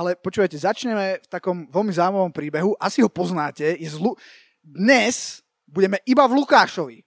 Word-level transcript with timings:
ale 0.00 0.16
počúvajte, 0.16 0.56
začneme 0.56 1.20
v 1.20 1.28
takom 1.28 1.68
veľmi 1.68 1.92
zaujímavom 1.92 2.32
príbehu. 2.32 2.72
Asi 2.80 3.04
ho 3.04 3.12
poznáte. 3.12 3.76
Je 3.76 3.92
zlu... 3.92 4.16
Dnes 4.64 5.44
budeme 5.68 6.00
iba 6.08 6.24
v 6.24 6.40
Lukášovi. 6.40 7.04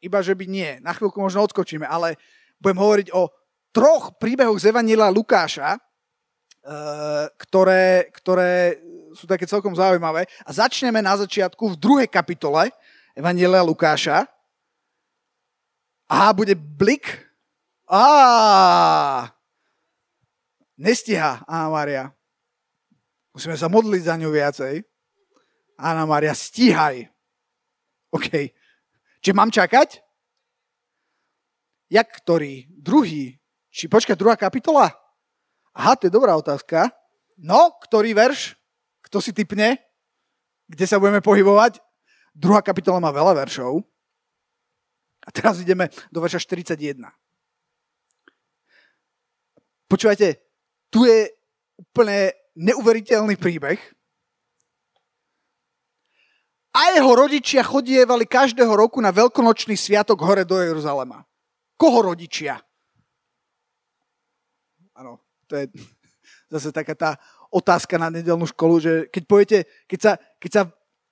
Iba, 0.00 0.24
že 0.24 0.32
by 0.32 0.44
nie. 0.48 0.80
Na 0.80 0.96
chvíľku 0.96 1.20
možno 1.20 1.44
odskočíme, 1.44 1.84
ale 1.84 2.16
budem 2.56 2.80
hovoriť 2.80 3.08
o 3.12 3.28
troch 3.68 4.16
príbehoch 4.16 4.56
z 4.56 4.72
Evanila 4.72 5.12
Lukáša, 5.12 5.76
eh, 5.76 7.24
ktoré, 7.36 8.08
ktoré 8.16 8.80
sú 9.12 9.28
také 9.28 9.44
celkom 9.44 9.76
zaujímavé. 9.76 10.24
A 10.48 10.50
začneme 10.56 11.04
na 11.04 11.20
začiatku 11.20 11.76
v 11.76 11.80
druhej 11.80 12.08
kapitole 12.08 12.72
Evangelia 13.12 13.60
Lukáša. 13.60 14.24
Aha, 16.08 16.32
bude 16.32 16.56
blik. 16.56 17.28
Á, 17.88 19.32
Nestiha 20.82 21.46
Anna 21.46 21.70
Maria. 21.70 22.04
Musíme 23.30 23.54
sa 23.54 23.70
modliť 23.70 24.02
za 24.02 24.18
ňu 24.18 24.34
viacej. 24.34 24.82
Anna 25.78 26.02
Maria, 26.10 26.34
stíhaj. 26.34 27.06
OK. 28.10 28.50
Čiže 29.22 29.38
mám 29.38 29.54
čakať? 29.54 30.02
Jak 31.86 32.08
ktorý? 32.18 32.66
Druhý? 32.66 33.38
Či 33.70 33.86
počkať, 33.86 34.18
druhá 34.18 34.34
kapitola? 34.34 34.90
Aha, 35.72 35.94
to 35.94 36.10
je 36.10 36.12
dobrá 36.12 36.34
otázka. 36.34 36.90
No, 37.38 37.78
ktorý 37.78 38.12
verš? 38.12 38.58
Kto 39.06 39.22
si 39.22 39.30
typne? 39.30 39.78
Kde 40.66 40.84
sa 40.84 40.98
budeme 40.98 41.22
pohybovať? 41.22 41.78
Druhá 42.34 42.58
kapitola 42.60 42.98
má 42.98 43.14
veľa 43.14 43.38
veršov. 43.38 43.86
A 45.22 45.28
teraz 45.30 45.62
ideme 45.62 45.88
do 46.10 46.18
verša 46.18 46.42
41. 46.42 47.06
Počúvajte, 49.86 50.51
tu 50.92 51.08
je 51.08 51.32
úplne 51.80 52.36
neuveriteľný 52.52 53.40
príbeh. 53.40 53.80
A 56.72 56.96
jeho 56.96 57.12
rodičia 57.16 57.64
chodievali 57.64 58.28
každého 58.28 58.72
roku 58.72 59.00
na 59.00 59.12
veľkonočný 59.12 59.76
sviatok 59.76 60.20
hore 60.24 60.44
do 60.44 60.56
Jeruzalema. 60.60 61.24
Koho 61.76 62.12
rodičia? 62.12 62.60
Áno, 64.96 65.20
to 65.48 65.56
je 65.56 65.68
zase 66.52 66.68
taká 66.72 66.92
tá 66.92 67.10
otázka 67.52 68.00
na 68.00 68.08
nedelnú 68.08 68.48
školu, 68.48 68.80
že 68.80 68.92
keď 69.12 69.22
poviete, 69.28 69.58
keď 69.84 70.00
sa, 70.00 70.12
keď 70.40 70.50
sa 70.52 70.62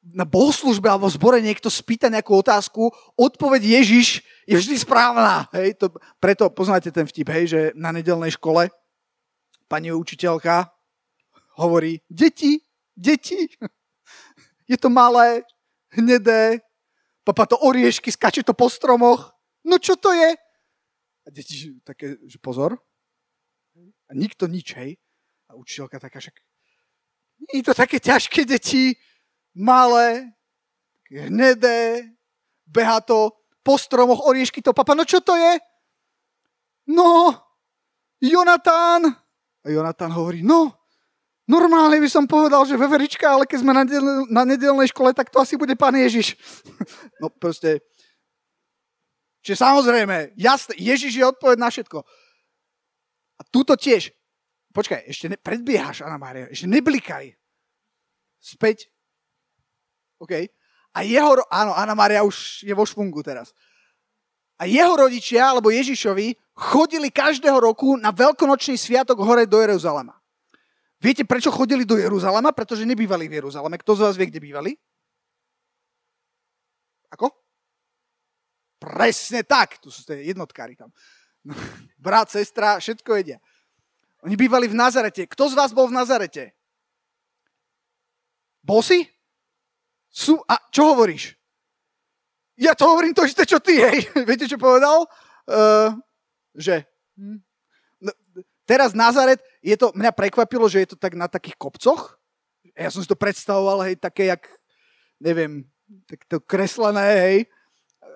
na 0.00 0.24
bohoslužbe 0.24 0.88
alebo 0.88 1.12
v 1.12 1.16
zbore 1.20 1.38
niekto 1.44 1.68
spýta 1.68 2.08
nejakú 2.08 2.32
otázku, 2.32 2.88
odpoveď 3.20 3.80
Ježiš 3.80 4.24
je 4.48 4.56
vždy 4.56 4.80
správna. 4.80 5.44
Hej, 5.52 5.76
to, 5.76 5.92
preto 6.16 6.48
poznáte 6.48 6.88
ten 6.88 7.04
vtip, 7.04 7.28
hej, 7.28 7.44
že 7.52 7.60
na 7.76 7.92
nedelnej 7.92 8.32
škole 8.32 8.72
pani 9.70 9.94
učiteľka 9.94 10.66
hovorí, 11.62 12.02
deti, 12.10 12.58
deti, 12.98 13.46
je 14.70 14.76
to 14.76 14.90
malé, 14.90 15.46
hnedé, 15.94 16.58
papa 17.22 17.46
to 17.46 17.54
oriešky, 17.62 18.10
skače 18.10 18.42
to 18.42 18.50
po 18.50 18.66
stromoch, 18.66 19.30
no 19.62 19.78
čo 19.78 19.94
to 19.94 20.10
je? 20.10 20.34
A 21.22 21.28
deti 21.30 21.78
také, 21.86 22.18
že 22.26 22.42
pozor. 22.42 22.74
A 24.10 24.12
nikto 24.18 24.50
nič, 24.50 24.74
hej. 24.74 24.98
A 25.46 25.54
učiteľka 25.54 26.02
taká, 26.02 26.18
však 26.18 26.34
je 27.54 27.62
to 27.62 27.72
také 27.72 28.02
ťažké 28.02 28.42
deti, 28.42 28.98
malé, 29.54 30.34
hnedé, 31.06 32.10
beha 32.66 32.98
to 33.00 33.30
po 33.62 33.78
stromoch, 33.78 34.26
oriešky 34.26 34.62
to, 34.62 34.74
papa, 34.74 34.98
no 34.98 35.06
čo 35.06 35.22
to 35.22 35.38
je? 35.38 35.62
No, 36.90 37.30
Jonatán, 38.18 39.14
a 39.60 39.66
Jonatán 39.68 40.12
hovorí, 40.16 40.40
no, 40.40 40.72
normálne 41.44 42.00
by 42.00 42.08
som 42.08 42.24
povedal, 42.24 42.64
že 42.64 42.80
veverička, 42.80 43.26
ale 43.28 43.44
keď 43.44 43.58
sme 43.60 43.72
na, 43.76 43.82
nedel, 43.84 44.24
nedelnej 44.30 44.88
škole, 44.94 45.12
tak 45.12 45.28
to 45.28 45.42
asi 45.42 45.60
bude 45.60 45.76
pán 45.76 45.92
Ježiš. 45.92 46.38
no 47.22 47.28
proste, 47.28 47.84
čiže 49.44 49.60
samozrejme, 49.60 50.38
jasne, 50.38 50.78
Ježiš 50.78 51.12
je 51.18 51.24
odpoveď 51.26 51.58
na 51.60 51.68
všetko. 51.68 52.00
A 53.40 53.42
túto 53.48 53.76
tiež, 53.76 54.12
počkaj, 54.72 55.04
ešte 55.08 55.32
ne, 55.32 55.36
predbiehaš, 55.36 56.04
Anna 56.04 56.20
Mária, 56.20 56.48
ešte 56.48 56.68
neblikaj. 56.68 57.36
Späť. 58.40 58.88
OK. 60.20 60.48
A 60.96 60.98
jeho, 61.04 61.44
áno, 61.52 61.72
Anna 61.76 61.92
Mária 61.92 62.24
už 62.24 62.64
je 62.64 62.72
vo 62.72 62.88
špungu 62.88 63.20
teraz. 63.20 63.52
A 64.60 64.68
jeho 64.68 64.92
rodičia, 64.92 65.48
alebo 65.48 65.72
Ježišovi, 65.72 66.36
chodili 66.60 67.08
každého 67.08 67.56
roku 67.56 67.96
na 67.96 68.12
veľkonočný 68.12 68.76
sviatok 68.76 69.24
hore 69.24 69.48
do 69.48 69.56
Jeruzalema. 69.64 70.12
Viete, 71.00 71.24
prečo 71.24 71.48
chodili 71.48 71.88
do 71.88 71.96
Jeruzalema? 71.96 72.52
Pretože 72.52 72.84
nebývali 72.84 73.24
v 73.24 73.40
Jeruzaleme. 73.40 73.80
Kto 73.80 73.96
z 73.96 74.00
vás 74.04 74.14
vie, 74.20 74.28
kde 74.28 74.44
bývali? 74.44 74.76
Ako? 77.16 77.32
Presne 78.76 79.40
tak. 79.40 79.80
Tu 79.80 79.88
sú 79.88 80.04
tie 80.04 80.28
jednotkári 80.28 80.76
tam. 80.76 80.92
Brat, 82.04 82.28
sestra, 82.28 82.76
všetko 82.76 83.16
jedia. 83.16 83.40
Oni 84.20 84.36
bývali 84.36 84.68
v 84.68 84.76
Nazarete. 84.76 85.24
Kto 85.24 85.48
z 85.48 85.56
vás 85.56 85.72
bol 85.72 85.88
v 85.88 85.96
Nazarete? 85.96 86.52
Bol 88.60 88.84
si? 88.84 89.08
Sú, 90.12 90.36
a 90.44 90.60
čo 90.68 90.92
hovoríš? 90.92 91.32
Ja 92.60 92.76
to 92.76 92.92
hovorím 92.92 93.16
to 93.16 93.24
isté, 93.24 93.48
čo 93.48 93.56
ty, 93.56 93.80
hej. 93.80 94.04
Viete, 94.28 94.44
čo 94.44 94.60
povedal? 94.60 95.08
Uh, 95.48 95.96
že 96.54 96.86
hm, 97.14 97.38
no, 98.00 98.10
teraz 98.66 98.94
Nazaret, 98.94 99.42
je 99.60 99.76
to, 99.76 99.90
mňa 99.92 100.12
prekvapilo, 100.14 100.66
že 100.70 100.86
je 100.86 100.88
to 100.94 100.96
tak 100.98 101.18
na 101.18 101.26
takých 101.26 101.58
kopcoch. 101.58 102.16
Ja 102.78 102.88
som 102.88 103.02
si 103.02 103.08
to 103.10 103.18
predstavoval, 103.18 103.90
hej, 103.90 103.98
také 103.98 104.30
jak, 104.30 104.46
neviem, 105.18 105.66
tak 106.06 106.22
to 106.30 106.38
kreslené, 106.38 107.08
hej, 107.26 107.38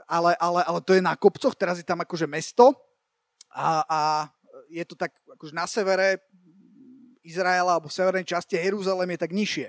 ale, 0.06 0.36
ale, 0.38 0.60
ale 0.62 0.80
to 0.84 0.94
je 0.94 1.02
na 1.02 1.18
kopcoch, 1.18 1.56
teraz 1.56 1.80
je 1.80 1.86
tam 1.86 2.00
akože 2.00 2.28
mesto 2.28 2.76
a, 3.50 3.82
a 3.86 4.00
je 4.68 4.84
to 4.84 4.94
tak 4.94 5.14
akože 5.30 5.54
na 5.54 5.66
severe 5.66 6.22
Izraela 7.24 7.78
alebo 7.78 7.88
v 7.88 7.96
severnej 7.96 8.26
časti 8.28 8.60
Jeruzalém 8.60 9.16
je 9.16 9.20
tak 9.22 9.32
nižšie. 9.32 9.66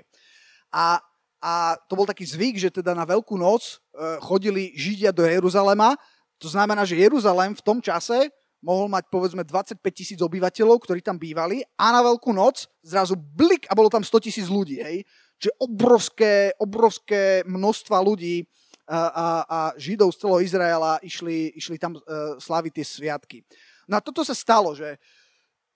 A, 0.70 1.00
a 1.40 1.52
to 1.88 1.96
bol 1.96 2.04
taký 2.04 2.28
zvyk, 2.28 2.60
že 2.60 2.68
teda 2.68 2.92
na 2.92 3.08
Veľkú 3.08 3.40
noc 3.40 3.64
e, 3.64 3.74
chodili 4.20 4.76
Židia 4.76 5.08
do 5.08 5.24
Jeruzalema. 5.24 5.96
To 6.36 6.52
znamená, 6.52 6.84
že 6.84 7.00
Jeruzalém 7.00 7.56
v 7.56 7.64
tom 7.64 7.80
čase 7.80 8.28
mohol 8.66 8.90
mať 8.90 9.06
povedzme 9.06 9.46
25 9.46 9.78
tisíc 9.94 10.18
obyvateľov, 10.18 10.82
ktorí 10.82 10.98
tam 10.98 11.14
bývali 11.14 11.62
a 11.78 11.94
na 11.94 12.02
Veľkú 12.02 12.34
noc 12.34 12.66
zrazu 12.82 13.14
blik 13.14 13.70
a 13.70 13.78
bolo 13.78 13.86
tam 13.86 14.02
100 14.02 14.26
tisíc 14.26 14.50
ľudí. 14.50 14.82
Hej? 14.82 15.06
Čiže 15.38 15.54
obrovské, 15.62 16.50
obrovské 16.58 17.46
množstva 17.46 18.02
ľudí 18.02 18.42
a, 18.90 18.98
a, 18.98 19.26
a 19.46 19.58
Židov 19.78 20.10
z 20.10 20.18
celého 20.18 20.42
Izraela 20.42 20.98
išli, 20.98 21.54
išli 21.54 21.78
tam 21.78 21.94
uh, 21.94 22.02
sláviť 22.42 22.82
tie 22.82 22.86
sviatky. 22.86 23.38
No 23.86 23.98
a 23.98 24.02
toto 24.02 24.26
sa 24.26 24.34
stalo, 24.34 24.74
že 24.74 24.98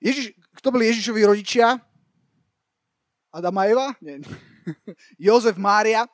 Ježiš, 0.03 0.35
kto 0.59 0.75
boli 0.75 0.91
Ježišovi 0.91 1.23
rodičia? 1.23 1.79
Adam 3.31 3.55
a 3.55 3.65
Eva? 3.71 3.87
Nie. 4.03 4.19
Jozef, 5.31 5.55
Mária 5.55 6.11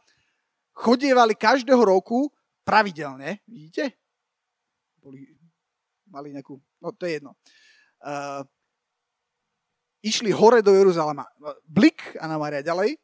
chodievali 0.77 1.33
každého 1.33 1.81
roku 1.81 2.29
pravidelne, 2.67 3.41
vidíte? 3.49 3.97
Boli 5.01 5.25
mali 6.11 6.33
nejakú, 6.33 6.61
no 6.81 6.93
to 6.93 7.07
je 7.07 7.21
jedno. 7.21 7.33
Uh, 8.01 8.45
išli 10.07 10.31
hore 10.31 10.63
do 10.63 10.71
Jeruzalema. 10.71 11.27
Blik, 11.67 12.17
Anna 12.23 12.39
Maria 12.39 12.63
ďalej. 12.63 12.95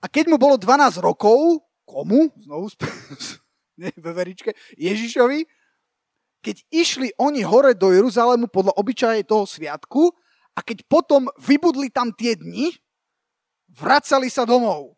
A 0.00 0.06
keď 0.08 0.32
mu 0.32 0.36
bolo 0.40 0.56
12 0.56 1.00
rokov, 1.00 1.64
komu? 1.84 2.32
Znovu, 2.40 2.72
nie, 3.80 3.92
veveričke, 3.96 4.52
Ježišovi, 4.76 5.44
keď 6.40 6.56
išli 6.72 7.08
oni 7.20 7.44
hore 7.44 7.76
do 7.76 7.92
Jeruzalému 7.92 8.48
podľa 8.48 8.76
obyčaje 8.80 9.28
toho 9.28 9.44
sviatku 9.44 10.08
a 10.56 10.64
keď 10.64 10.88
potom 10.88 11.28
vybudli 11.36 11.92
tam 11.92 12.12
tie 12.16 12.32
dni, 12.32 12.72
vracali 13.68 14.32
sa 14.32 14.48
domov. 14.48 14.96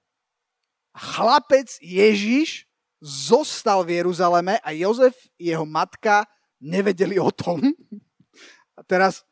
Chlapec 0.94 1.82
Ježiš 1.82 2.70
zostal 3.02 3.82
v 3.82 3.98
Jeruzaleme 3.98 4.62
a 4.62 4.70
Jozef, 4.70 5.18
jeho 5.34 5.66
matka, 5.66 6.22
nevedeli 6.62 7.18
o 7.18 7.28
tom. 7.34 7.58
A 8.78 8.80
teraz 8.86 9.26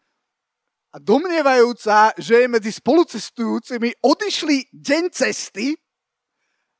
a 0.91 0.99
domnievajúca, 0.99 2.11
že 2.19 2.43
je 2.43 2.47
medzi 2.50 2.75
spolucestujúcimi, 2.75 4.03
odišli 4.03 4.75
deň 4.75 5.05
cesty 5.15 5.79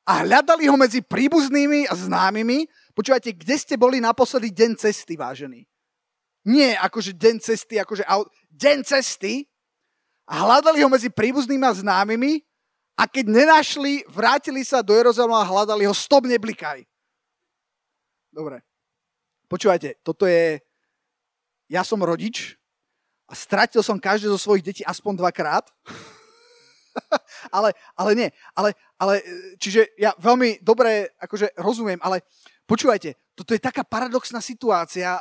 a 0.03 0.27
hľadali 0.27 0.67
ho 0.67 0.75
medzi 0.75 0.99
príbuznými 0.99 1.87
a 1.87 1.95
známymi. 1.95 2.67
Počúvajte, 2.91 3.31
kde 3.31 3.55
ste 3.55 3.75
boli 3.79 4.03
naposledy 4.03 4.51
deň 4.51 4.71
cesty, 4.75 5.15
vážený? 5.15 5.63
Nie 6.43 6.75
akože 6.75 7.15
deň 7.15 7.35
cesty, 7.39 7.79
akože 7.79 8.03
deň 8.51 8.77
cesty 8.83 9.47
a 10.27 10.43
hľadali 10.43 10.83
ho 10.83 10.91
medzi 10.91 11.07
príbuznými 11.07 11.63
a 11.63 11.71
známymi 11.71 12.43
a 12.99 13.07
keď 13.07 13.25
nenašli, 13.31 14.03
vrátili 14.11 14.67
sa 14.67 14.83
do 14.83 14.91
Jeruzalema 14.91 15.39
a 15.39 15.47
hľadali 15.47 15.87
ho, 15.87 15.95
stop, 15.95 16.27
neblikaj. 16.27 16.83
Dobre. 18.27 18.59
Počúvajte, 19.51 19.99
toto 19.99 20.23
je... 20.31 20.63
Ja 21.67 21.83
som 21.83 21.99
rodič 21.99 22.55
a 23.27 23.35
stratil 23.35 23.83
som 23.83 23.99
každé 23.99 24.31
zo 24.31 24.39
svojich 24.39 24.63
detí 24.63 24.83
aspoň 24.87 25.19
dvakrát. 25.19 25.67
ale, 27.55 27.75
ale 27.99 28.11
nie, 28.15 28.29
ale, 28.55 28.75
ale, 28.95 29.19
čiže 29.59 29.91
ja 29.99 30.15
veľmi 30.19 30.63
dobre 30.63 31.11
akože 31.19 31.55
rozumiem, 31.59 31.99
ale 31.99 32.23
počúvajte, 32.63 33.15
toto 33.35 33.51
je 33.51 33.59
taká 33.59 33.83
paradoxná 33.83 34.39
situácia, 34.39 35.19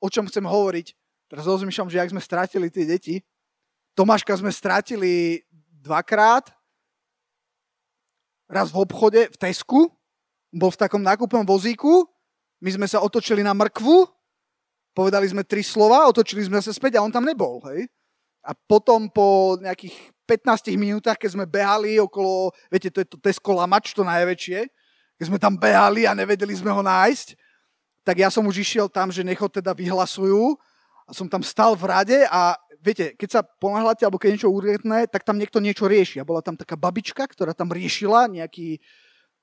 o 0.00 0.08
čom 0.08 0.24
chcem 0.28 0.44
hovoriť. 0.44 0.86
Teraz 1.28 1.44
rozmýšľam, 1.44 1.92
že 1.92 2.00
ak 2.00 2.12
sme 2.16 2.24
strátili 2.24 2.68
tie 2.72 2.88
deti, 2.88 3.20
Tomáška 3.92 4.36
sme 4.40 4.52
strátili 4.52 5.44
dvakrát, 5.84 6.48
raz 8.48 8.72
v 8.72 8.80
obchode 8.80 9.28
v 9.28 9.36
Tesku, 9.36 9.92
bol 10.48 10.72
v 10.72 10.80
takom 10.80 11.00
nákupnom 11.00 11.44
vozíku, 11.44 12.08
my 12.60 12.70
sme 12.70 12.86
sa 12.86 13.02
otočili 13.02 13.42
na 13.42 13.56
mrkvu, 13.56 14.06
povedali 14.94 15.26
sme 15.26 15.42
tri 15.42 15.66
slova, 15.66 16.06
otočili 16.06 16.46
sme 16.46 16.62
sa 16.62 16.70
späť 16.70 16.98
a 16.98 17.04
on 17.04 17.10
tam 17.10 17.26
nebol. 17.26 17.58
Hej? 17.70 17.90
A 18.44 18.54
potom 18.54 19.10
po 19.10 19.58
nejakých 19.58 20.14
15 20.24 20.72
minútach, 20.76 21.16
keď 21.20 21.36
sme 21.36 21.44
behali 21.44 22.00
okolo, 22.00 22.54
viete, 22.72 22.88
to 22.88 23.04
je 23.04 23.08
to 23.08 23.18
Tesco 23.20 23.52
Lamač, 23.52 23.92
to 23.92 24.06
najväčšie, 24.06 24.68
keď 25.20 25.24
sme 25.28 25.38
tam 25.38 25.54
behali 25.58 26.08
a 26.08 26.16
nevedeli 26.16 26.54
sme 26.56 26.72
ho 26.72 26.80
nájsť, 26.80 27.36
tak 28.04 28.20
ja 28.20 28.28
som 28.28 28.44
už 28.44 28.60
išiel 28.60 28.86
tam, 28.92 29.08
že 29.08 29.24
nech 29.24 29.40
ho 29.40 29.48
teda 29.48 29.72
vyhlasujú 29.72 30.56
a 31.08 31.10
som 31.12 31.28
tam 31.28 31.40
stal 31.40 31.72
v 31.76 31.88
rade 31.88 32.18
a 32.28 32.56
viete, 32.84 33.16
keď 33.16 33.28
sa 33.28 33.40
ponáhľate 33.40 34.04
alebo 34.04 34.20
keď 34.20 34.28
je 34.28 34.34
niečo 34.36 34.52
urgentné, 34.52 35.08
tak 35.08 35.24
tam 35.24 35.40
niekto 35.40 35.60
niečo 35.60 35.88
rieši. 35.88 36.20
A 36.20 36.28
bola 36.28 36.44
tam 36.44 36.52
taká 36.52 36.76
babička, 36.76 37.24
ktorá 37.24 37.56
tam 37.56 37.72
riešila 37.72 38.28
nejaký, 38.28 38.76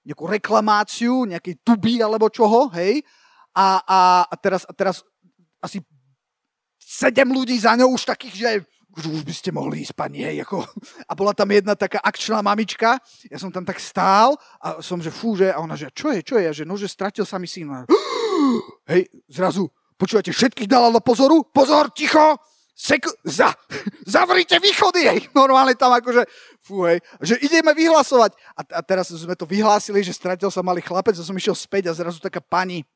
nejakú 0.02 0.26
reklamáciu, 0.26 1.30
nejakej 1.30 1.62
tuby 1.62 2.02
alebo 2.02 2.30
čoho, 2.30 2.70
hej. 2.74 3.06
A, 3.52 3.84
a, 3.84 4.00
a, 4.26 4.36
teraz, 4.40 4.64
a 4.66 4.72
teraz 4.74 5.06
asi 5.62 5.84
sedem 6.80 7.30
ľudí 7.30 7.56
za 7.60 7.78
ňou 7.78 7.94
už 7.94 8.10
takých, 8.10 8.36
že 8.36 8.50
už 8.92 9.24
by 9.24 9.34
ste 9.34 9.56
mohli 9.56 9.88
ísť, 9.88 9.96
pani, 9.96 10.20
hej, 10.20 10.44
ako... 10.44 10.68
A 11.08 11.16
bola 11.16 11.32
tam 11.32 11.48
jedna 11.48 11.80
taká 11.80 12.04
akčná 12.04 12.44
mamička, 12.44 13.00
ja 13.32 13.38
som 13.40 13.48
tam 13.48 13.64
tak 13.64 13.80
stál 13.80 14.36
a 14.60 14.84
som, 14.84 15.00
že 15.00 15.08
fú, 15.08 15.40
že, 15.40 15.48
a 15.48 15.64
ona, 15.64 15.80
že 15.80 15.88
čo 15.96 16.12
je, 16.12 16.20
čo 16.20 16.36
je, 16.36 16.52
a 16.52 16.54
že 16.56 16.68
no, 16.68 16.76
že 16.76 16.92
stratil 16.92 17.24
sa 17.24 17.40
mi 17.40 17.48
syn. 17.48 17.72
Hej, 18.92 19.08
zrazu, 19.32 19.72
počúvate, 19.96 20.36
všetkých 20.36 20.68
dala 20.68 20.92
do 20.92 21.00
pozoru, 21.00 21.48
pozor, 21.56 21.96
ticho, 21.96 22.36
Sek- 22.72 23.14
za, 23.28 23.54
zavrite 24.08 24.58
východy, 24.58 25.06
hej. 25.06 25.20
Normálne 25.38 25.78
tam 25.78 25.94
akože, 25.94 26.26
fú, 26.64 26.88
hej, 26.88 27.04
že 27.22 27.38
ideme 27.44 27.76
vyhlasovať. 27.76 28.34
A, 28.58 28.62
a 28.78 28.82
teraz 28.82 29.12
sme 29.12 29.36
to 29.38 29.46
vyhlásili, 29.46 30.02
že 30.02 30.16
stratil 30.16 30.50
sa 30.50 30.66
malý 30.66 30.82
chlapec 30.82 31.14
a 31.14 31.24
som 31.24 31.38
išiel 31.38 31.54
späť 31.54 31.92
a 31.92 31.98
zrazu 31.98 32.18
taká 32.18 32.42
pani, 32.42 32.88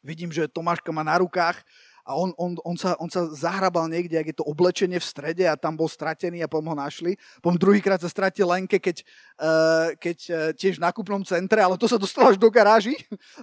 vidím, 0.00 0.30
že 0.30 0.48
Tomáška 0.48 0.94
má 0.94 1.02
na 1.02 1.18
rukách 1.18 1.60
a 2.08 2.16
on, 2.16 2.32
on, 2.40 2.56
on, 2.64 2.76
sa, 2.80 2.96
on 2.96 3.12
sa 3.12 3.28
zahrabal 3.28 3.84
niekde, 3.84 4.16
ak 4.16 4.32
je 4.32 4.36
to 4.40 4.48
oblečenie 4.48 4.96
v 4.96 5.04
strede 5.04 5.44
a 5.44 5.60
tam 5.60 5.76
bol 5.76 5.92
stratený 5.92 6.40
a 6.40 6.48
potom 6.48 6.72
ho 6.72 6.76
našli. 6.80 7.20
Potom 7.44 7.60
druhýkrát 7.60 8.00
sa 8.00 8.08
stratil 8.08 8.48
Lenke, 8.48 8.80
keď, 8.80 9.04
uh, 9.36 9.92
keď 10.00 10.18
uh, 10.32 10.36
tiež 10.56 10.80
v 10.80 10.84
nákupnom 10.88 11.20
centre, 11.28 11.60
ale 11.60 11.76
to 11.76 11.84
sa 11.84 12.00
dostalo 12.00 12.32
až 12.32 12.40
do 12.40 12.48
garáži, 12.48 12.96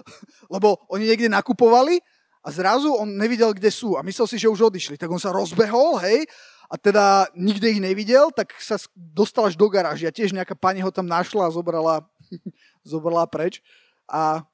lebo 0.54 0.82
oni 0.90 1.06
niekde 1.06 1.30
nakupovali 1.30 2.02
a 2.46 2.48
zrazu 2.54 2.94
on 2.94 3.10
nevidel, 3.10 3.50
kde 3.50 3.74
sú 3.74 3.98
a 3.98 4.06
myslel 4.06 4.26
si, 4.30 4.38
že 4.38 4.46
už 4.46 4.70
odišli. 4.70 4.94
Tak 4.94 5.10
on 5.10 5.18
sa 5.18 5.34
rozbehol, 5.34 5.98
hej, 5.98 6.30
a 6.70 6.78
teda 6.78 7.26
nikde 7.34 7.66
ich 7.74 7.82
nevidel, 7.82 8.30
tak 8.30 8.54
sa 8.62 8.78
dostal 8.94 9.50
až 9.50 9.58
do 9.58 9.66
garáži 9.66 10.06
a 10.06 10.14
tiež 10.14 10.30
nejaká 10.30 10.54
pani 10.54 10.78
ho 10.78 10.90
tam 10.94 11.10
našla 11.10 11.50
a 11.50 11.54
zobrala, 11.54 12.06
zobrala 12.86 13.26
preč. 13.26 13.58
A 14.06 14.46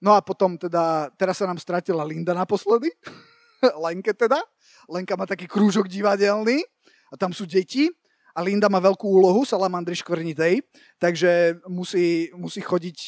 no 0.00 0.16
a 0.16 0.24
potom 0.24 0.56
teda, 0.56 1.12
teraz 1.20 1.36
sa 1.36 1.44
nám 1.44 1.60
stratila 1.60 2.08
Linda 2.08 2.32
naposledy, 2.32 2.88
Lenke 3.84 4.16
teda. 4.16 4.40
Lenka 4.88 5.12
má 5.12 5.28
taký 5.28 5.44
krúžok 5.44 5.92
divadelný 5.92 6.64
a 7.12 7.14
tam 7.20 7.36
sú 7.36 7.44
deti 7.44 7.92
a 8.38 8.40
Linda 8.46 8.70
má 8.70 8.78
veľkú 8.78 9.02
úlohu, 9.02 9.42
salamandry 9.42 9.98
škvrnitej, 9.98 10.62
takže 11.02 11.58
musí, 11.66 12.30
musí 12.38 12.62
chodiť, 12.62 12.98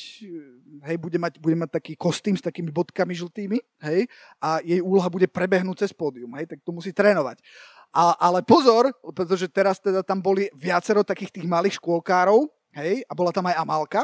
hej, 0.91 0.97
bude 0.99 1.23
mať, 1.23 1.38
bude 1.38 1.55
mať 1.55 1.71
taký 1.79 1.94
kostým 1.94 2.35
s 2.35 2.43
takými 2.43 2.75
bodkami 2.75 3.15
žltými, 3.15 3.62
hej, 3.87 4.11
a 4.43 4.59
jej 4.59 4.82
úloha 4.82 5.06
bude 5.06 5.31
prebehnúť 5.31 5.87
cez 5.87 5.94
pódium, 5.94 6.35
hej, 6.35 6.50
tak 6.50 6.59
to 6.67 6.75
musí 6.75 6.91
trénovať. 6.91 7.38
A, 7.94 8.19
ale 8.19 8.43
pozor, 8.43 8.91
pretože 9.15 9.47
teraz 9.47 9.79
teda 9.79 10.03
tam 10.03 10.19
boli 10.19 10.50
viacero 10.50 11.06
takých 11.06 11.31
tých 11.31 11.47
malých 11.47 11.79
škôlkárov, 11.79 12.50
hej, 12.75 13.06
a 13.06 13.12
bola 13.15 13.31
tam 13.31 13.47
aj 13.47 13.55
Amalka, 13.62 14.03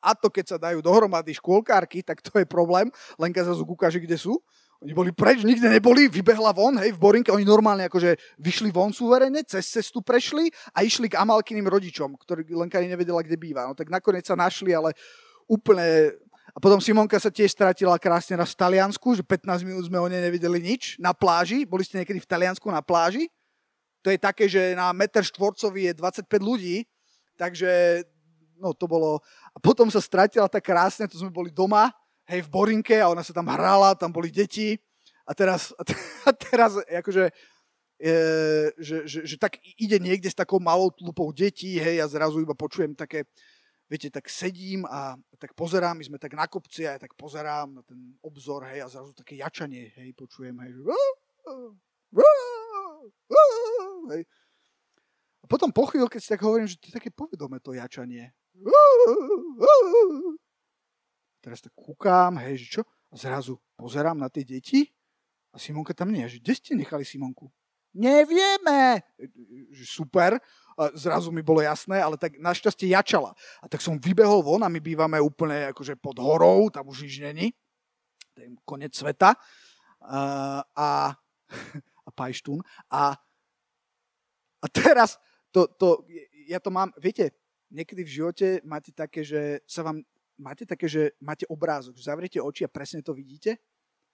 a 0.00 0.16
to 0.16 0.32
keď 0.32 0.56
sa 0.56 0.56
dajú 0.56 0.80
dohromady 0.80 1.36
škôlkárky, 1.36 2.00
tak 2.00 2.24
to 2.24 2.40
je 2.40 2.48
problém. 2.48 2.88
Lenka 3.20 3.44
zase 3.44 3.60
ukáže, 3.60 4.00
kde 4.00 4.16
sú. 4.16 4.40
Oni 4.80 4.96
boli 4.96 5.12
preč, 5.12 5.44
nikde 5.44 5.68
neboli, 5.68 6.08
vybehla 6.08 6.56
von, 6.56 6.72
hej, 6.80 6.96
v 6.96 7.00
Borinke, 7.00 7.28
oni 7.28 7.44
normálne 7.44 7.84
akože 7.84 8.16
vyšli 8.40 8.72
von 8.72 8.96
súverene, 8.96 9.44
cez 9.44 9.68
cestu 9.68 10.00
prešli 10.00 10.48
a 10.72 10.80
išli 10.80 11.04
k 11.04 11.20
Amalkyným 11.20 11.68
rodičom, 11.68 12.16
ktorí 12.16 12.48
Lenka 12.48 12.80
nevedela, 12.80 13.20
kde 13.20 13.36
býva. 13.36 13.68
No 13.68 13.76
tak 13.76 13.92
nakoniec 13.92 14.24
sa 14.24 14.32
našli, 14.32 14.72
ale 14.72 14.96
úplne... 15.44 16.16
A 16.50 16.58
potom 16.58 16.80
Simonka 16.80 17.20
sa 17.20 17.28
tiež 17.28 17.52
stratila 17.52 18.00
krásne 18.00 18.40
v 18.40 18.56
Taliansku, 18.56 19.14
že 19.14 19.22
15 19.22 19.68
minút 19.68 19.84
sme 19.86 20.00
o 20.00 20.08
nej 20.08 20.18
nevideli 20.18 20.58
nič, 20.58 20.96
na 20.96 21.12
pláži. 21.12 21.68
Boli 21.68 21.84
ste 21.84 22.00
niekedy 22.00 22.18
v 22.18 22.26
Taliansku 22.26 22.66
na 22.72 22.80
pláži? 22.80 23.28
To 24.00 24.08
je 24.08 24.16
také, 24.16 24.48
že 24.48 24.72
na 24.72 24.96
meter 24.96 25.20
štvorcový 25.20 25.92
je 25.92 25.94
25 25.94 26.24
ľudí, 26.40 26.88
takže 27.36 28.02
no 28.56 28.72
to 28.72 28.88
bolo... 28.88 29.20
A 29.52 29.60
potom 29.60 29.92
sa 29.92 30.00
stratila 30.00 30.48
tak 30.48 30.64
krásne, 30.64 31.04
to 31.04 31.20
sme 31.20 31.28
boli 31.28 31.52
doma, 31.52 31.92
hej, 32.30 32.46
v 32.46 32.52
Borinke 32.52 32.96
a 33.02 33.10
ona 33.10 33.26
sa 33.26 33.34
tam 33.34 33.50
hrala, 33.50 33.98
tam 33.98 34.14
boli 34.14 34.30
deti 34.30 34.78
a 35.26 35.34
teraz, 35.34 35.74
a 35.74 35.82
teraz 36.50 36.78
akože, 36.86 37.34
e, 37.98 38.14
že, 38.78 38.96
že, 39.06 39.18
že, 39.26 39.36
tak 39.36 39.58
ide 39.78 39.98
niekde 39.98 40.30
s 40.30 40.38
takou 40.38 40.62
malou 40.62 40.94
tlupou 40.94 41.34
detí, 41.34 41.78
hej, 41.78 41.98
a 41.98 42.06
zrazu 42.06 42.38
iba 42.42 42.54
počujem 42.54 42.94
také, 42.94 43.26
viete, 43.90 44.10
tak 44.10 44.30
sedím 44.30 44.86
a 44.86 45.18
tak 45.38 45.54
pozerám, 45.58 45.98
my 45.98 46.04
sme 46.06 46.18
tak 46.18 46.38
na 46.38 46.46
kopci 46.46 46.86
a 46.86 46.94
ja 46.96 47.00
tak 47.02 47.18
pozerám 47.18 47.78
na 47.78 47.82
ten 47.82 48.14
obzor, 48.22 48.66
hej, 48.70 48.82
a 48.82 48.90
zrazu 48.90 49.10
také 49.14 49.38
jačanie, 49.38 49.90
hej, 49.98 50.14
počujem, 50.14 50.54
hej, 50.62 50.70
že 50.78 50.82
hej. 54.10 54.22
A 55.40 55.46
potom 55.48 55.72
po 55.72 55.88
chvíľke 55.88 56.20
si 56.20 56.28
tak 56.28 56.42
hovorím, 56.44 56.68
že 56.68 56.76
to 56.76 56.92
je 56.92 56.98
také 57.00 57.10
povedome 57.10 57.58
to 57.62 57.72
jačanie. 57.72 58.34
Teraz 61.40 61.64
tak 61.64 61.72
kúkám, 61.72 62.36
hej, 62.44 62.60
že 62.60 62.66
čo? 62.80 62.82
A 63.10 63.16
zrazu 63.16 63.56
pozerám 63.74 64.16
na 64.20 64.28
tie 64.28 64.44
deti 64.44 64.92
a 65.50 65.56
Simonka 65.56 65.96
tam 65.96 66.12
nie. 66.12 66.28
Že 66.28 66.38
kde 66.44 66.52
ste 66.54 66.72
nechali 66.76 67.02
Simonku? 67.02 67.48
Nevieme. 67.90 69.02
Super. 69.82 70.38
A 70.78 70.94
zrazu 70.94 71.34
mi 71.34 71.42
bolo 71.42 71.58
jasné, 71.60 71.98
ale 71.98 72.14
tak 72.14 72.38
našťastie 72.38 72.92
jačala. 72.94 73.34
A 73.58 73.66
tak 73.66 73.82
som 73.82 73.98
vybehol 73.98 74.44
von 74.46 74.62
a 74.62 74.70
my 74.70 74.78
bývame 74.78 75.18
úplne 75.18 75.74
akože 75.74 75.98
pod 75.98 76.16
horou, 76.22 76.70
tam 76.70 76.86
už 76.86 77.04
nič 77.08 77.18
není. 77.20 77.50
To 78.36 78.38
je 78.40 78.48
konec 78.62 78.94
sveta. 78.94 79.34
A, 80.00 80.20
a, 80.62 80.88
a 82.08 82.10
pajštún. 82.14 82.62
A, 82.88 83.18
a 84.60 84.66
teraz 84.70 85.18
to, 85.50 85.66
to, 85.66 86.06
ja 86.46 86.62
to 86.62 86.70
mám, 86.70 86.94
viete, 86.96 87.34
niekedy 87.74 88.06
v 88.06 88.14
živote 88.22 88.46
máte 88.62 88.94
také, 88.94 89.26
že 89.26 89.66
sa 89.66 89.82
vám 89.82 90.02
máte 90.40 90.64
také, 90.64 90.88
že 90.88 91.12
máte 91.20 91.44
obrázok, 91.46 92.00
že 92.00 92.08
zavriete 92.08 92.40
oči 92.40 92.64
a 92.64 92.72
presne 92.72 93.04
to 93.04 93.12
vidíte? 93.12 93.60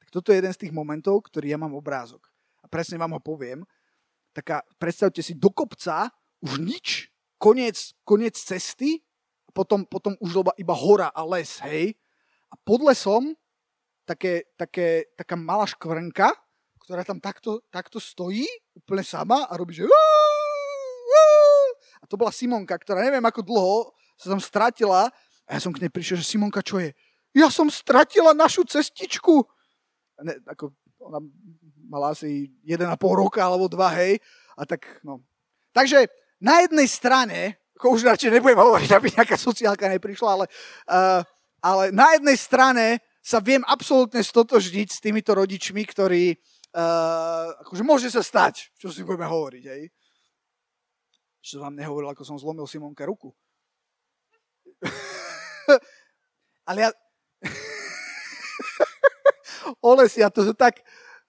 Tak 0.02 0.08
toto 0.10 0.34
je 0.34 0.42
jeden 0.42 0.50
z 0.50 0.66
tých 0.66 0.74
momentov, 0.74 1.22
ktorý 1.30 1.54
ja 1.54 1.58
mám 1.58 1.72
obrázok. 1.72 2.26
A 2.60 2.66
presne 2.66 2.98
vám 2.98 3.14
ho 3.14 3.22
poviem. 3.22 3.62
Taká, 4.34 4.66
predstavte 4.76 5.22
si, 5.22 5.38
do 5.38 5.48
kopca 5.48 6.10
už 6.42 6.58
nič, 6.60 7.08
koniec, 7.38 7.94
koniec 8.02 8.36
cesty, 8.36 9.00
a 9.46 9.50
potom, 9.54 9.86
potom 9.86 10.18
už 10.18 10.42
iba, 10.42 10.52
iba 10.60 10.74
hora 10.74 11.08
a 11.14 11.22
les, 11.24 11.62
hej. 11.64 11.94
A 12.50 12.58
pod 12.60 12.82
lesom 12.82 13.32
také, 14.04 14.50
také, 14.58 15.08
taká 15.16 15.38
malá 15.38 15.64
škvrnka, 15.64 16.34
ktorá 16.84 17.02
tam 17.02 17.18
takto, 17.18 17.64
takto 17.72 17.98
stojí, 17.98 18.46
úplne 18.76 19.02
sama 19.02 19.48
a 19.48 19.52
robí, 19.56 19.74
že 19.74 19.88
a 21.96 22.04
to 22.04 22.14
bola 22.14 22.30
Simonka, 22.30 22.76
ktorá 22.78 23.02
neviem 23.02 23.24
ako 23.24 23.42
dlho 23.42 23.76
sa 24.14 24.32
tam 24.32 24.40
stratila 24.40 25.10
a 25.46 25.54
ja 25.54 25.60
som 25.62 25.70
k 25.70 25.86
nej 25.86 25.92
prišiel, 25.94 26.18
že 26.18 26.26
Simonka, 26.26 26.58
čo 26.58 26.82
je? 26.82 26.90
Ja 27.30 27.46
som 27.54 27.70
stratila 27.70 28.34
našu 28.34 28.66
cestičku. 28.66 29.46
Ne, 30.26 30.42
ako, 30.42 30.74
ona 30.98 31.22
mala 31.86 32.10
asi 32.10 32.50
1,5 32.66 32.82
roka 33.14 33.38
alebo 33.46 33.70
dva, 33.70 33.94
hej. 33.94 34.18
A 34.58 34.66
tak, 34.66 34.82
no. 35.06 35.22
Takže 35.70 36.10
na 36.42 36.66
jednej 36.66 36.88
strane, 36.90 37.62
ako 37.78 37.94
už 37.94 38.08
radšej 38.08 38.32
nebudem 38.32 38.58
hovoriť, 38.58 38.90
aby 38.90 39.06
nejaká 39.12 39.36
sociálka 39.38 39.86
neprišla, 39.86 40.28
ale, 40.34 40.46
uh, 40.90 41.20
ale 41.62 41.94
na 41.94 42.16
jednej 42.16 42.34
strane 42.40 42.86
sa 43.22 43.38
viem 43.38 43.62
absolútne 43.68 44.24
stotožniť 44.24 44.88
s 44.90 44.98
týmito 44.98 45.36
rodičmi, 45.36 45.84
ktorí, 45.84 46.34
uh, 46.74 47.54
akože 47.62 47.82
môže 47.86 48.08
sa 48.10 48.24
stať, 48.24 48.72
čo 48.80 48.90
si 48.90 49.06
budeme 49.06 49.28
hovoriť, 49.28 49.64
hej. 49.68 49.82
Čo 51.44 51.62
vám 51.62 51.78
nehovoril, 51.78 52.10
ako 52.10 52.24
som 52.26 52.40
zlomil 52.40 52.66
Simonke 52.66 53.06
ruku. 53.06 53.30
Ale 56.68 56.88
ja... 56.88 56.90
Olesia, 59.82 60.30
to 60.30 60.46
sú 60.46 60.54
tak, 60.54 60.78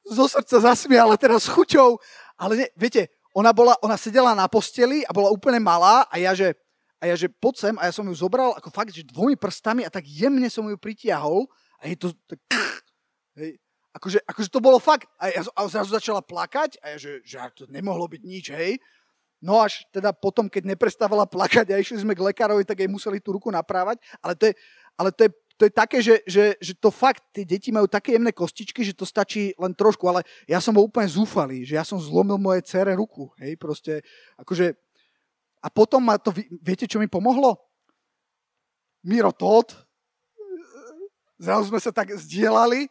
zo 0.08 0.26
srdca 0.30 0.58
zasmiala 0.62 1.18
teraz 1.20 1.46
s 1.46 1.52
chuťou. 1.52 2.00
Ale 2.38 2.54
ne, 2.56 2.68
viete, 2.78 3.12
ona, 3.36 3.54
bola, 3.54 3.78
ona 3.84 3.98
sedela 4.00 4.34
na 4.34 4.50
posteli 4.50 5.06
a 5.06 5.14
bola 5.14 5.30
úplne 5.30 5.62
malá 5.62 6.08
a 6.10 6.16
ja, 6.18 6.34
že, 6.34 6.58
a 6.98 7.10
ja, 7.10 7.16
že 7.18 7.30
poď 7.30 7.70
sem 7.70 7.76
a 7.78 7.90
ja 7.90 7.94
som 7.94 8.08
ju 8.08 8.16
zobral 8.16 8.54
ako 8.58 8.70
fakt, 8.74 8.94
že 8.94 9.06
dvomi 9.06 9.38
prstami 9.38 9.86
a 9.86 9.94
tak 9.94 10.10
jemne 10.10 10.50
som 10.50 10.66
ju 10.66 10.78
pritiahol 10.80 11.46
a 11.82 11.90
je 11.90 11.96
to 11.98 12.08
tak... 12.26 12.40
Hej, 13.38 13.62
akože, 13.94 14.20
akože 14.26 14.50
to 14.50 14.60
bolo 14.62 14.82
fakt. 14.82 15.06
A 15.22 15.30
ja 15.30 15.46
a 15.54 15.60
zrazu 15.70 15.94
začala 15.94 16.26
plakať 16.26 16.82
a 16.82 16.94
ja, 16.94 16.98
že, 16.98 17.22
že 17.26 17.38
to 17.54 17.70
nemohlo 17.70 18.10
byť 18.10 18.22
nič, 18.26 18.46
hej. 18.54 18.82
No 19.38 19.62
až 19.62 19.86
teda 19.94 20.10
potom, 20.14 20.50
keď 20.50 20.74
neprestávala 20.74 21.30
plakať 21.30 21.70
a 21.70 21.78
išli 21.78 22.02
sme 22.02 22.18
k 22.18 22.26
lekárovi, 22.26 22.66
tak 22.66 22.82
jej 22.82 22.90
museli 22.90 23.22
tú 23.22 23.38
ruku 23.38 23.54
naprávať. 23.54 24.02
Ale 24.18 24.34
to 24.34 24.50
je, 24.50 24.54
ale 24.98 25.10
to 25.14 25.22
je, 25.26 25.32
to 25.58 25.64
je 25.66 25.72
také, 25.74 25.98
že, 26.02 26.22
že, 26.26 26.46
že 26.58 26.74
to 26.78 26.94
fakt, 26.94 27.22
tie 27.34 27.46
deti 27.46 27.74
majú 27.74 27.90
také 27.90 28.18
jemné 28.18 28.34
kostičky, 28.34 28.86
že 28.86 28.98
to 28.98 29.06
stačí 29.06 29.54
len 29.58 29.74
trošku, 29.74 30.06
ale 30.06 30.22
ja 30.46 30.62
som 30.62 30.74
bol 30.74 30.86
úplne 30.86 31.10
zúfalý, 31.10 31.66
že 31.66 31.78
ja 31.78 31.86
som 31.86 31.98
zlomil 31.98 32.38
moje 32.38 32.62
cere 32.66 32.94
ruku, 32.94 33.34
hej, 33.42 33.58
proste, 33.58 34.06
akože, 34.38 34.78
a 35.62 35.68
potom 35.74 36.02
ma 36.02 36.22
to, 36.22 36.30
viete, 36.62 36.86
čo 36.86 37.02
mi 37.02 37.10
pomohlo? 37.10 37.58
Miro 39.02 39.34
Todd, 39.34 39.74
zrazu 41.42 41.74
sme 41.74 41.82
sa 41.82 41.90
tak 41.90 42.14
zdieľali 42.14 42.86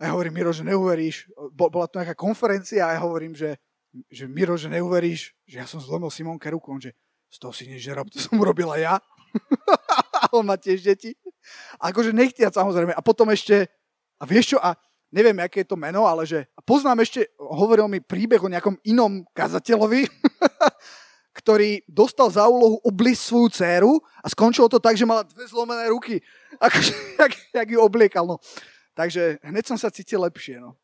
a 0.00 0.08
ja 0.08 0.10
hovorím, 0.16 0.40
Miro, 0.40 0.52
že 0.56 0.64
neuveríš, 0.64 1.28
bola 1.52 1.84
to 1.84 2.00
nejaká 2.00 2.16
konferencia 2.16 2.88
a 2.88 2.96
ja 2.96 3.00
hovorím, 3.04 3.36
že 3.36 3.60
že 4.10 4.26
Miro, 4.26 4.58
že 4.58 4.66
neuveríš, 4.70 5.34
že 5.46 5.56
ja 5.62 5.66
som 5.66 5.78
zlomil 5.78 6.10
Simonke 6.10 6.50
ruku, 6.50 6.74
on 6.74 6.82
že 6.82 6.94
z 7.30 7.36
toho 7.38 7.52
si 7.54 7.66
nič 7.66 7.82
nerob, 7.86 8.10
to 8.10 8.18
som 8.18 8.38
urobila 8.38 8.78
ja. 8.78 8.98
on 10.36 10.46
má 10.46 10.58
tiež 10.58 10.82
deti. 10.82 11.14
Akože 11.78 12.14
nechtiať 12.14 12.54
samozrejme. 12.54 12.94
A 12.94 13.02
potom 13.02 13.30
ešte, 13.30 13.70
a 14.18 14.24
vieš 14.26 14.54
čo, 14.54 14.58
a 14.62 14.74
neviem, 15.14 15.36
aké 15.38 15.62
je 15.62 15.70
to 15.70 15.78
meno, 15.78 16.06
ale 16.06 16.26
že 16.26 16.46
a 16.54 16.60
poznám 16.62 17.06
ešte, 17.06 17.30
hovoril 17.38 17.86
mi 17.86 18.02
príbeh 18.02 18.42
o 18.42 18.50
nejakom 18.50 18.78
inom 18.82 19.22
kazateľovi, 19.34 20.10
ktorý 21.38 21.82
dostal 21.86 22.30
za 22.30 22.46
úlohu 22.46 22.78
obliť 22.82 23.18
svoju 23.18 23.48
dceru 23.50 23.92
a 24.22 24.26
skončilo 24.30 24.70
to 24.70 24.78
tak, 24.78 24.98
že 24.98 25.06
mala 25.06 25.26
dve 25.26 25.46
zlomené 25.46 25.90
ruky. 25.90 26.18
Akože, 26.66 26.94
jak, 27.18 27.32
jak 27.54 27.68
ju 27.70 27.78
obliekal. 27.82 28.26
No. 28.26 28.38
Takže 28.94 29.42
hneď 29.42 29.64
som 29.66 29.78
sa 29.78 29.90
cítil 29.90 30.22
lepšie. 30.22 30.62
No. 30.62 30.78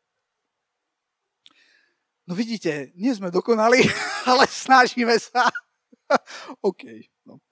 No 2.31 2.39
vidíte, 2.39 2.95
nie 2.95 3.11
sme 3.11 3.27
dokonali, 3.27 3.83
ale 4.31 4.47
snažíme 4.47 5.19
sa. 5.19 5.51
OK. 6.63 6.87
No. 7.27 7.43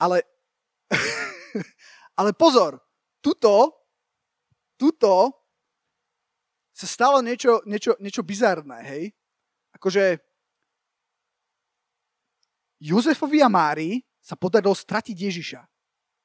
Ale, 0.00 0.24
ale 2.24 2.32
pozor, 2.32 2.80
tuto, 3.20 3.84
tuto 4.80 5.44
sa 6.72 6.88
stalo 6.88 7.20
niečo, 7.20 7.60
niečo, 7.68 8.00
niečo 8.00 8.24
bizarné, 8.24 8.80
hej? 8.80 9.12
Akože 9.76 10.24
Jozefovi 12.80 13.44
a 13.44 13.52
Mári 13.52 14.00
sa 14.24 14.40
podarilo 14.40 14.72
stratiť 14.72 15.16
Ježiša. 15.20 15.60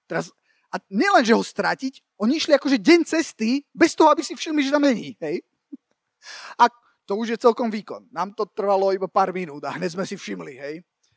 Teraz, 0.07 0.31
a 0.71 0.79
nielen, 0.87 1.27
že 1.27 1.35
ho 1.35 1.43
stratiť, 1.43 1.99
oni 2.15 2.39
išli 2.39 2.55
akože 2.55 2.79
deň 2.79 2.99
cesty, 3.03 3.67
bez 3.75 3.91
toho, 3.91 4.07
aby 4.07 4.23
si 4.23 4.39
všimli, 4.39 4.63
že 4.63 4.71
tam 4.71 4.87
není. 4.87 5.19
Hej? 5.19 5.43
A 6.55 6.71
to 7.05 7.13
už 7.15 7.37
je 7.37 7.43
celkom 7.45 7.69
výkon. 7.69 8.09
Nám 8.09 8.33
to 8.33 8.49
trvalo 8.49 8.89
iba 8.91 9.05
pár 9.05 9.29
minút 9.29 9.61
a 9.65 9.77
hneď 9.77 9.93
sme 9.93 10.05
si 10.05 10.17
všimli, 10.17 10.53
hej. 10.57 10.75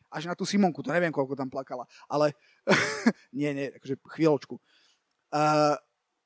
Až 0.08 0.28
na 0.28 0.36
tú 0.36 0.48
Simonku, 0.48 0.80
to 0.80 0.92
neviem, 0.92 1.12
koľko 1.12 1.36
tam 1.36 1.48
plakala. 1.52 1.84
Ale 2.08 2.32
nie, 3.38 3.52
nie, 3.52 3.66
akože 3.76 3.96
chvíľočku. 4.16 4.56
Uh, 5.28 5.76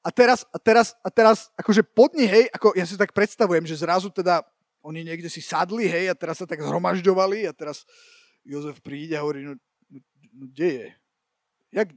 a 0.02 0.10
teraz, 0.10 0.42
a 0.50 0.58
teraz, 0.58 0.94
a 1.02 1.08
teraz, 1.10 1.38
akože 1.54 1.82
pod 1.86 2.14
ní, 2.14 2.26
hej, 2.26 2.50
ako 2.50 2.74
ja 2.74 2.86
si 2.86 2.98
tak 2.98 3.14
predstavujem, 3.14 3.62
že 3.66 3.78
zrazu 3.78 4.10
teda 4.10 4.42
oni 4.82 5.06
niekde 5.06 5.30
si 5.30 5.38
sadli, 5.38 5.86
hej, 5.86 6.10
a 6.10 6.14
teraz 6.18 6.42
sa 6.42 6.46
tak 6.46 6.58
zhromažďovali 6.58 7.46
a 7.46 7.54
teraz 7.54 7.86
Jozef 8.42 8.82
príde 8.82 9.14
a 9.14 9.22
hovorí, 9.22 9.46
no, 9.46 9.54
no, 9.86 9.98
no 10.34 10.44
kde 10.50 10.68
je? 10.74 10.88
Jak, 11.70 11.88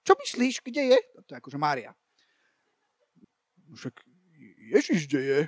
čo 0.00 0.12
myslíš, 0.16 0.64
kde 0.64 0.96
je? 0.96 0.98
To 1.28 1.30
je 1.36 1.38
akože 1.44 1.60
Mária. 1.60 1.92
No 3.68 3.76
však 3.76 4.00
Ježiš, 4.72 5.04
kde 5.12 5.20
je? 5.20 5.40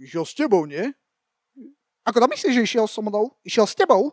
Išiel 0.00 0.24
s 0.24 0.32
tebou, 0.32 0.64
nie? 0.64 0.88
Ako 2.08 2.24
to 2.24 2.26
myslíš, 2.32 2.56
že 2.56 2.64
išiel 2.64 2.88
so 2.88 3.04
mnou? 3.04 3.36
Išiel 3.44 3.68
s 3.68 3.76
tebou? 3.76 4.08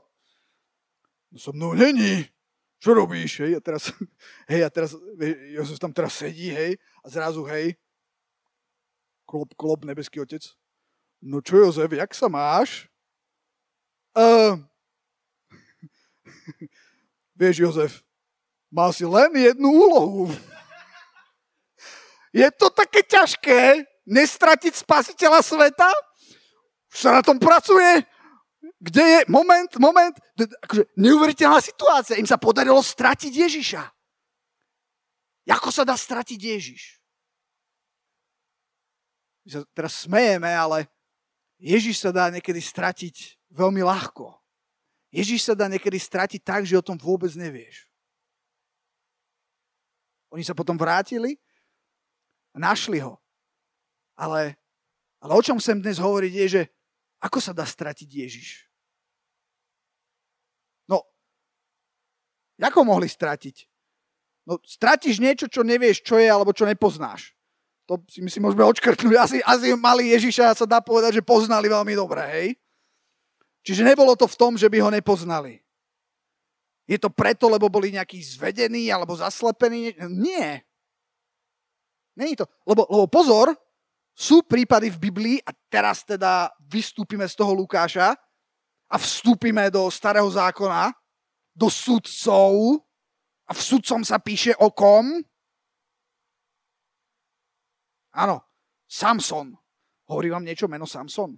No 1.31 1.39
so 1.39 1.55
mnou 1.55 1.71
není. 1.71 2.27
Čo 2.77 2.93
robíš, 2.93 3.41
hej? 3.41 3.57
A 3.57 3.61
teraz, 3.63 3.89
hej, 4.51 4.61
a 4.67 4.69
teraz, 4.69 4.93
Jozef 5.55 5.79
tam 5.79 5.89
teraz 5.89 6.13
sedí, 6.13 6.53
hej, 6.53 6.77
a 7.01 7.07
zrazu, 7.09 7.41
hej, 7.49 7.73
klop, 9.25 9.49
klop, 9.57 9.81
nebeský 9.81 10.21
otec. 10.21 10.45
No 11.23 11.41
čo, 11.41 11.57
Jozef, 11.57 11.89
jak 11.89 12.11
sa 12.13 12.29
máš? 12.29 12.85
Uh, 14.13 14.61
vieš, 17.39 17.65
Jozef, 17.65 17.93
mal 18.69 18.93
si 18.93 19.07
len 19.07 19.33
jednu 19.33 19.73
úlohu. 19.73 20.29
Je 22.37 22.45
to 22.53 22.69
také 22.69 23.01
ťažké, 23.01 23.89
nestratiť 24.07 24.73
spasiteľa 24.73 25.43
sveta? 25.43 25.91
Už 26.87 26.97
sa 26.97 27.11
na 27.11 27.21
tom 27.21 27.35
pracuje. 27.37 28.07
Kde 28.79 29.03
je? 29.03 29.19
Moment, 29.27 29.69
moment. 29.77 30.15
Akože 30.63 30.87
neuveriteľná 30.95 31.59
situácia. 31.59 32.17
Im 32.17 32.25
sa 32.25 32.39
podarilo 32.39 32.79
stratiť 32.79 33.31
Ježiša. 33.31 33.83
Ako 35.47 35.71
sa 35.71 35.87
dá 35.87 35.95
stratiť 35.95 36.39
Ježiš? 36.39 36.99
My 39.47 39.49
sa 39.55 39.59
teraz 39.71 40.03
smejeme, 40.03 40.51
ale 40.51 40.91
Ježiš 41.55 42.03
sa 42.03 42.11
dá 42.11 42.27
niekedy 42.27 42.59
stratiť 42.59 43.39
veľmi 43.55 43.79
ľahko. 43.79 44.35
Ježiš 45.07 45.47
sa 45.47 45.53
dá 45.55 45.71
niekedy 45.71 45.95
stratiť 45.95 46.43
tak, 46.43 46.67
že 46.67 46.75
o 46.75 46.83
tom 46.83 46.99
vôbec 46.99 47.31
nevieš. 47.31 47.87
Oni 50.35 50.43
sa 50.43 50.51
potom 50.51 50.75
vrátili 50.75 51.39
a 52.51 52.59
našli 52.59 52.99
ho. 52.99 53.15
Ale, 54.17 54.57
ale 55.21 55.31
o 55.37 55.41
čom 55.45 55.61
chcem 55.61 55.77
dnes 55.77 56.01
hovoriť 56.01 56.33
je, 56.33 56.47
že 56.49 56.61
ako 57.21 57.37
sa 57.37 57.53
dá 57.53 57.65
stratiť 57.65 58.09
Ježiš? 58.09 58.65
No, 60.89 61.05
ako 62.57 62.81
mohli 62.81 63.05
stratiť? 63.05 63.69
No, 64.49 64.57
stratíš 64.65 65.21
niečo, 65.21 65.45
čo 65.45 65.61
nevieš, 65.61 66.01
čo 66.01 66.17
je, 66.17 66.25
alebo 66.25 66.55
čo 66.55 66.65
nepoznáš. 66.65 67.37
To 67.87 68.01
si 68.09 68.19
myslím, 68.19 68.49
môžeme 68.49 68.67
odškrtnúť. 68.67 69.15
Asi, 69.15 69.37
asi 69.43 69.71
mali 69.77 70.11
Ježiša 70.11 70.57
sa 70.57 70.65
dá 70.67 70.79
povedať, 70.83 71.19
že 71.19 71.23
poznali 71.23 71.71
veľmi 71.71 71.93
dobre, 71.95 72.23
hej? 72.35 72.47
Čiže 73.67 73.83
nebolo 73.83 74.15
to 74.15 74.27
v 74.27 74.39
tom, 74.39 74.55
že 74.55 74.71
by 74.71 74.79
ho 74.79 74.89
nepoznali. 74.91 75.59
Je 76.87 76.95
to 76.95 77.11
preto, 77.11 77.51
lebo 77.51 77.67
boli 77.67 77.91
nejakí 77.91 78.23
zvedení 78.23 78.87
alebo 78.87 79.11
zaslepení? 79.19 79.91
Nie. 80.07 80.63
Není 82.15 82.39
to. 82.39 82.47
Lebo, 82.63 82.87
lebo 82.87 83.05
pozor, 83.11 83.51
sú 84.17 84.41
prípady 84.41 84.89
v 84.89 84.97
Biblii, 84.97 85.37
a 85.45 85.53
teraz 85.69 86.01
teda 86.01 86.49
vystúpime 86.65 87.29
z 87.29 87.37
toho 87.37 87.53
Lukáša 87.53 88.17
a 88.89 88.95
vstúpime 88.97 89.69
do 89.69 89.85
starého 89.93 90.25
zákona, 90.25 90.89
do 91.53 91.69
sudcov, 91.69 92.81
a 93.47 93.51
v 93.55 93.61
sudcom 93.63 94.03
sa 94.03 94.19
píše 94.19 94.51
o 94.59 94.67
kom? 94.75 95.23
Áno, 98.11 98.43
Samson. 98.83 99.55
Hovorí 100.07 100.27
vám 100.31 100.43
niečo 100.43 100.67
meno 100.67 100.83
Samson? 100.83 101.35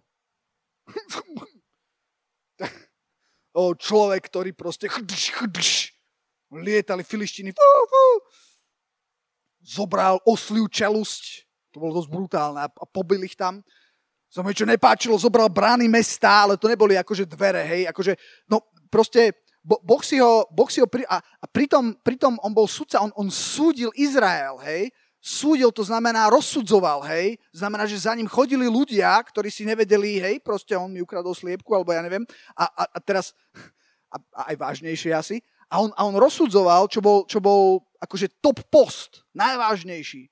o, 3.61 3.77
človek, 3.77 4.25
ktorý 4.25 4.57
proste 4.57 4.89
chdš, 4.89 5.23
chdš, 5.37 5.69
lietali 6.49 7.05
filištiny, 7.05 7.53
fú, 7.53 7.61
fú, 7.61 8.05
zobral 9.61 10.17
osliu 10.25 10.65
čelusť, 10.65 11.48
to 11.79 11.87
bolo 11.87 11.95
dosť 11.95 12.11
brutálne 12.11 12.59
a 12.59 12.67
pobil 12.91 13.23
ich 13.23 13.39
tam. 13.39 13.63
Sa 14.27 14.43
čo 14.51 14.67
nepáčilo, 14.67 15.15
zobral 15.15 15.47
brány 15.47 15.87
mesta, 15.87 16.43
ale 16.43 16.59
to 16.59 16.67
neboli 16.67 16.99
akože 16.99 17.23
dvere, 17.23 17.63
hej, 17.63 17.81
akože, 17.89 18.13
no 18.51 18.61
proste, 18.91 19.47
bo, 19.63 19.79
boh 19.81 20.03
si 20.03 20.19
ho, 20.19 20.43
boh 20.53 20.67
si 20.67 20.83
ho 20.83 20.85
pri, 20.85 21.07
a, 21.07 21.17
a 21.17 21.45
pritom, 21.47 21.95
pritom 22.03 22.37
on 22.43 22.51
bol 22.53 22.67
sudca, 22.69 23.01
on, 23.01 23.09
on 23.17 23.31
súdil 23.33 23.89
Izrael, 23.97 24.59
hej, 24.61 24.93
súdil, 25.17 25.73
to 25.73 25.81
znamená 25.81 26.29
rozsudzoval, 26.29 27.01
hej, 27.09 27.41
znamená, 27.49 27.89
že 27.89 28.05
za 28.05 28.13
ním 28.13 28.29
chodili 28.29 28.69
ľudia, 28.69 29.17
ktorí 29.17 29.49
si 29.49 29.65
nevedeli, 29.65 30.21
hej, 30.21 30.35
proste 30.45 30.77
on 30.77 30.93
mi 30.93 31.01
ukradol 31.01 31.33
sliepku, 31.33 31.73
alebo 31.73 31.89
ja 31.89 32.05
neviem, 32.05 32.27
a, 32.53 32.69
a, 32.69 32.83
a 32.85 32.99
teraz, 33.01 33.33
a, 34.13 34.21
a 34.35 34.41
aj 34.53 34.55
vážnejšie 34.61 35.09
asi, 35.09 35.41
a 35.73 35.81
on, 35.81 35.89
a 35.97 36.05
on 36.05 36.13
rozsudzoval, 36.21 36.85
čo 36.85 37.01
bol, 37.01 37.25
čo 37.25 37.41
bol 37.41 37.81
akože 37.97 38.29
top 38.45 38.61
post, 38.69 39.25
najvážnejší 39.33 40.29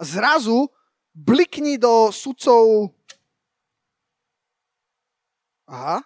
zrazu 0.00 0.68
blikni 1.14 1.78
do 1.78 2.12
sudcov... 2.12 2.94
Aha. 5.68 6.00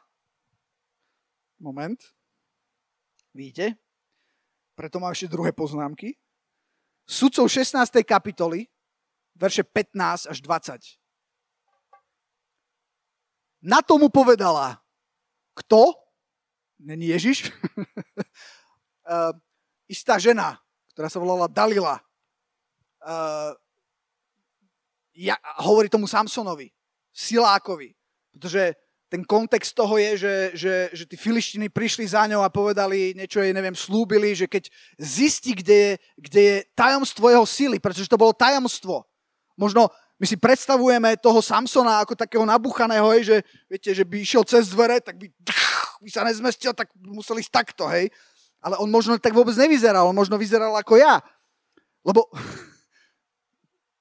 Moment. 1.63 2.01
Vidíte? 3.31 3.79
Preto 4.75 4.99
mám 4.99 5.15
ešte 5.15 5.31
druhé 5.31 5.55
poznámky. 5.55 6.19
Sudcov 7.07 7.47
16. 7.47 8.03
kapitoly, 8.03 8.67
verše 9.39 9.63
15 9.63 10.27
až 10.33 10.39
20. 10.43 10.99
Na 13.63 13.79
to 13.79 13.95
mu 13.95 14.11
povedala, 14.11 14.83
kto? 15.55 15.95
Není 16.83 17.15
Ježiš? 17.15 17.55
uh, 19.07 19.31
istá 19.95 20.19
žena, 20.19 20.59
ktorá 20.97 21.07
sa 21.07 21.23
volala 21.23 21.47
Dalila. 21.47 22.03
Uh, 23.03 23.55
ja, 25.15 25.37
hovorí 25.61 25.89
tomu 25.89 26.09
Samsonovi, 26.09 26.73
Silákovi, 27.13 27.93
pretože 28.33 28.75
ten 29.13 29.29
kontext 29.29 29.77
toho 29.77 30.01
je, 30.01 30.25
že, 30.25 30.35
že, 30.57 30.75
že 30.97 31.05
tí 31.05 31.21
filištiny 31.21 31.69
prišli 31.69 32.09
za 32.09 32.25
ňou 32.25 32.41
a 32.41 32.49
povedali, 32.49 33.13
niečo 33.13 33.45
jej, 33.45 33.53
neviem, 33.53 33.77
slúbili, 33.77 34.33
že 34.33 34.49
keď 34.49 34.73
zistí, 34.97 35.53
kde 35.53 35.77
je, 35.77 35.93
kde 36.17 36.41
je 36.41 36.57
tajomstvo 36.73 37.29
jeho 37.29 37.45
síly, 37.45 37.77
pretože 37.77 38.09
to 38.09 38.17
bolo 38.17 38.33
tajomstvo. 38.33 39.05
Možno 39.53 39.93
my 40.17 40.25
si 40.25 40.41
predstavujeme 40.41 41.21
toho 41.21 41.45
Samsona 41.45 42.01
ako 42.01 42.17
takého 42.17 42.49
nabuchaného, 42.49 43.13
hej, 43.13 43.23
že, 43.29 43.37
viete, 43.69 43.93
že 43.93 44.01
by 44.09 44.17
išiel 44.25 44.49
cez 44.49 44.73
dvere, 44.73 44.97
tak 45.05 45.21
by, 45.21 45.29
by 46.01 46.09
sa 46.09 46.25
nezmestil, 46.25 46.73
tak 46.73 46.89
by 46.97 47.13
musel 47.13 47.37
ísť 47.37 47.53
takto, 47.53 47.85
hej. 47.93 48.09
Ale 48.65 48.81
on 48.81 48.89
možno 48.89 49.21
tak 49.21 49.37
vôbec 49.37 49.53
nevyzeral, 49.61 50.09
on 50.09 50.17
možno 50.17 50.41
vyzeral 50.41 50.73
ako 50.73 50.97
ja. 50.97 51.21
Lebo 52.01 52.33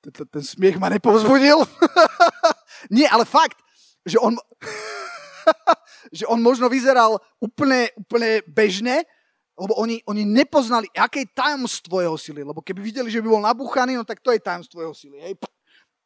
ten 0.10 0.41
smiech 0.41 0.81
ma 0.81 0.89
nepovzbudil. 0.89 1.62
Nie, 2.96 3.05
ale 3.05 3.25
fakt, 3.29 3.62
že 4.01 4.17
on, 4.17 4.34
že 6.17 6.25
on 6.25 6.41
možno 6.41 6.65
vyzeral 6.65 7.22
úplne, 7.38 7.93
úplne 7.93 8.41
bežne, 8.50 9.05
lebo 9.53 9.77
oni, 9.77 10.01
oni 10.10 10.25
nepoznali, 10.25 10.89
aké 10.98 11.22
je 11.22 11.34
tajomstvo 11.38 12.01
jeho 12.01 12.17
sily. 12.17 12.41
Lebo 12.41 12.65
keby 12.65 12.81
videli, 12.81 13.13
že 13.13 13.22
by 13.22 13.27
bol 13.29 13.43
nabuchaný, 13.46 13.93
no 13.93 14.01
tak 14.01 14.17
to 14.17 14.34
je 14.34 14.41
tajomstvo 14.41 14.81
jeho 14.81 14.96
sily. 14.98 15.22
Hej? 15.22 15.38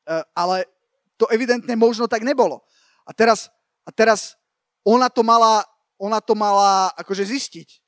Uh, 0.04 0.20
ale 0.36 0.68
to 1.16 1.24
evidentne 1.32 1.72
možno 1.80 2.12
tak 2.12 2.28
nebolo. 2.28 2.60
A 3.08 3.16
teraz, 3.16 3.48
a 3.88 3.96
teraz 3.96 4.36
ona, 4.84 5.08
to 5.08 5.24
mala, 5.24 5.64
ona 5.96 6.20
to 6.20 6.36
mala 6.36 6.92
akože 7.00 7.24
zistiť. 7.32 7.85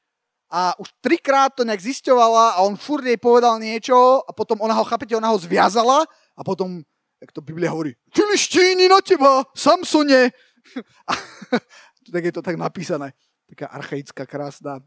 A 0.48 0.80
už 0.80 0.88
trikrát 1.04 1.52
to 1.52 1.68
nejak 1.68 1.84
zisťovala 1.84 2.56
a 2.56 2.64
on 2.64 2.80
furt 2.80 3.04
jej 3.04 3.20
povedal 3.20 3.60
niečo 3.60 4.24
a 4.24 4.32
potom 4.32 4.64
ona 4.64 4.72
ho, 4.80 4.88
chápete, 4.88 5.12
ona 5.12 5.28
ho 5.28 5.38
zviazala 5.38 6.08
a 6.08 6.42
potom, 6.44 6.80
jak 7.20 7.32
to 7.36 7.44
Biblia 7.44 7.68
hovorí, 7.68 8.00
Filištíni 8.16 8.88
na 8.88 9.04
teba, 9.04 9.44
Samsone, 9.52 10.32
tak 12.14 12.24
je 12.24 12.32
to 12.32 12.42
tak 12.42 12.56
napísané. 12.56 13.12
Taká 13.48 13.68
archaická, 13.68 14.24
krásna 14.24 14.80
e, 14.80 14.84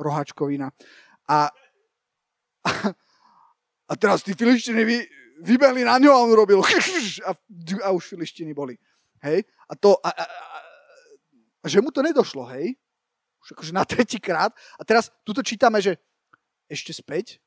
rohačkovina. 0.00 0.72
A, 1.28 1.48
a, 2.64 2.70
a 3.88 3.92
teraz 3.96 4.24
tí 4.24 4.32
filištiny 4.32 4.84
vy, 4.84 4.98
vybehli 5.44 5.84
na 5.84 6.00
ňo 6.00 6.12
a 6.12 6.22
on 6.24 6.32
robil 6.32 6.60
a, 7.28 7.30
a 7.84 7.88
už 7.90 8.04
filištiny 8.16 8.54
boli. 8.56 8.80
Hej? 9.20 9.44
A 9.68 9.76
to, 9.76 10.00
a, 10.00 10.08
a, 10.08 10.24
a, 10.24 10.58
a 11.64 11.66
že 11.68 11.80
mu 11.80 11.92
to 11.92 12.00
nedošlo, 12.00 12.48
hej? 12.56 12.76
Už 13.46 13.54
akože 13.54 13.72
na 13.72 13.86
tretí 13.86 14.18
krát. 14.18 14.50
A 14.74 14.82
teraz 14.82 15.14
tuto 15.22 15.38
čítame, 15.38 15.78
že 15.78 16.02
ešte 16.66 16.90
späť. 16.90 17.38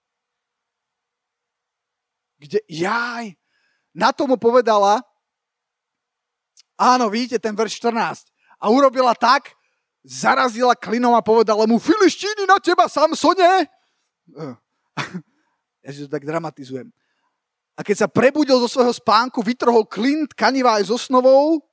Kde, 2.39 2.63
jaj, 2.71 3.35
na 3.91 4.15
tomu 4.15 4.39
povedala, 4.39 5.03
Áno, 6.79 7.11
vidíte 7.11 7.43
ten 7.43 7.51
verš 7.51 7.83
14. 7.83 8.31
A 8.63 8.71
urobila 8.71 9.11
tak, 9.11 9.51
zarazila 10.07 10.79
klinom 10.79 11.11
a 11.11 11.19
povedala 11.19 11.67
mu, 11.67 11.75
Filištíny 11.75 12.47
na 12.47 12.55
teba, 12.63 12.87
Samsone! 12.87 13.67
Ja 15.79 15.95
si 15.95 16.03
to 16.03 16.11
tak 16.11 16.27
dramatizujem. 16.27 16.91
A 17.79 17.87
keď 17.87 18.03
sa 18.03 18.07
prebudil 18.11 18.59
zo 18.59 18.67
svojho 18.67 18.91
spánku, 18.91 19.39
vytrhol 19.39 19.87
klin 19.87 20.27
tkanivá 20.27 20.75
aj 20.75 20.91
so 20.91 20.99
osnovou, 20.99 21.63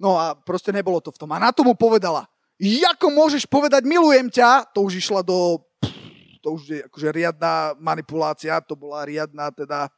no 0.00 0.16
a 0.16 0.32
proste 0.32 0.72
nebolo 0.72 1.04
to 1.04 1.12
v 1.12 1.20
tom. 1.20 1.28
A 1.36 1.38
na 1.38 1.52
tomu 1.52 1.76
povedala, 1.76 2.24
ako 2.64 3.12
môžeš 3.12 3.44
povedať 3.44 3.84
milujem 3.84 4.32
ťa, 4.32 4.72
to 4.72 4.88
už 4.88 4.96
išla 4.96 5.20
do, 5.20 5.60
to 6.40 6.56
už 6.56 6.62
je 6.64 6.80
akože 6.88 7.08
riadna 7.12 7.76
manipulácia, 7.76 8.64
to 8.64 8.72
bola 8.72 9.04
riadna 9.04 9.52
teda 9.52 9.92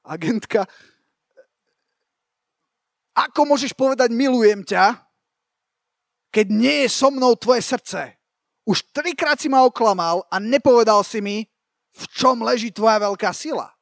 agentka. 0.00 0.64
Ako 3.12 3.44
môžeš 3.44 3.76
povedať 3.76 4.08
milujem 4.12 4.64
ťa, 4.64 5.04
keď 6.32 6.46
nie 6.52 6.76
je 6.84 6.88
so 6.92 7.12
mnou 7.12 7.36
tvoje 7.36 7.64
srdce? 7.64 8.16
Už 8.64 8.82
trikrát 8.92 9.40
si 9.40 9.48
ma 9.48 9.64
oklamal 9.64 10.24
a 10.32 10.40
nepovedal 10.40 11.00
si 11.04 11.20
mi, 11.20 11.44
v 11.96 12.04
čom 12.12 12.44
leží 12.44 12.68
tvoja 12.72 13.00
veľká 13.00 13.32
sila. 13.32 13.72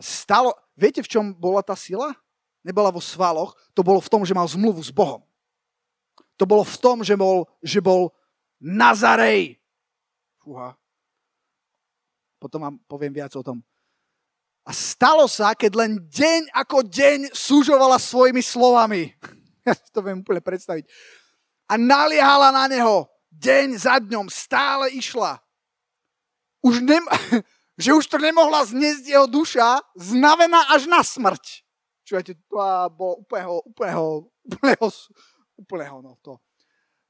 Stalo, 0.00 0.56
viete, 0.72 1.04
v 1.04 1.10
čom 1.10 1.24
bola 1.36 1.60
tá 1.60 1.76
sila? 1.76 2.16
Nebola 2.64 2.88
vo 2.88 3.00
svaloch, 3.00 3.52
to 3.76 3.84
bolo 3.84 4.00
v 4.00 4.08
tom, 4.08 4.24
že 4.24 4.32
mal 4.32 4.48
zmluvu 4.48 4.80
s 4.80 4.88
Bohom. 4.88 5.20
To 6.38 6.44
bolo 6.44 6.66
v 6.66 6.76
tom, 6.82 7.06
že 7.06 7.14
bol, 7.14 7.46
že 7.62 7.78
bol 7.78 8.10
Nazarej. 8.58 9.60
Fúha. 10.42 10.74
Potom 12.40 12.60
vám 12.60 12.76
poviem 12.84 13.12
viac 13.12 13.32
o 13.36 13.44
tom. 13.44 13.64
A 14.64 14.72
stalo 14.72 15.28
sa, 15.28 15.52
keď 15.52 15.72
len 15.76 15.92
deň 16.08 16.48
ako 16.56 16.88
deň 16.88 17.18
súžovala 17.36 18.00
svojimi 18.00 18.40
slovami. 18.40 19.02
Ja 19.64 19.72
si 19.72 19.88
to 19.96 20.04
viem 20.04 20.20
úplne 20.20 20.44
predstaviť. 20.44 20.84
A 21.72 21.80
naliehala 21.80 22.52
na 22.52 22.68
neho. 22.68 23.08
Deň 23.32 23.80
za 23.80 23.96
dňom 23.96 24.28
stále 24.28 24.92
išla. 24.92 25.40
Už 26.60 26.84
nem, 26.84 27.00
že 27.80 27.96
už 27.96 28.04
to 28.04 28.20
nemohla 28.20 28.60
zniesť 28.68 29.08
jeho 29.08 29.24
duša, 29.24 29.80
znavená 29.96 30.68
až 30.68 30.84
na 30.84 31.00
smrť. 31.00 31.64
Čujete, 32.04 32.36
to 32.44 32.60
bolo 32.92 33.24
úplného, 33.24 33.64
úplného, 33.64 34.28
úplného, 34.44 34.84
úplného, 35.54 36.02
no 36.02 36.18
to. 36.20 36.38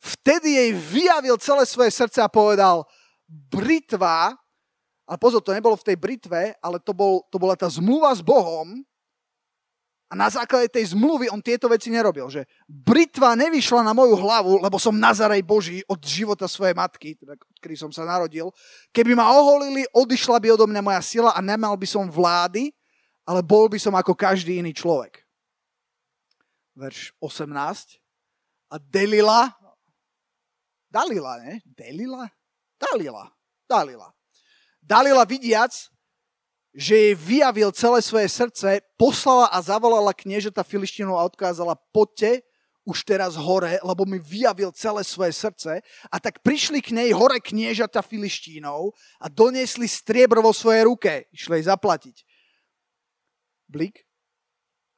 Vtedy 0.00 0.61
jej 0.61 0.70
vyjavil 0.72 1.37
celé 1.40 1.64
svoje 1.64 1.90
srdce 1.92 2.20
a 2.20 2.28
povedal, 2.28 2.85
britva 3.26 4.37
ale 5.04 5.20
pozor, 5.20 5.44
to 5.44 5.52
nebolo 5.52 5.76
v 5.76 5.87
tej 5.92 5.96
britve, 6.00 6.57
ale 6.64 6.80
to, 6.80 6.96
bol, 6.96 7.28
to 7.28 7.37
bola 7.37 7.52
tá 7.52 7.68
zmluva 7.68 8.09
s 8.16 8.24
Bohom 8.24 8.80
a 10.09 10.12
na 10.16 10.33
základe 10.33 10.72
tej 10.72 10.96
zmluvy 10.96 11.28
on 11.28 11.44
tieto 11.44 11.68
veci 11.68 11.92
nerobil. 11.92 12.24
Že 12.33 12.48
britva 12.64 13.37
nevyšla 13.37 13.85
na 13.85 13.92
moju 13.92 14.16
hlavu, 14.16 14.64
lebo 14.64 14.80
som 14.80 14.96
Nazarej 14.96 15.44
Boží 15.44 15.85
od 15.85 16.00
života 16.00 16.48
svojej 16.48 16.72
matky, 16.72 17.20
teda 17.20 17.37
kedy 17.61 17.76
som 17.76 17.92
sa 17.92 18.09
narodil. 18.09 18.48
Keby 18.96 19.12
ma 19.12 19.28
oholili, 19.37 19.85
odišla 19.92 20.40
by 20.40 20.57
odo 20.57 20.64
mňa 20.64 20.80
moja 20.80 21.02
sila 21.04 21.37
a 21.37 21.40
nemal 21.44 21.76
by 21.76 21.85
som 21.88 22.09
vlády, 22.09 22.72
ale 23.28 23.44
bol 23.44 23.68
by 23.68 23.76
som 23.76 23.92
ako 23.92 24.16
každý 24.16 24.57
iný 24.57 24.72
človek. 24.72 25.20
Verš 26.80 27.12
18. 27.20 28.03
A 28.74 28.82
Delila, 28.82 29.54
Dalila, 30.94 31.38
ne? 31.42 31.62
Delila? 31.62 32.30
Dalila. 32.78 33.30
Dalila. 33.70 34.08
Dalila 34.82 35.24
vidiac, 35.26 35.74
že 36.74 36.94
jej 36.94 37.14
vyjavil 37.14 37.70
celé 37.74 37.98
svoje 38.02 38.28
srdce, 38.30 38.82
poslala 38.94 39.50
a 39.50 39.58
zavolala 39.62 40.14
kniežata 40.14 40.66
Filištinu 40.66 41.14
a 41.14 41.26
odkázala, 41.26 41.78
poďte 41.94 42.42
už 42.87 43.02
teraz 43.02 43.34
hore, 43.34 43.80
lebo 43.80 44.04
mi 44.06 44.18
vyjavil 44.18 44.70
celé 44.70 45.02
svoje 45.02 45.32
srdce. 45.32 45.82
A 46.10 46.16
tak 46.18 46.42
prišli 46.42 46.82
k 46.82 46.94
nej 46.94 47.10
hore 47.10 47.40
kniežata 47.42 48.02
Filištínov 48.02 48.92
a 49.18 49.26
doniesli 49.26 49.88
striebro 49.88 50.42
vo 50.44 50.52
svojej 50.52 50.84
ruke. 50.87 51.26
Išli 51.32 51.58
jej 51.58 51.70
zaplatiť. 51.70 52.16
Blik. 53.66 54.04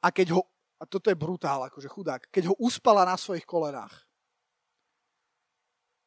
A 0.03 0.11
keď 0.11 0.35
ho, 0.35 0.41
a 0.77 0.83
toto 0.85 1.09
je 1.09 1.17
brutál, 1.17 1.65
akože 1.67 1.89
chudák, 1.89 2.21
keď 2.29 2.53
ho 2.53 2.55
uspala 2.61 3.05
na 3.05 3.17
svojich 3.17 3.45
kolenách, 3.45 4.05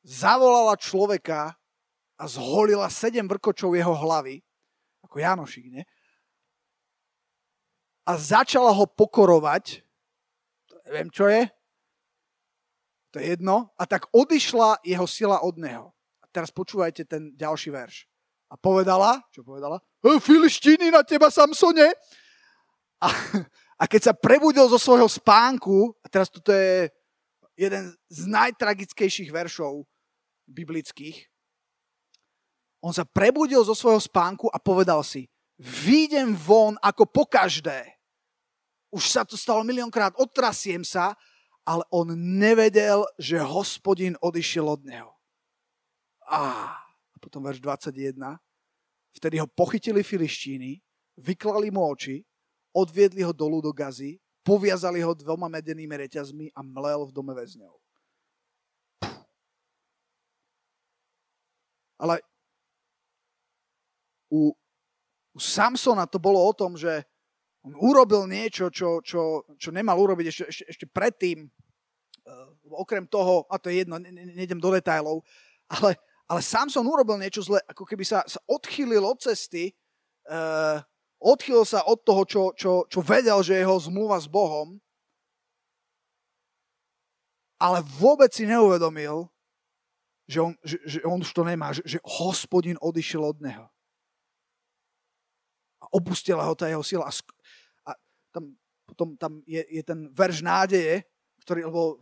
zavolala 0.07 0.79
človeka, 0.79 1.61
a 2.21 2.29
zholila 2.29 2.93
sedem 2.93 3.25
vrkočov 3.25 3.73
jeho 3.73 3.97
hlavy, 3.97 4.45
ako 5.01 5.17
Janošik, 5.17 5.73
ne? 5.73 5.89
A 8.05 8.13
začala 8.21 8.69
ho 8.77 8.85
pokorovať, 8.85 9.81
neviem 10.85 11.09
čo 11.09 11.25
je, 11.33 11.49
to 13.11 13.17
je 13.19 13.33
jedno, 13.35 13.73
a 13.81 13.89
tak 13.89 14.13
odišla 14.13 14.85
jeho 14.85 15.09
sila 15.09 15.41
od 15.41 15.57
neho. 15.57 15.97
A 16.21 16.29
teraz 16.29 16.53
počúvajte 16.53 17.09
ten 17.09 17.33
ďalší 17.35 17.73
verš. 17.73 18.05
A 18.53 18.55
povedala, 18.61 19.25
čo 19.33 19.41
povedala? 19.41 19.81
Filištíny 20.05 20.93
na 20.93 21.01
teba, 21.01 21.33
Samsone! 21.33 21.97
A, 23.01 23.09
a 23.81 23.89
keď 23.89 24.13
sa 24.13 24.15
prebudil 24.15 24.69
zo 24.69 24.77
svojho 24.77 25.09
spánku, 25.09 25.97
a 26.05 26.07
teraz 26.13 26.29
toto 26.29 26.53
je 26.53 26.93
jeden 27.57 27.97
z 28.13 28.21
najtragickejších 28.29 29.33
veršov 29.33 29.89
biblických, 30.45 31.17
on 32.85 32.93
sa 32.93 33.09
prebudil 33.09 33.65
zo 33.65 33.73
svojho 33.73 34.01
spánku 34.01 34.53
a 34.53 34.61
povedal 34.61 35.01
si, 35.01 35.29
výjdem 35.57 36.37
von 36.37 36.77
ako 36.81 37.09
po 37.09 37.25
každé. 37.25 37.97
Už 38.93 39.09
sa 39.09 39.25
to 39.25 39.37
stalo 39.37 39.65
miliónkrát, 39.65 40.17
otrasiem 40.21 40.85
sa, 40.85 41.17
ale 41.65 41.85
on 41.93 42.13
nevedel, 42.17 43.05
že 43.17 43.41
hospodin 43.41 44.17
odišiel 44.21 44.65
od 44.65 44.81
neho. 44.85 45.13
A 46.29 46.73
potom 47.21 47.45
verš 47.45 47.61
21. 47.61 48.17
Vtedy 49.13 49.37
ho 49.41 49.49
pochytili 49.49 50.01
filištíny, 50.01 50.81
vyklali 51.21 51.69
mu 51.69 51.85
oči, 51.85 52.25
odviedli 52.75 53.23
ho 53.23 53.33
dolu 53.35 53.61
do 53.63 53.73
gazy, 53.75 54.19
poviazali 54.47 55.03
ho 55.05 55.13
dvoma 55.15 55.51
medenými 55.51 55.95
reťazmi 56.07 56.47
a 56.57 56.61
mlel 56.65 57.07
v 57.07 57.15
dome 57.15 57.35
väzňov. 57.37 57.75
Ale 62.01 62.25
u, 64.33 64.57
u 65.37 65.39
Samsona 65.39 66.09
to 66.09 66.17
bolo 66.17 66.41
o 66.41 66.53
tom, 66.57 66.73
že 66.73 67.05
on 67.61 67.77
urobil 67.77 68.25
niečo, 68.25 68.73
čo, 68.73 69.05
čo, 69.05 69.45
čo 69.61 69.69
nemal 69.69 70.01
urobiť 70.01 70.27
ešte, 70.33 70.45
ešte, 70.49 70.65
ešte 70.65 70.87
predtým. 70.89 71.45
Uh, 72.25 72.57
okrem 72.73 73.05
toho, 73.05 73.45
a 73.53 73.61
to 73.61 73.69
je 73.69 73.85
jedno, 73.85 74.01
ne, 74.01 74.47
do 74.49 74.71
detajlov, 74.73 75.21
ale, 75.69 76.01
ale 76.25 76.41
Samson 76.41 76.87
urobil 76.89 77.21
niečo 77.21 77.45
zle, 77.45 77.61
ako 77.69 77.85
keby 77.85 78.05
sa, 78.07 78.25
sa 78.25 78.41
odchýlil 78.49 79.05
od 79.05 79.21
cesty, 79.21 79.77
uh, 80.33 80.81
odchýlil 81.21 81.69
sa 81.69 81.85
od 81.85 82.01
toho, 82.01 82.23
čo, 82.25 82.43
čo, 82.57 82.73
čo 82.89 83.01
vedel, 83.05 83.45
že 83.45 83.55
je 83.55 83.63
jeho 83.63 83.77
zmluva 83.77 84.17
s 84.17 84.27
Bohom, 84.27 84.81
ale 87.61 87.85
vôbec 88.01 88.33
si 88.33 88.49
neuvedomil, 88.49 89.29
že 90.25 90.39
on, 90.41 90.53
že, 90.65 90.81
že 90.89 90.99
on 91.05 91.21
už 91.21 91.31
to 91.37 91.45
nemá, 91.45 91.77
že, 91.77 91.85
že 91.85 91.99
hospodin 92.01 92.81
odišiel 92.81 93.21
od 93.21 93.39
neho. 93.45 93.69
A 95.85 95.85
opustila 95.93 96.41
ho 96.49 96.57
tá 96.57 96.73
jeho 96.73 96.81
sila. 96.81 97.05
A, 97.05 97.13
a 97.85 97.91
tam, 98.33 98.57
potom 98.89 99.13
tam 99.21 99.45
je, 99.45 99.61
je 99.61 99.83
ten 99.85 100.09
verš 100.09 100.41
nádeje, 100.41 101.05
ktorý, 101.45 101.69
lebo 101.69 102.01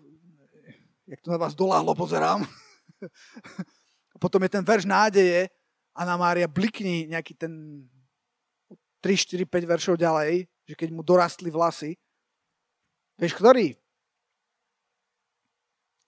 jak 1.09 1.21
to 1.25 1.35
na 1.35 1.41
vás 1.41 1.59
doláhlo, 1.59 1.91
pozerám. 1.97 2.47
a 4.15 4.17
potom 4.23 4.39
je 4.47 4.51
ten 4.53 4.63
verš 4.63 4.87
nádeje, 4.87 5.51
Anna 5.97 6.15
Mária, 6.15 6.47
blikni 6.47 7.11
nejaký 7.11 7.35
ten 7.35 7.83
3, 9.01 9.15
4, 9.15 9.47
5 9.47 9.73
veršov 9.73 9.95
ďalej, 9.97 10.47
že 10.67 10.75
keď 10.75 10.89
mu 10.91 11.07
dorastli 11.07 11.49
vlasy. 11.49 11.95
Vieš, 13.19 13.35
ktorý? 13.39 13.75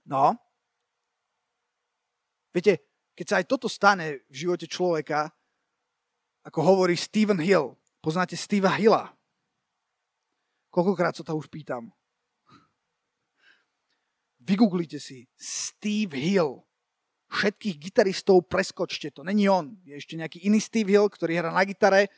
No, 0.06 0.34
Viete, 2.50 2.82
keď 3.14 3.26
sa 3.26 3.36
aj 3.38 3.46
toto 3.46 3.70
stane 3.70 4.26
v 4.26 4.34
živote 4.34 4.66
človeka, 4.66 5.30
ako 6.42 6.58
hovorí 6.66 6.98
Stephen 6.98 7.38
Hill, 7.38 7.78
poznáte 8.02 8.34
Steva 8.34 8.74
Hilla? 8.74 9.14
Koľkokrát 10.70 11.14
sa 11.14 11.22
to 11.22 11.34
už 11.34 11.46
pýtam. 11.46 11.90
Vygooglite 14.42 14.98
si 14.98 15.30
Steve 15.38 16.18
Hill. 16.18 16.66
Všetkých 17.30 17.78
gitaristov 17.78 18.50
preskočte 18.50 19.14
to. 19.14 19.22
Není 19.22 19.46
on. 19.46 19.78
Je 19.86 19.94
ešte 19.94 20.18
nejaký 20.18 20.42
iný 20.42 20.58
Steve 20.58 20.90
Hill, 20.90 21.06
ktorý 21.06 21.38
hrá 21.38 21.54
na 21.54 21.62
gitare. 21.62 22.10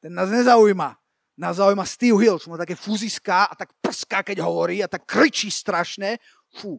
Ten 0.00 0.14
nás 0.14 0.30
nezaujíma. 0.32 0.96
Nás 1.40 1.56
zaujíma 1.56 1.84
Steve 1.84 2.20
Hill, 2.20 2.36
čo 2.36 2.52
má 2.52 2.60
také 2.60 2.76
fúziská 2.76 3.48
a 3.48 3.54
tak 3.56 3.72
prská, 3.80 4.20
keď 4.20 4.44
hovorí 4.44 4.84
a 4.84 4.88
tak 4.88 5.08
kričí 5.08 5.48
strašne. 5.48 6.20
Fú, 6.52 6.76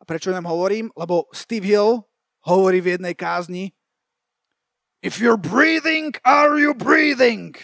a 0.00 0.02
prečo 0.04 0.30
nám 0.30 0.44
hovorím? 0.48 0.92
Lebo 0.96 1.28
Steve 1.32 1.66
Hill 1.66 2.04
hovorí 2.44 2.80
v 2.80 2.96
jednej 2.96 3.14
kázni 3.16 3.72
If 5.04 5.20
you're 5.20 5.38
breathing, 5.38 6.18
are 6.24 6.58
you 6.58 6.74
breathing? 6.74 7.54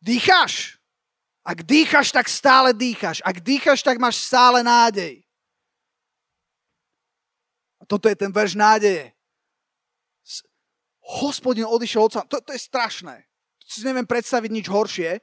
Dýcháš. 0.00 0.78
Ak 1.44 1.66
dýcháš, 1.66 2.12
tak 2.14 2.28
stále 2.28 2.72
dýcháš. 2.72 3.20
Ak 3.26 3.42
dýcháš, 3.42 3.82
tak 3.82 3.98
máš 3.98 4.22
stále 4.22 4.62
nádej. 4.62 5.24
A 7.82 7.84
toto 7.84 8.08
je 8.08 8.16
ten 8.16 8.32
verš 8.32 8.54
nádeje. 8.54 9.12
Hospodin 11.08 11.64
odišiel 11.64 12.04
od 12.04 12.12
to, 12.28 12.36
to 12.44 12.52
je 12.52 12.60
strašné. 12.60 13.24
Si 13.64 13.80
neviem 13.84 14.04
predstaviť 14.04 14.50
nič 14.52 14.66
horšie, 14.68 15.20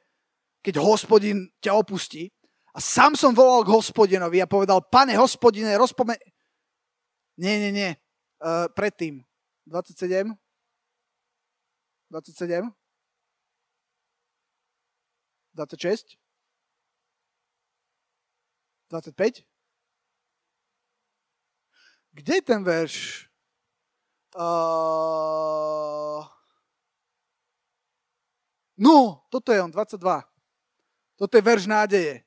keď 0.65 0.81
hospodin 0.81 1.45
ťa 1.61 1.77
opustí. 1.77 2.33
A 2.73 2.81
sám 2.81 3.13
som 3.13 3.37
volal 3.37 3.61
k 3.63 3.71
hospodinovi 3.71 4.41
a 4.41 4.49
povedal, 4.49 4.81
pane 4.81 5.13
hospodine, 5.15 5.77
rozpome... 5.77 6.17
Nie, 7.37 7.61
nie, 7.61 7.71
nie. 7.71 7.91
Uh, 8.41 8.67
predtým. 8.73 9.23
27? 9.69 10.33
27? 12.09 12.73
26? 15.53 16.17
25? 18.89 19.45
Kde 22.15 22.33
je 22.35 22.41
ten 22.41 22.63
verš? 22.63 23.24
Uh... 24.35 26.21
No, 28.75 29.23
toto 29.31 29.55
je 29.55 29.63
on, 29.63 29.71
22. 29.71 29.95
Toto 31.15 31.33
je 31.39 31.43
verš 31.43 31.63
nádeje 31.71 32.25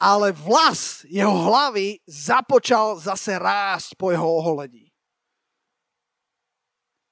ale 0.00 0.32
vlas 0.32 1.04
jeho 1.04 1.36
hlavy 1.44 2.00
započal 2.08 2.96
zase 2.96 3.36
rásť 3.36 3.92
po 4.00 4.08
jeho 4.08 4.24
oholení. 4.24 4.88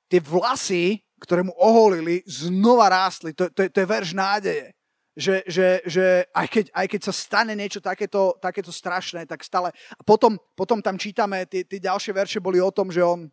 Tie 0.09 0.25
vlasy, 0.25 1.05
ktoré 1.21 1.45
mu 1.45 1.53
oholili, 1.53 2.25
znova 2.25 2.89
rástli. 2.89 3.37
To, 3.37 3.53
to, 3.53 3.69
to 3.69 3.79
je 3.85 3.87
verš 3.87 4.17
nádeje. 4.17 4.73
Že, 5.19 5.37
že, 5.51 5.69
že 5.85 6.07
aj, 6.33 6.47
keď, 6.49 6.65
aj 6.73 6.87
keď 6.89 7.01
sa 7.05 7.13
stane 7.13 7.53
niečo 7.53 7.83
takéto, 7.85 8.39
takéto 8.41 8.73
strašné, 8.73 9.29
tak 9.29 9.45
stále... 9.45 9.69
A 9.93 10.03
potom, 10.07 10.41
potom 10.57 10.81
tam 10.81 10.97
čítame, 10.97 11.45
tie, 11.45 11.67
ďalšie 11.67 12.15
verše 12.17 12.39
boli 12.41 12.57
o 12.63 12.73
tom, 12.73 12.89
že 12.89 13.05
on, 13.05 13.29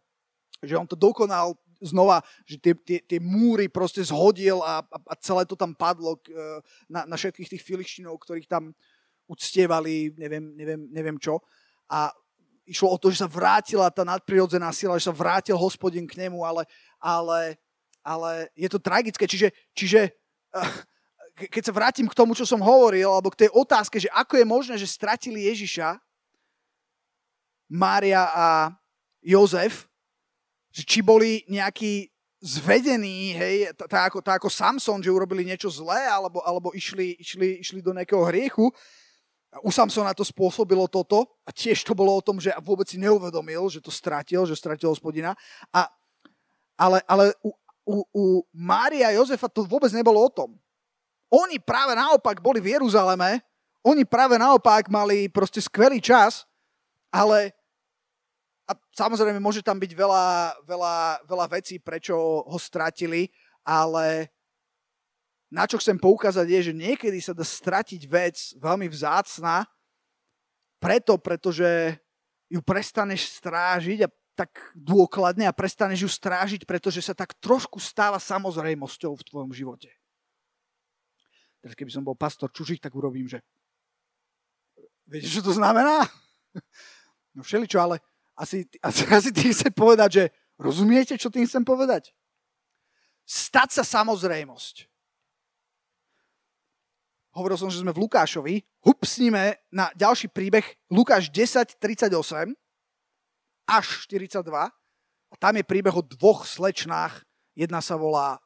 že 0.63 0.77
on 0.77 0.87
to 0.87 0.95
dokonal 0.95 1.57
znova, 1.83 2.23
že 2.47 2.55
tie, 2.57 2.73
tie, 2.73 2.99
tie 3.03 3.19
múry 3.19 3.67
proste 3.67 3.99
zhodil 3.99 4.63
a, 4.63 4.79
a, 4.79 4.97
a 5.11 5.13
celé 5.19 5.43
to 5.43 5.59
tam 5.59 5.75
padlo 5.75 6.15
k, 6.23 6.31
e, 6.31 6.63
na, 6.87 7.03
na 7.03 7.15
všetkých 7.19 7.51
tých 7.51 7.65
filištinov, 7.67 8.15
ktorých 8.15 8.47
tam, 8.47 8.71
uctievali, 9.27 10.13
neviem, 10.17 10.53
neviem, 10.55 10.81
neviem 10.93 11.17
čo. 11.17 11.41
A 11.89 12.13
išlo 12.65 12.93
o 12.93 12.97
to, 12.97 13.09
že 13.13 13.25
sa 13.25 13.29
vrátila 13.29 13.89
tá 13.93 14.05
nadprirodzená 14.05 14.69
sila, 14.73 14.97
že 14.97 15.09
sa 15.09 15.15
vrátil 15.15 15.57
hospodin 15.57 16.05
k 16.09 16.17
nemu, 16.25 16.41
ale, 16.41 16.65
ale, 16.97 17.57
ale 18.01 18.49
je 18.57 18.69
to 18.69 18.81
tragické. 18.81 19.25
Čiže, 19.29 19.53
čiže 19.73 20.01
eh, 20.53 20.73
keď 21.49 21.63
sa 21.65 21.73
vrátim 21.73 22.07
k 22.09 22.17
tomu, 22.17 22.33
čo 22.33 22.45
som 22.45 22.61
hovoril, 22.61 23.09
alebo 23.09 23.33
k 23.33 23.45
tej 23.45 23.49
otázke, 23.53 24.01
že 24.01 24.09
ako 24.13 24.39
je 24.39 24.45
možné, 24.45 24.75
že 24.77 24.89
stratili 24.89 25.49
Ježiša, 25.49 25.97
Mária 27.65 28.29
a 28.29 28.47
Jozef, 29.25 29.89
či 30.83 30.99
boli 30.99 31.47
nejakí 31.47 32.11
zvedení, 32.43 33.31
hej, 33.31 33.71
tak 33.87 34.11
ako, 34.11 34.19
tá 34.19 34.35
ako 34.35 34.51
Samson, 34.51 34.99
že 34.99 35.13
urobili 35.13 35.47
niečo 35.47 35.71
zlé, 35.71 36.03
alebo, 36.05 36.43
alebo 36.43 36.75
išli, 36.75 37.15
išli, 37.17 37.63
išli 37.63 37.79
do 37.79 37.95
nejakého 37.95 38.21
hriechu, 38.27 38.69
u 39.63 39.71
Samsona 39.71 40.11
to 40.11 40.27
spôsobilo 40.27 40.83
toto 40.91 41.23
a 41.47 41.49
tiež 41.55 41.87
to 41.87 41.95
bolo 41.95 42.11
o 42.11 42.19
tom, 42.19 42.43
že 42.43 42.51
vôbec 42.59 42.91
si 42.91 42.99
neuvedomil, 42.99 43.71
že 43.71 43.79
to 43.79 43.87
stratil, 43.87 44.43
že 44.43 44.57
stratil 44.57 44.91
hospodina. 44.91 45.31
A, 45.71 45.87
ale 46.75 46.99
ale 47.07 47.31
u, 47.39 47.55
u, 47.87 47.95
u 48.11 48.23
Mária 48.51 49.07
a 49.07 49.15
Jozefa 49.15 49.47
to 49.47 49.63
vôbec 49.63 49.87
nebolo 49.95 50.19
o 50.19 50.27
tom. 50.27 50.59
Oni 51.31 51.55
práve 51.55 51.95
naopak 51.95 52.43
boli 52.43 52.59
v 52.59 52.75
Jeruzaleme, 52.75 53.39
oni 53.79 54.03
práve 54.03 54.35
naopak 54.35 54.91
mali 54.91 55.31
proste 55.31 55.63
skvelý 55.63 56.03
čas, 56.03 56.43
ale 57.07 57.55
a 58.65 58.71
samozrejme 58.97 59.37
môže 59.37 59.61
tam 59.61 59.77
byť 59.77 59.91
veľa, 59.93 60.25
veľa, 60.65 60.95
veľa 61.29 61.45
vecí, 61.53 61.77
prečo 61.77 62.17
ho 62.41 62.57
stratili, 62.57 63.29
ale 63.61 64.33
na 65.53 65.69
čo 65.69 65.77
chcem 65.77 66.01
poukázať 66.01 66.49
je, 66.49 66.59
že 66.71 66.73
niekedy 66.73 67.21
sa 67.21 67.37
dá 67.37 67.45
stratiť 67.45 68.01
vec 68.09 68.57
veľmi 68.57 68.89
vzácna, 68.89 69.69
preto, 70.81 71.21
pretože 71.21 71.97
ju 72.49 72.61
prestaneš 72.65 73.37
strážiť 73.37 74.05
a 74.05 74.09
tak 74.35 74.51
dôkladne 74.75 75.47
a 75.47 75.55
prestaneš 75.55 76.05
ju 76.05 76.09
strážiť, 76.11 76.67
pretože 76.67 76.99
sa 77.05 77.15
tak 77.15 77.37
trošku 77.39 77.79
stáva 77.79 78.19
samozrejmosťou 78.19 79.15
v 79.15 79.25
tvojom 79.25 79.51
živote. 79.55 79.93
Teraz 81.63 81.73
keby 81.73 81.89
som 81.93 82.05
bol 82.05 82.17
pastor 82.17 82.51
čužích, 82.51 82.81
tak 82.81 82.93
urobím, 82.93 83.25
že 83.25 83.41
viete, 85.05 85.29
čo 85.29 85.45
to 85.45 85.53
znamená? 85.53 86.01
No 87.35 87.43
všeličo, 87.43 87.83
ale 87.83 87.99
asi, 88.35 88.67
asi, 88.83 89.03
asi 89.17 89.29
tým 89.31 89.51
chcem 89.51 89.73
povedať, 89.73 90.09
že 90.11 90.23
rozumiete, 90.59 91.15
čo 91.15 91.31
tým 91.31 91.47
chcem 91.47 91.63
povedať? 91.63 92.11
Stať 93.25 93.81
sa 93.81 93.83
samozrejmosť 93.83 94.95
hovoril 97.35 97.59
som, 97.59 97.67
že 97.67 97.83
sme 97.83 97.91
v 97.91 98.07
Lukášovi, 98.07 98.63
hupsnime 98.79 99.59
na 99.67 99.91
ďalší 99.93 100.31
príbeh 100.31 100.63
Lukáš 100.87 101.27
10, 101.27 101.75
38 101.77 102.55
až 103.67 103.85
42. 104.07 104.39
A 104.55 105.35
tam 105.35 105.53
je 105.59 105.67
príbeh 105.67 105.91
o 105.91 105.99
dvoch 105.99 106.47
slečnách. 106.47 107.27
Jedna 107.51 107.83
sa 107.83 107.99
volá 107.99 108.39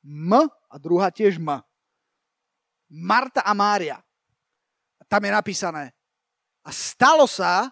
M 0.00 0.32
a 0.48 0.74
druhá 0.80 1.12
tiež 1.12 1.36
M. 1.36 1.60
Marta 2.88 3.44
a 3.44 3.52
Mária. 3.52 4.00
A 4.96 5.02
tam 5.04 5.20
je 5.20 5.30
napísané. 5.36 5.84
A 6.64 6.72
stalo 6.72 7.28
sa, 7.28 7.68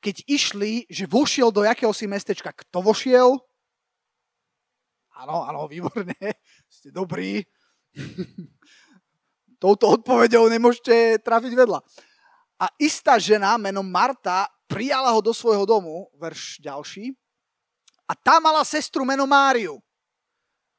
keď 0.00 0.24
išli, 0.24 0.88
že 0.88 1.04
vošiel 1.04 1.52
do 1.52 1.62
jakéhosi 1.62 2.08
mestečka. 2.08 2.50
Kto 2.50 2.80
vošiel? 2.80 3.36
Áno, 5.20 5.44
áno, 5.44 5.68
výborne. 5.68 6.16
Ste 6.72 6.88
dobrí. 6.90 7.44
touto 9.60 10.00
odpovedou 10.00 10.48
nemôžete 10.48 11.20
trafiť 11.20 11.52
vedľa. 11.52 11.84
A 12.60 12.66
istá 12.80 13.20
žena 13.20 13.60
menom 13.60 13.84
Marta 13.84 14.48
prijala 14.64 15.12
ho 15.12 15.20
do 15.20 15.36
svojho 15.36 15.68
domu, 15.68 16.08
verš 16.16 16.64
ďalší, 16.64 17.12
a 18.08 18.16
tá 18.16 18.42
mala 18.42 18.66
sestru 18.66 19.06
menom 19.06 19.28
Máriu, 19.28 19.78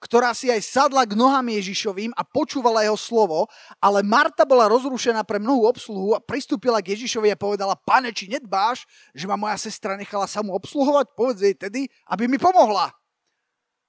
ktorá 0.01 0.33
si 0.33 0.49
aj 0.49 0.65
sadla 0.65 1.05
k 1.05 1.13
nohám 1.13 1.45
Ježišovým 1.45 2.09
a 2.17 2.25
počúvala 2.25 2.81
jeho 2.81 2.97
slovo, 2.97 3.45
ale 3.77 4.01
Marta 4.01 4.41
bola 4.49 4.65
rozrušená 4.65 5.21
pre 5.21 5.37
mnohú 5.37 5.69
obsluhu 5.69 6.17
a 6.17 6.19
pristúpila 6.19 6.81
k 6.81 6.97
Ježišovi 6.97 7.29
a 7.29 7.37
povedala, 7.37 7.77
pane, 7.77 8.09
či 8.09 8.25
nedbáš, 8.25 8.89
že 9.13 9.29
ma 9.29 9.37
moja 9.37 9.61
sestra 9.61 9.93
nechala 9.93 10.25
sa 10.25 10.41
mu 10.41 10.57
obsluhovať? 10.57 11.13
Povedz 11.13 11.45
jej 11.45 11.53
tedy, 11.53 11.85
aby 12.09 12.25
mi 12.25 12.41
pomohla. 12.41 12.89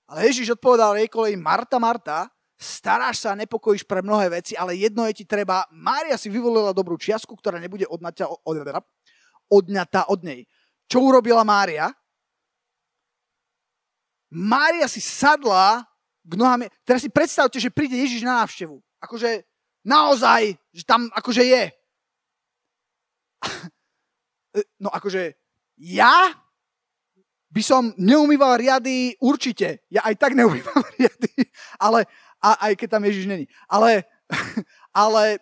Ale 0.04 0.28
Ježiš 0.28 0.60
odpovedal 0.60 1.00
jej 1.00 1.08
kolej, 1.08 1.40
Marta, 1.40 1.80
Marta, 1.80 2.28
staráš 2.60 3.24
sa 3.24 3.32
a 3.32 3.40
nepokojíš 3.40 3.88
pre 3.88 4.04
mnohé 4.04 4.28
veci, 4.28 4.52
ale 4.52 4.76
jedno 4.76 5.08
je 5.08 5.16
ti 5.16 5.24
treba. 5.24 5.64
Mária 5.72 6.20
si 6.20 6.28
vyvolila 6.28 6.76
dobrú 6.76 7.00
čiastku, 7.00 7.32
ktorá 7.40 7.56
nebude 7.56 7.88
odňatá 7.88 8.28
od, 8.28 8.38
odňatá 9.48 10.12
od 10.12 10.20
nej. 10.20 10.44
Čo 10.92 11.00
urobila 11.00 11.40
Mária? 11.40 11.88
Mária 14.28 14.84
si 14.88 15.00
sadla 15.00 15.88
k 16.22 16.32
nohám. 16.38 16.70
Teraz 16.86 17.02
si 17.02 17.10
predstavte, 17.10 17.58
že 17.58 17.74
príde 17.74 17.98
Ježiš 17.98 18.22
na 18.22 18.42
návštevu. 18.42 18.78
Akože 19.02 19.42
naozaj, 19.82 20.54
že 20.70 20.84
tam 20.86 21.10
akože 21.12 21.42
je. 21.42 21.64
No 24.76 24.92
akože 24.92 25.32
ja 25.80 26.28
by 27.48 27.62
som 27.64 27.96
neumýval 27.96 28.60
riady 28.60 29.16
určite. 29.16 29.80
Ja 29.88 30.04
aj 30.04 30.20
tak 30.20 30.36
neumývam 30.36 30.84
riady, 31.00 31.48
ale 31.80 32.04
a, 32.36 32.68
aj 32.68 32.72
keď 32.76 32.88
tam 33.00 33.04
Ježiš 33.08 33.32
není. 33.32 33.48
Ale, 33.64 34.04
ale 34.92 35.40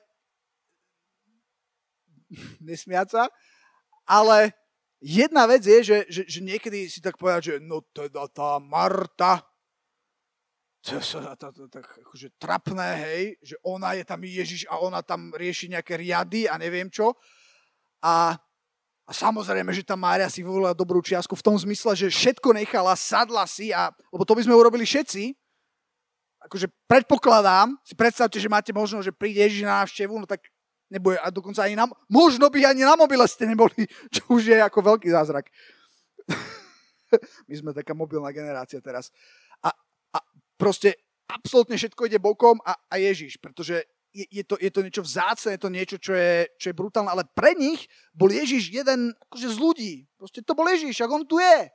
nesmiať 2.62 3.19
sa, 3.19 3.23
ale 4.07 4.55
jedna 5.03 5.47
vec 5.51 5.66
je, 5.66 5.79
že, 5.83 5.99
že, 6.07 6.23
že 6.27 6.40
niekedy 6.43 6.87
si 6.87 7.03
tak 7.03 7.19
povedať, 7.19 7.43
že 7.43 7.55
no 7.62 7.83
teda 7.90 8.31
tá 8.31 8.62
Marta, 8.62 9.43
to 10.81 10.97
je 10.97 11.69
tak 11.69 11.85
akože 11.85 12.40
trapné, 12.40 12.88
hej, 13.05 13.25
že 13.45 13.57
ona 13.61 13.93
je 13.93 14.05
tam 14.05 14.25
Ježiš 14.25 14.64
a 14.64 14.81
ona 14.81 15.05
tam 15.05 15.29
rieši 15.37 15.77
nejaké 15.77 16.01
riady 16.01 16.49
a 16.49 16.57
neviem 16.57 16.88
čo. 16.88 17.12
A, 18.01 18.33
a 19.05 19.11
samozrejme, 19.12 19.77
že 19.77 19.85
tá 19.85 19.93
Mária 19.93 20.33
si 20.33 20.40
vyvolila 20.40 20.73
dobrú 20.73 21.05
čiastku 21.05 21.37
v 21.37 21.45
tom 21.45 21.57
zmysle, 21.61 21.93
že 21.93 22.09
všetko 22.09 22.57
nechala, 22.57 22.97
sadla 22.97 23.45
si, 23.45 23.77
a, 23.77 23.93
lebo 24.09 24.25
to 24.25 24.33
by 24.33 24.40
sme 24.40 24.57
urobili 24.57 24.88
všetci. 24.88 25.37
Akože 26.49 26.73
predpokladám, 26.88 27.77
si 27.85 27.93
predstavte, 27.93 28.40
že 28.40 28.49
máte 28.49 28.73
možnosť, 28.73 29.12
že 29.12 29.12
príde 29.12 29.45
Ježiš 29.45 29.69
na 29.69 29.85
návštevu, 29.85 30.16
no 30.16 30.25
tak 30.25 30.49
nebude, 30.88 31.21
a 31.21 31.29
dokonca 31.29 31.61
ani 31.69 31.77
na, 31.77 31.93
možno 32.09 32.49
by 32.49 32.73
ani 32.73 32.88
na 32.88 32.97
mobile 32.97 33.29
ste 33.29 33.45
neboli, 33.45 33.85
čo 34.16 34.25
už 34.33 34.49
je 34.49 34.59
ako 34.59 34.97
veľký 34.97 35.12
zázrak. 35.12 35.53
My 37.49 37.55
sme 37.55 37.71
taká 37.77 37.93
mobilná 37.93 38.33
generácia 38.33 38.81
teraz. 38.81 39.12
A 39.61 39.75
proste 40.61 41.01
absolútne 41.25 41.81
všetko 41.81 42.05
ide 42.05 42.20
bokom 42.20 42.61
a, 42.68 42.77
a 42.77 42.94
Ježiš, 43.01 43.40
pretože 43.40 43.81
je, 44.12 44.27
je, 44.29 44.44
to, 44.44 44.59
je 44.61 44.68
to 44.68 44.81
niečo 44.85 45.03
vzácne, 45.07 45.57
je 45.57 45.62
to 45.62 45.70
niečo, 45.73 45.96
čo 45.96 46.12
je, 46.12 46.51
čo 46.61 46.66
je 46.68 46.77
brutálne, 46.77 47.09
ale 47.09 47.25
pre 47.33 47.57
nich 47.57 47.88
bol 48.12 48.29
Ježiš 48.29 48.68
jeden 48.68 49.14
akože 49.31 49.49
z 49.55 49.57
ľudí. 49.57 49.94
Proste 50.18 50.44
to 50.44 50.53
bol 50.53 50.66
Ježiš, 50.68 51.01
ak 51.01 51.09
on 51.14 51.25
tu 51.25 51.38
je. 51.38 51.70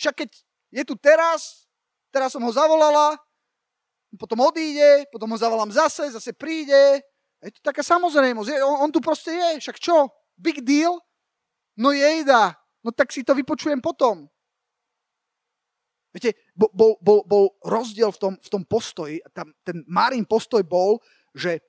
Však 0.00 0.14
keď 0.24 0.30
je 0.72 0.82
tu 0.82 0.94
teraz, 0.96 1.68
teraz 2.08 2.32
som 2.32 2.42
ho 2.42 2.52
zavolala, 2.52 3.20
potom 4.16 4.40
odíde, 4.48 5.04
potom 5.12 5.28
ho 5.28 5.38
zavolám 5.38 5.68
zase, 5.68 6.08
zase 6.08 6.32
príde. 6.32 7.04
Je 7.44 7.52
to 7.52 7.60
taká 7.60 7.84
samozrejmosť. 7.84 8.64
On, 8.64 8.88
on 8.88 8.90
tu 8.90 9.04
proste 9.04 9.30
je, 9.30 9.60
však 9.60 9.76
čo? 9.76 10.08
Big 10.40 10.64
deal? 10.64 10.96
No 11.76 11.92
jejda, 11.92 12.56
no 12.80 12.90
tak 12.90 13.12
si 13.12 13.20
to 13.20 13.36
vypočujem 13.36 13.84
potom. 13.84 14.26
Viete, 16.18 16.34
bol, 16.50 16.98
bol, 16.98 17.22
bol, 17.22 17.46
rozdiel 17.62 18.10
v 18.10 18.18
tom, 18.18 18.32
v 18.34 18.48
tom 18.50 18.66
postoji, 18.66 19.22
tam, 19.30 19.54
ten 19.62 19.86
Márin 19.86 20.26
postoj 20.26 20.66
bol, 20.66 20.98
že 21.30 21.62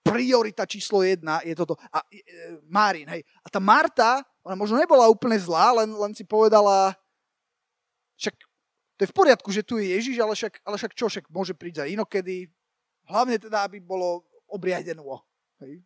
priorita 0.00 0.64
číslo 0.64 1.04
jedna 1.04 1.44
je 1.44 1.52
toto. 1.52 1.76
A 1.92 2.00
e, 2.08 2.24
Márin, 2.64 3.04
hej. 3.12 3.20
A 3.44 3.52
tá 3.52 3.60
Marta, 3.60 4.24
ona 4.40 4.56
možno 4.56 4.80
nebola 4.80 5.04
úplne 5.12 5.36
zlá, 5.36 5.84
len, 5.84 5.92
len 5.92 6.16
si 6.16 6.24
povedala, 6.24 6.96
však 8.16 8.32
to 8.96 9.00
je 9.04 9.12
v 9.12 9.18
poriadku, 9.20 9.52
že 9.52 9.60
tu 9.60 9.76
je 9.76 9.92
Ježiš, 9.92 10.16
ale 10.16 10.32
však, 10.32 10.64
ale 10.64 10.80
však 10.80 10.96
čo, 10.96 11.12
však 11.12 11.28
môže 11.28 11.52
prísť 11.52 11.84
aj 11.84 11.92
inokedy. 11.92 12.48
Hlavne 13.04 13.36
teda, 13.36 13.68
aby 13.68 13.84
bolo 13.84 14.24
obriadenú. 14.48 15.04
Hej. 15.60 15.84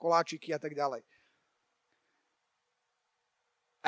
Koláčiky 0.00 0.50
a 0.50 0.58
tak 0.58 0.74
ďalej. 0.74 1.06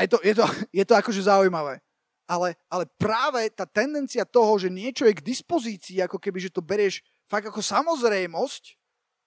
Je 0.02 0.08
to, 0.10 0.18
je 0.20 0.34
to, 0.34 0.44
je 0.82 0.84
to 0.84 0.94
akože 0.98 1.22
zaujímavé. 1.30 1.78
Ale, 2.26 2.54
ale 2.70 2.84
práve 2.96 3.50
tá 3.50 3.66
tendencia 3.66 4.22
toho, 4.22 4.56
že 4.56 4.70
niečo 4.70 5.04
je 5.04 5.14
k 5.14 5.26
dispozícii, 5.26 6.00
ako 6.02 6.16
keby, 6.16 6.38
že 6.48 6.54
to 6.54 6.62
berieš 6.62 7.02
fakt 7.26 7.50
ako 7.50 7.60
samozrejmosť, 7.60 8.78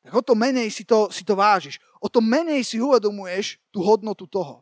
tak 0.05 0.13
o 0.13 0.21
to 0.21 0.33
menej 0.37 0.69
si 0.69 0.85
to, 0.85 1.09
si 1.09 1.25
to 1.25 1.33
vážiš. 1.33 1.81
O 1.97 2.07
to 2.07 2.21
menej 2.21 2.61
si 2.61 2.77
uvedomuješ 2.77 3.57
tú 3.73 3.81
hodnotu 3.81 4.29
toho. 4.29 4.61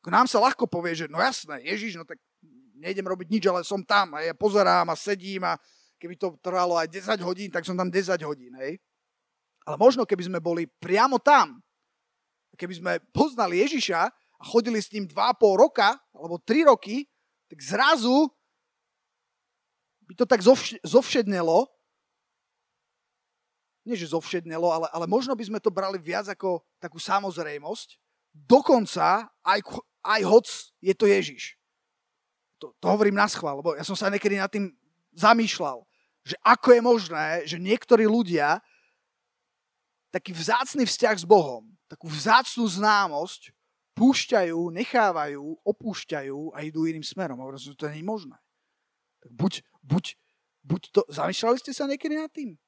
Ako 0.00 0.08
nám 0.08 0.26
sa 0.30 0.40
ľahko 0.40 0.64
povie, 0.64 0.96
že 0.96 1.06
no 1.12 1.20
jasné, 1.20 1.60
Ježiš, 1.66 2.00
no 2.00 2.06
tak 2.08 2.16
nejdem 2.76 3.04
robiť 3.04 3.28
nič, 3.28 3.44
ale 3.48 3.66
som 3.66 3.82
tam 3.84 4.16
a 4.16 4.24
ja 4.24 4.32
pozerám 4.32 4.88
a 4.88 4.96
sedím 4.96 5.44
a 5.44 5.60
keby 6.00 6.16
to 6.16 6.36
trvalo 6.40 6.76
aj 6.76 6.88
10 6.88 7.20
hodín, 7.24 7.48
tak 7.52 7.64
som 7.64 7.76
tam 7.76 7.88
10 7.88 8.16
hodín, 8.24 8.52
hej. 8.60 8.80
Ale 9.66 9.76
možno 9.76 10.06
keby 10.06 10.28
sme 10.28 10.38
boli 10.38 10.68
priamo 10.68 11.18
tam, 11.18 11.58
keby 12.56 12.74
sme 12.80 12.92
poznali 13.12 13.60
Ježiša, 13.60 14.08
a 14.36 14.42
chodili 14.44 14.82
s 14.82 14.92
ním 14.92 15.08
2,5 15.08 15.62
roka, 15.62 15.96
alebo 16.12 16.36
3 16.38 16.68
roky, 16.68 17.08
tak 17.48 17.58
zrazu 17.62 18.28
by 20.06 20.14
to 20.14 20.24
tak 20.26 20.40
zovš- 20.40 20.78
zovšednelo, 20.86 21.66
nie 23.86 23.94
že 23.94 24.10
zovšednelo, 24.10 24.66
ale, 24.66 24.86
ale 24.90 25.06
možno 25.06 25.34
by 25.38 25.46
sme 25.46 25.62
to 25.62 25.70
brali 25.70 25.98
viac 26.02 26.26
ako 26.26 26.62
takú 26.82 26.98
samozrejmosť, 26.98 27.98
dokonca 28.34 29.30
aj, 29.46 29.60
aj 30.02 30.20
hoc 30.26 30.46
je 30.82 30.94
to 30.94 31.06
Ježiš. 31.06 31.54
To, 32.58 32.74
to 32.82 32.86
hovorím 32.90 33.14
na 33.14 33.30
schvál, 33.30 33.62
lebo 33.62 33.78
ja 33.78 33.86
som 33.86 33.94
sa 33.94 34.10
niekedy 34.10 34.36
nad 34.36 34.50
tým 34.50 34.74
zamýšľal, 35.14 35.86
že 36.26 36.34
ako 36.42 36.68
je 36.74 36.80
možné, 36.82 37.26
že 37.46 37.56
niektorí 37.62 38.10
ľudia 38.10 38.58
taký 40.10 40.34
vzácný 40.34 40.82
vzťah 40.82 41.16
s 41.22 41.26
Bohom, 41.28 41.70
takú 41.86 42.10
vzácnú 42.10 42.66
známosť 42.66 43.54
púšťajú, 43.96 44.60
nechávajú, 44.76 45.64
opúšťajú 45.64 46.52
a 46.52 46.62
idú 46.62 46.84
iným 46.84 47.02
smerom. 47.02 47.40
Hovorím, 47.40 47.58
že 47.58 47.72
to 47.72 47.88
nie 47.88 48.04
je 48.04 48.06
možné. 48.06 48.36
Tak 49.24 49.30
buď, 49.32 49.52
buď, 49.80 50.04
buď 50.60 50.82
to... 50.92 51.00
Zamýšľali 51.08 51.56
ste 51.64 51.72
sa 51.72 51.88
niekedy 51.88 52.20
nad 52.20 52.28
tým? 52.28 52.60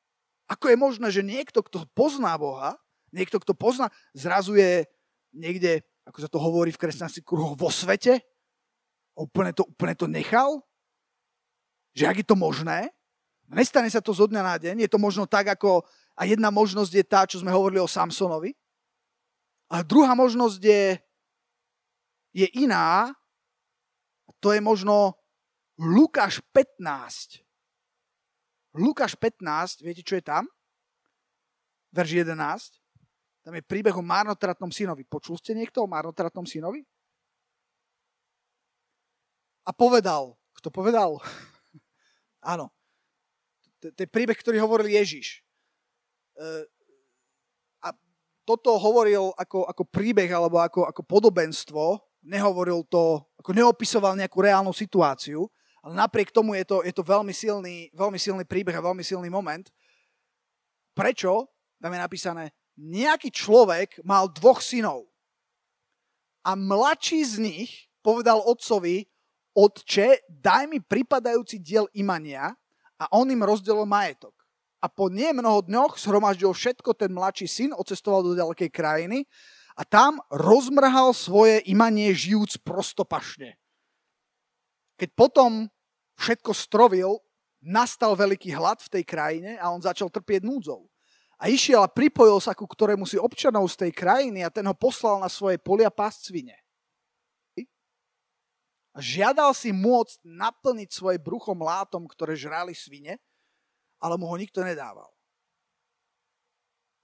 Ako 0.48 0.72
je 0.72 0.80
možné, 0.80 1.12
že 1.12 1.20
niekto, 1.20 1.60
kto 1.60 1.84
pozná 1.92 2.32
Boha, 2.40 2.80
niekto, 3.12 3.36
kto 3.36 3.52
pozná, 3.52 3.92
zrazu 4.16 4.56
je 4.56 4.88
niekde, 5.36 5.84
ako 6.08 6.18
sa 6.24 6.28
to 6.32 6.40
hovorí 6.40 6.72
v 6.72 6.80
kresťanských 6.80 7.28
kruhoch, 7.28 7.60
vo 7.60 7.68
svete? 7.68 8.24
Úplne 9.12 9.52
to, 9.52 9.68
úplne 9.68 9.92
to 9.92 10.08
nechal? 10.08 10.64
Že 11.92 12.04
ak 12.08 12.16
je 12.24 12.26
to 12.26 12.36
možné? 12.40 12.88
Nestane 13.52 13.92
sa 13.92 14.00
to 14.00 14.16
zo 14.16 14.24
dňa 14.24 14.42
na 14.44 14.56
deň. 14.56 14.88
Je 14.88 14.90
to 14.90 14.96
možno 14.96 15.28
tak, 15.28 15.52
ako... 15.52 15.84
A 16.18 16.24
jedna 16.24 16.48
možnosť 16.48 16.92
je 16.96 17.04
tá, 17.04 17.28
čo 17.28 17.44
sme 17.44 17.52
hovorili 17.52 17.78
o 17.78 17.86
Samsonovi. 17.86 18.56
A 19.68 19.84
druhá 19.84 20.16
možnosť 20.16 20.60
je, 20.64 20.96
je 22.32 22.46
iná, 22.58 23.12
to 24.40 24.54
je 24.54 24.60
možno 24.60 25.18
Lukáš 25.78 26.42
15. 26.54 27.42
Lukáš 28.74 29.18
15, 29.18 29.82
viete, 29.82 30.02
čo 30.02 30.18
je 30.18 30.22
tam? 30.22 30.46
Verž 31.90 32.22
11. 32.22 32.34
Tam 33.42 33.54
je 33.56 33.64
príbeh 33.64 33.94
o 33.96 34.04
marnotratnom 34.04 34.68
synovi. 34.68 35.08
Počul 35.08 35.40
ste 35.40 35.56
niekto 35.56 35.82
o 35.82 35.90
marnotratnom 35.90 36.44
synovi? 36.44 36.84
A 39.64 39.70
povedal. 39.72 40.36
Kto 40.58 40.68
povedal? 40.68 41.16
Áno. 42.52 42.70
To 43.78 43.94
je 43.94 44.10
príbeh, 44.10 44.34
ktorý 44.34 44.58
hovoril 44.58 44.90
Ježiš. 44.90 45.40
E, 46.34 46.66
a 47.86 47.94
toto 48.42 48.74
hovoril 48.74 49.30
ako, 49.38 49.70
ako 49.70 49.82
príbeh 49.86 50.28
alebo 50.34 50.58
ako, 50.58 50.90
ako 50.90 51.02
podobenstvo 51.06 52.07
nehovoril 52.28 52.84
to, 52.84 53.24
ako 53.40 53.56
neopisoval 53.56 54.12
nejakú 54.12 54.44
reálnu 54.44 54.76
situáciu, 54.76 55.48
ale 55.80 55.96
napriek 55.96 56.28
tomu 56.28 56.52
je 56.60 56.68
to, 56.68 56.84
je 56.84 56.92
to 56.92 57.00
veľmi, 57.00 57.32
silný, 57.32 57.88
veľmi 57.96 58.20
silný 58.20 58.44
príbeh 58.44 58.76
a 58.76 58.84
veľmi 58.84 59.00
silný 59.00 59.32
moment. 59.32 59.64
Prečo? 60.92 61.48
Tam 61.80 61.94
je 61.94 62.00
napísané, 62.04 62.44
nejaký 62.76 63.32
človek 63.32 64.04
mal 64.04 64.28
dvoch 64.28 64.60
synov 64.60 65.08
a 66.44 66.52
mladší 66.58 67.24
z 67.24 67.34
nich 67.40 67.70
povedal 68.04 68.42
otcovi, 68.42 69.06
otče, 69.54 70.26
daj 70.28 70.66
mi 70.68 70.82
pripadajúci 70.82 71.62
diel 71.62 71.88
imania 71.94 72.52
a 72.98 73.04
on 73.14 73.30
im 73.30 73.42
rozdelil 73.46 73.86
majetok. 73.86 74.34
a 74.78 74.86
po 74.86 75.10
nie 75.10 75.34
mnoho 75.34 75.66
dňoch 75.66 75.98
zhromaždil 75.98 76.54
všetko 76.54 76.94
ten 76.94 77.10
mladší 77.10 77.46
syn, 77.50 77.70
odcestoval 77.74 78.22
do 78.22 78.38
ďalekej 78.38 78.70
krajiny 78.70 79.26
a 79.78 79.86
tam 79.86 80.18
rozmrhal 80.26 81.14
svoje 81.14 81.62
imanie 81.70 82.10
žijúc 82.10 82.58
prostopašne. 82.66 83.54
Keď 84.98 85.14
potom 85.14 85.70
všetko 86.18 86.50
strovil, 86.50 87.22
nastal 87.62 88.18
veľký 88.18 88.50
hlad 88.58 88.82
v 88.82 88.90
tej 88.98 89.04
krajine 89.06 89.54
a 89.62 89.70
on 89.70 89.78
začal 89.78 90.10
trpieť 90.10 90.42
núdzou. 90.42 90.90
A 91.38 91.46
išiel 91.46 91.78
a 91.78 91.86
pripojil 91.86 92.42
sa 92.42 92.50
ku 92.50 92.66
ktorému 92.66 93.06
si 93.06 93.14
občanov 93.14 93.70
z 93.70 93.86
tej 93.86 93.92
krajiny 93.94 94.42
a 94.42 94.50
ten 94.50 94.66
ho 94.66 94.74
poslal 94.74 95.22
na 95.22 95.30
svoje 95.30 95.54
polia 95.62 95.94
pásť 95.94 96.34
svine. 96.34 96.58
A 98.90 98.98
žiadal 98.98 99.54
si 99.54 99.70
môcť 99.70 100.26
naplniť 100.26 100.90
svoje 100.90 101.22
brucho 101.22 101.54
mlátom, 101.54 102.10
ktoré 102.10 102.34
žrali 102.34 102.74
svine, 102.74 103.22
ale 104.02 104.18
mu 104.18 104.26
ho 104.26 104.34
nikto 104.34 104.66
nedával. 104.66 105.06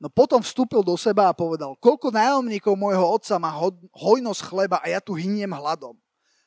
No 0.03 0.11
potom 0.11 0.43
vstúpil 0.43 0.83
do 0.83 0.99
seba 0.99 1.31
a 1.31 1.37
povedal, 1.37 1.79
koľko 1.79 2.11
nájomníkov 2.11 2.75
môjho 2.75 3.07
otca 3.15 3.39
má 3.39 3.55
hojnosť 3.95 4.41
chleba 4.43 4.77
a 4.83 4.91
ja 4.91 5.01
tu 5.01 5.15
hyniem 5.15 5.55
hladom. 5.55 5.97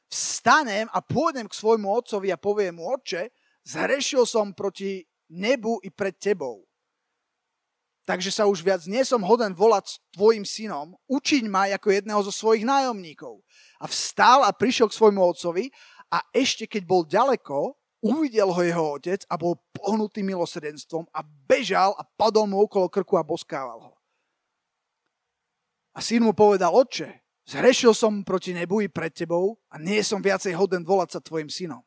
Vstanem 0.08 0.88
a 0.92 1.00
pôjdem 1.04 1.48
k 1.48 1.58
svojmu 1.58 1.88
otcovi 1.88 2.32
a 2.32 2.40
poviem 2.40 2.80
mu, 2.80 2.88
otče, 2.92 3.32
zhrešil 3.68 4.24
som 4.24 4.56
proti 4.56 5.04
nebu 5.28 5.80
i 5.84 5.92
pred 5.92 6.16
tebou 6.16 6.68
takže 8.08 8.32
sa 8.32 8.48
už 8.48 8.64
viac 8.64 8.88
nie 8.88 9.04
som 9.04 9.20
hoden 9.20 9.52
volať 9.52 10.00
tvojim 10.16 10.48
synom, 10.48 10.96
učiň 11.12 11.44
ma 11.52 11.68
ako 11.76 11.92
jedného 11.92 12.24
zo 12.24 12.32
svojich 12.32 12.64
nájomníkov. 12.64 13.44
A 13.84 13.86
vstal 13.92 14.48
a 14.48 14.56
prišiel 14.56 14.88
k 14.88 14.96
svojmu 14.96 15.20
otcovi 15.20 15.68
a 16.08 16.24
ešte 16.32 16.64
keď 16.64 16.88
bol 16.88 17.04
ďaleko, 17.04 17.76
uvidel 18.08 18.50
ho 18.52 18.62
jeho 18.64 18.86
otec 18.96 19.28
a 19.28 19.36
bol 19.36 19.60
pohnutý 19.76 20.24
milosrdenstvom 20.24 21.08
a 21.12 21.20
bežal 21.24 21.92
a 22.00 22.08
padol 22.08 22.48
mu 22.48 22.64
okolo 22.64 22.88
krku 22.88 23.20
a 23.20 23.28
boskával 23.28 23.92
ho. 23.92 23.94
A 25.92 26.00
syn 26.00 26.24
mu 26.24 26.32
povedal, 26.32 26.72
otče, 26.72 27.10
zhrešil 27.50 27.92
som 27.92 28.22
proti 28.22 28.54
nebu 28.54 28.86
i 28.86 28.88
pred 28.88 29.12
tebou 29.12 29.58
a 29.74 29.82
nie 29.82 30.00
som 30.06 30.22
viacej 30.22 30.54
hoden 30.54 30.86
volať 30.86 31.18
sa 31.18 31.20
tvojim 31.20 31.50
synom. 31.50 31.82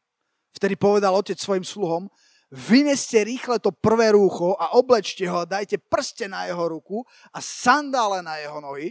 Vtedy 0.51 0.75
povedal 0.75 1.15
otec 1.15 1.39
svojim 1.39 1.63
sluhom, 1.63 2.11
vyneste 2.51 3.23
rýchle 3.23 3.63
to 3.63 3.71
prvé 3.71 4.11
rúcho 4.11 4.59
a 4.59 4.75
oblečte 4.75 5.23
ho 5.31 5.47
a 5.47 5.49
dajte 5.49 5.79
prste 5.79 6.27
na 6.27 6.51
jeho 6.51 6.67
ruku 6.67 7.07
a 7.31 7.39
sandále 7.39 8.19
na 8.27 8.43
jeho 8.43 8.59
nohy 8.59 8.91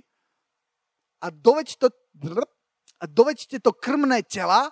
a 1.19 1.27
doveďte 1.27 1.75
to, 1.83 1.87
a 2.99 3.05
doveďte 3.05 3.59
to 3.59 3.75
krmné 3.75 4.23
tela 4.23 4.71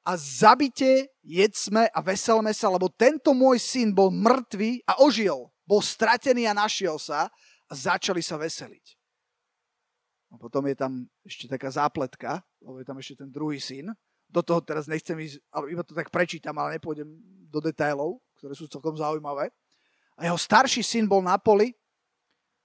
a 0.00 0.16
zabite, 0.16 1.12
jedzme 1.20 1.88
a 1.92 2.00
veselme 2.00 2.50
sa, 2.56 2.72
lebo 2.72 2.88
tento 2.88 3.36
môj 3.36 3.60
syn 3.60 3.92
bol 3.92 4.08
mŕtvý 4.08 4.88
a 4.88 5.04
ožil. 5.04 5.52
Bol 5.68 5.84
stratený 5.84 6.48
a 6.48 6.56
našiel 6.56 6.96
sa 6.96 7.28
a 7.68 7.72
začali 7.72 8.24
sa 8.24 8.40
veseliť. 8.40 8.96
A 10.30 10.38
potom 10.38 10.62
je 10.66 10.76
tam 10.78 11.04
ešte 11.26 11.50
taká 11.50 11.68
zápletka, 11.68 12.40
lebo 12.62 12.78
je 12.80 12.86
tam 12.86 12.98
ešte 12.98 13.26
ten 13.26 13.30
druhý 13.30 13.58
syn, 13.58 13.90
do 14.30 14.40
toho 14.46 14.62
teraz 14.62 14.86
nechcem 14.86 15.18
ísť, 15.18 15.42
ale 15.50 15.74
iba 15.74 15.82
to 15.82 15.90
tak 15.90 16.08
prečítam, 16.08 16.54
ale 16.54 16.78
nepôjdem 16.78 17.10
do 17.50 17.58
detailov, 17.58 18.22
ktoré 18.38 18.54
sú 18.54 18.70
celkom 18.70 18.94
zaujímavé. 18.94 19.50
A 20.14 20.30
jeho 20.30 20.38
starší 20.38 20.86
syn 20.86 21.10
bol 21.10 21.18
na 21.18 21.34
poli 21.34 21.74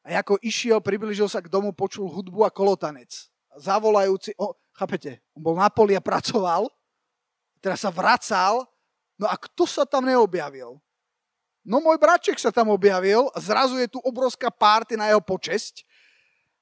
a 0.05 0.21
ako 0.21 0.37
išiel, 0.45 0.77
približil 0.77 1.25
sa 1.25 1.41
k 1.41 1.49
domu, 1.49 1.73
počul 1.73 2.05
hudbu 2.05 2.45
a 2.45 2.53
kolotanec. 2.53 3.09
Zavolajúci, 3.57 4.37
o, 4.37 4.53
chápete, 4.77 5.25
on 5.33 5.41
bol 5.41 5.57
na 5.57 5.65
poli 5.73 5.97
a 5.97 6.03
pracoval, 6.03 6.69
teraz 7.65 7.81
sa 7.81 7.89
vracal, 7.89 8.61
no 9.17 9.25
a 9.25 9.33
kto 9.33 9.65
sa 9.65 9.89
tam 9.89 10.05
neobjavil? 10.05 10.77
No 11.65 11.81
môj 11.81 11.97
braček 11.97 12.37
sa 12.37 12.53
tam 12.53 12.69
objavil 12.69 13.25
a 13.33 13.41
zrazu 13.41 13.81
je 13.81 13.89
tu 13.89 13.97
obrovská 14.05 14.53
párty 14.53 14.93
na 14.93 15.09
jeho 15.09 15.17
počesť 15.17 15.81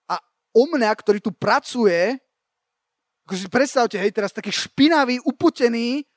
a 0.07 0.15
o 0.55 0.63
mňa, 0.63 0.87
ktorý 0.95 1.19
tu 1.19 1.35
pracuje, 1.35 2.15
ako 3.27 3.35
si 3.35 3.51
predstavte, 3.51 3.99
hej, 3.99 4.15
teraz 4.15 4.31
taký 4.31 4.47
špinavý, 4.47 5.19
uputený, 5.27 6.07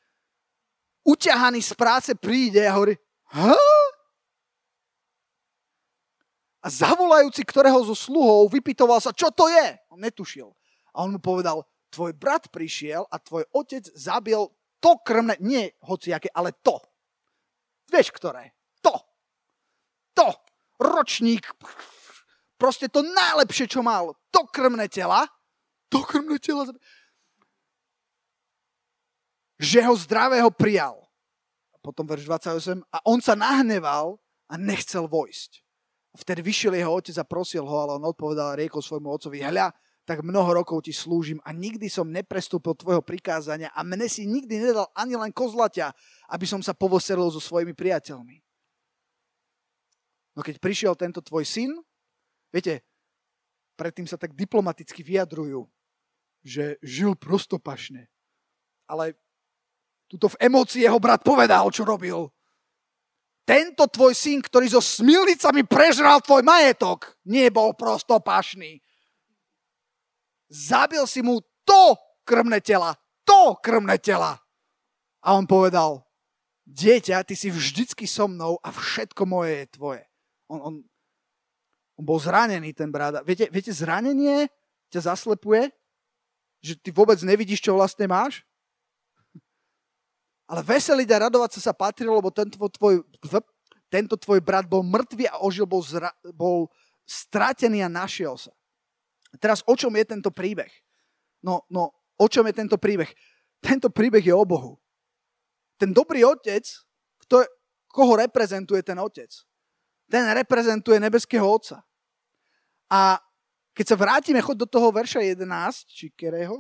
uťahaný 1.03 1.67
z 1.67 1.73
práce 1.75 2.15
príde 2.15 2.63
a 2.63 2.79
hovorí, 2.79 2.95
ha? 3.35 3.59
A 6.63 6.67
zavolajúci 6.71 7.43
ktorého 7.43 7.79
zo 7.91 7.95
sluhov 7.95 8.55
vypitoval 8.55 9.03
sa, 9.03 9.11
čo 9.11 9.35
to 9.35 9.51
je? 9.51 9.67
On 9.91 9.99
netušil. 9.99 10.51
A 10.95 11.03
on 11.03 11.15
mu 11.15 11.19
povedal, 11.19 11.67
tvoj 11.91 12.15
brat 12.15 12.51
prišiel 12.51 13.07
a 13.11 13.19
tvoj 13.19 13.47
otec 13.55 13.83
zabil 13.95 14.47
to 14.81 15.01
krmné, 15.03 15.41
nie 15.41 15.73
hociaké, 15.85 16.31
ale 16.33 16.53
to. 16.61 16.79
Vieš, 17.91 18.13
ktoré? 18.13 18.55
To. 18.83 18.95
To. 20.17 20.29
Ročník. 20.81 21.49
Proste 22.57 22.89
to 22.89 23.05
najlepšie, 23.05 23.69
čo 23.69 23.81
mal. 23.85 24.17
To 24.33 24.45
krmné 24.49 24.89
tela. 24.89 25.25
To 25.89 26.03
krmné 26.03 26.41
tela 26.43 26.67
že 29.57 29.81
ho 29.81 29.95
zdravého 29.97 30.53
prijal. 30.53 31.01
A 31.73 31.77
potom 31.81 32.05
verš 32.05 32.29
28. 32.29 32.85
A 32.93 32.99
on 33.09 33.19
sa 33.25 33.33
nahneval 33.37 34.21
a 34.49 34.55
nechcel 34.61 35.09
vojsť. 35.09 35.65
Vtedy 36.17 36.41
vyšiel 36.41 36.73
jeho 36.77 36.93
otec 36.97 37.17
a 37.21 37.29
prosil 37.29 37.65
ho, 37.65 37.77
ale 37.77 38.01
on 38.01 38.09
odpovedal 38.09 38.57
a 38.57 38.59
riekol 38.59 38.81
svojmu 38.81 39.21
otcovi, 39.21 39.45
hľa, 39.45 39.69
tak 40.07 40.23
mnoho 40.23 40.63
rokov 40.63 40.87
ti 40.87 40.95
slúžim 40.95 41.43
a 41.43 41.51
nikdy 41.51 41.91
som 41.91 42.07
neprestúpil 42.07 42.79
tvojho 42.79 43.03
prikázania 43.03 43.75
a 43.75 43.83
mne 43.83 44.07
si 44.07 44.23
nikdy 44.25 44.63
nedal 44.63 44.87
ani 44.95 45.19
len 45.19 45.35
kozlaťa, 45.35 45.91
aby 46.31 46.47
som 46.47 46.63
sa 46.63 46.73
povoselil 46.73 47.27
so 47.35 47.43
svojimi 47.43 47.75
priateľmi. 47.75 48.39
No 50.39 50.47
keď 50.47 50.63
prišiel 50.63 50.95
tento 50.95 51.19
tvoj 51.19 51.43
syn, 51.43 51.75
viete, 52.55 52.87
predtým 53.75 54.07
sa 54.07 54.15
tak 54.15 54.39
diplomaticky 54.39 55.03
vyjadrujú, 55.03 55.67
že 56.47 56.79
žil 56.87 57.19
prostopašne. 57.19 58.07
Ale 58.87 59.19
Tuto 60.07 60.31
v 60.31 60.39
emócii 60.39 60.87
jeho 60.87 61.03
brat 61.03 61.27
povedal, 61.27 61.67
čo 61.75 61.83
robil. 61.83 62.31
Tento 63.47 63.87
tvoj 63.87 64.15
syn, 64.15 64.43
ktorý 64.43 64.71
so 64.71 64.83
smilnicami 64.83 65.67
prežral 65.67 66.23
tvoj 66.23 66.43
majetok, 66.43 67.15
nebol 67.27 67.75
prosto 67.75 68.19
pašný. 68.19 68.83
Zabil 70.47 71.03
si 71.11 71.23
mu 71.23 71.43
to 71.67 71.99
krmné 72.23 72.63
tela, 72.63 72.95
to 73.27 73.59
krmné 73.59 73.99
tela. 73.99 74.39
A 75.23 75.35
on 75.35 75.47
povedal, 75.47 76.07
dieťa, 76.67 77.27
ty 77.27 77.35
si 77.35 77.51
vždycky 77.51 78.07
so 78.07 78.31
mnou 78.31 78.59
a 78.63 78.71
všetko 78.71 79.23
moje 79.27 79.67
je 79.67 79.67
tvoje. 79.75 80.03
On, 80.47 80.59
on, 80.63 80.75
on 81.99 82.05
bol 82.07 82.19
zranený, 82.23 82.71
ten 82.75 82.91
brat. 82.91 83.23
Viete, 83.27 83.51
viete, 83.51 83.75
zranenie 83.75 84.47
ťa 84.91 85.15
zaslepuje? 85.15 85.71
Že 86.63 86.73
ty 86.83 86.91
vôbec 86.95 87.19
nevidíš, 87.23 87.63
čo 87.63 87.75
vlastne 87.75 88.07
máš? 88.07 88.47
Ale 90.47 90.63
veseliť 90.63 91.11
a 91.11 91.23
radovať 91.27 91.59
sa 91.59 91.71
sa 91.71 91.73
patrilo, 91.75 92.15
lebo 92.15 92.31
tento 92.31 92.55
tvoj, 92.55 93.03
tento 93.91 94.15
tvoj 94.15 94.39
brat 94.39 94.63
bol 94.63 94.87
mŕtvý 94.87 95.27
a 95.27 95.43
ožil, 95.43 95.67
bol, 95.67 95.83
zra, 95.83 96.15
bol 96.31 96.71
stratený 97.03 97.83
a 97.83 97.91
našiel 97.91 98.39
sa. 98.39 98.55
Teraz 99.37 99.61
o 99.67 99.75
čom 99.77 99.93
je 99.97 100.05
tento 100.05 100.31
príbeh? 100.33 100.71
No, 101.45 101.63
no, 101.71 101.93
o 102.17 102.27
čom 102.27 102.47
je 102.49 102.55
tento 102.57 102.81
príbeh? 102.81 103.09
Tento 103.61 103.93
príbeh 103.93 104.25
je 104.25 104.35
o 104.35 104.45
Bohu. 104.45 104.81
Ten 105.77 105.93
dobrý 105.93 106.25
otec, 106.25 106.65
kto, 107.27 107.45
koho 107.89 108.17
reprezentuje 108.17 108.81
ten 108.81 108.97
otec? 108.97 109.29
Ten 110.09 110.25
reprezentuje 110.33 110.97
nebeského 111.03 111.45
otca. 111.45 111.85
A 112.89 113.21
keď 113.77 113.87
sa 113.93 113.97
vrátime, 113.99 114.41
chod 114.41 114.57
do 114.57 114.65
toho 114.65 114.89
verša 114.89 115.21
11, 115.21 115.45
či 115.91 116.09
kerého? 116.15 116.57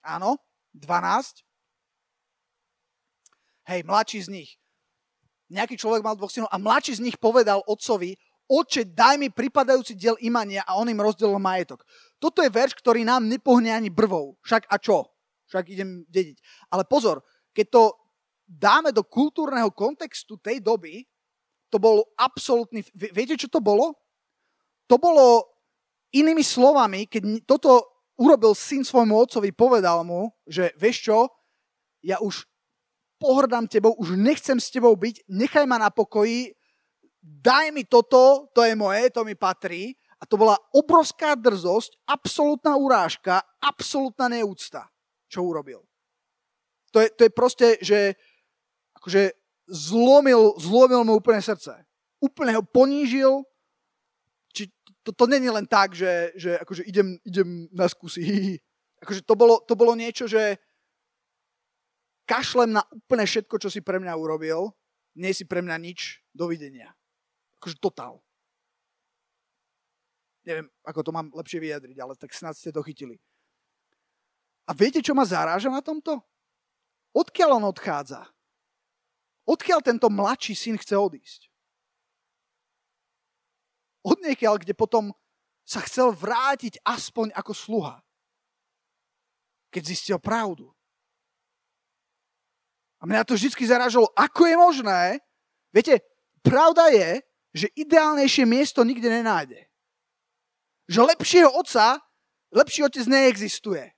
Áno, 0.00 0.38
12. 0.72 1.44
Hej, 3.66 3.82
mladší 3.82 4.20
z 4.22 4.28
nich. 4.30 4.50
Nejaký 5.50 5.74
človek 5.74 6.00
mal 6.00 6.14
dvoch 6.14 6.30
synov 6.30 6.50
a 6.54 6.58
mladší 6.62 7.02
z 7.02 7.04
nich 7.10 7.18
povedal 7.18 7.60
otcovi, 7.66 8.14
oče, 8.46 8.86
daj 8.94 9.18
mi 9.18 9.28
pripadajúci 9.28 9.98
diel 9.98 10.14
imania 10.22 10.62
a 10.62 10.78
on 10.78 10.86
im 10.90 11.02
rozdelil 11.02 11.38
majetok. 11.38 11.82
Toto 12.16 12.40
je 12.40 12.50
verš, 12.50 12.78
ktorý 12.78 13.02
nám 13.02 13.26
nepohne 13.26 13.74
ani 13.74 13.90
brvou. 13.90 14.38
Však 14.46 14.70
a 14.70 14.76
čo? 14.78 15.06
Však 15.50 15.70
idem 15.70 16.02
dediť. 16.08 16.38
Ale 16.70 16.86
pozor, 16.86 17.22
keď 17.54 17.66
to 17.70 17.82
dáme 18.46 18.94
do 18.94 19.02
kultúrneho 19.02 19.70
kontextu 19.74 20.38
tej 20.38 20.62
doby, 20.62 21.02
to 21.70 21.82
bol 21.82 22.06
absolútny... 22.14 22.86
Viete, 22.94 23.34
čo 23.34 23.50
to 23.50 23.58
bolo? 23.58 23.98
To 24.86 24.96
bolo 25.02 25.42
inými 26.14 26.46
slovami, 26.46 27.10
keď 27.10 27.42
toto 27.42 27.82
urobil 28.16 28.54
syn 28.54 28.86
svojmu 28.86 29.12
otcovi, 29.12 29.50
povedal 29.52 30.06
mu, 30.06 30.30
že 30.46 30.72
vieš 30.78 31.10
čo, 31.10 31.18
ja 32.00 32.22
už 32.22 32.46
pohrdám 33.18 33.66
tebou, 33.66 33.92
už 33.98 34.14
nechcem 34.16 34.56
s 34.56 34.70
tebou 34.70 34.94
byť, 34.94 35.26
nechaj 35.28 35.66
ma 35.68 35.76
na 35.76 35.90
pokoji, 35.90 36.54
daj 37.26 37.74
mi 37.74 37.82
toto, 37.82 38.46
to 38.54 38.62
je 38.62 38.78
moje, 38.78 39.10
to 39.10 39.26
mi 39.26 39.34
patrí. 39.34 39.90
A 40.16 40.24
to 40.24 40.40
bola 40.40 40.56
obrovská 40.72 41.36
drzosť, 41.36 42.08
absolútna 42.08 42.72
urážka, 42.80 43.42
absolútna 43.60 44.32
neúcta, 44.32 44.88
čo 45.28 45.44
urobil. 45.44 45.84
To 46.96 47.04
je, 47.04 47.12
to 47.12 47.28
je 47.28 47.32
proste, 47.34 47.66
že 47.84 48.16
akože 48.96 49.36
zlomil, 49.68 50.56
zlomil 50.56 51.04
mu 51.04 51.20
úplne 51.20 51.44
srdce. 51.44 51.84
Úplne 52.22 52.56
ho 52.56 52.62
ponížil. 52.64 53.44
Či 54.56 54.72
to, 55.04 55.12
to 55.12 55.28
není 55.28 55.52
len 55.52 55.68
tak, 55.68 55.92
že, 55.92 56.32
že 56.32 56.56
akože 56.56 56.88
idem, 56.88 57.20
idem 57.26 57.68
na 57.74 57.84
skúsi. 57.90 58.24
Akože 58.96 59.28
to 59.28 59.36
bolo, 59.36 59.60
to 59.68 59.76
bolo 59.76 59.92
niečo, 59.92 60.24
že 60.24 60.56
kašlem 62.24 62.72
na 62.72 62.82
úplne 62.88 63.28
všetko, 63.28 63.60
čo 63.60 63.68
si 63.68 63.84
pre 63.84 64.00
mňa 64.00 64.16
urobil, 64.16 64.72
nie 65.20 65.36
si 65.36 65.44
pre 65.44 65.60
mňa 65.60 65.76
nič, 65.76 66.24
dovidenia. 66.32 66.96
Akože 67.60 67.76
totál. 67.80 68.20
Neviem, 70.46 70.70
ako 70.86 71.00
to 71.02 71.10
mám 71.10 71.32
lepšie 71.34 71.58
vyjadriť, 71.58 71.96
ale 71.98 72.14
tak 72.14 72.30
snad 72.30 72.54
ste 72.54 72.70
to 72.70 72.84
chytili. 72.86 73.18
A 74.66 74.74
viete, 74.74 75.02
čo 75.02 75.14
ma 75.14 75.26
zaráža 75.26 75.70
na 75.70 75.82
tomto? 75.82 76.22
Odkiaľ 77.14 77.58
on 77.62 77.66
odchádza? 77.70 78.22
Odkiaľ 79.46 79.82
tento 79.82 80.10
mladší 80.10 80.54
syn 80.58 80.76
chce 80.78 80.94
odísť? 80.98 81.50
Od 84.06 84.18
niekiaľ, 84.22 84.62
kde 84.62 84.74
potom 84.74 85.10
sa 85.66 85.82
chcel 85.82 86.14
vrátiť 86.14 86.78
aspoň 86.86 87.34
ako 87.34 87.52
sluha. 87.54 87.96
Keď 89.74 89.82
zistil 89.82 90.18
pravdu. 90.22 90.70
A 93.02 93.06
mňa 93.06 93.26
to 93.26 93.34
vždy 93.34 93.50
zarážalo, 93.66 94.06
ako 94.14 94.46
je 94.46 94.56
možné, 94.56 95.02
viete, 95.74 96.02
pravda 96.42 96.90
je, 96.94 97.18
že 97.56 97.72
ideálnejšie 97.72 98.44
miesto 98.44 98.84
nikde 98.84 99.08
nenájde. 99.08 99.64
Že 100.92 101.16
lepšieho 101.16 101.48
otca, 101.48 102.04
lepší 102.52 102.84
otec 102.84 103.08
neexistuje. 103.08 103.96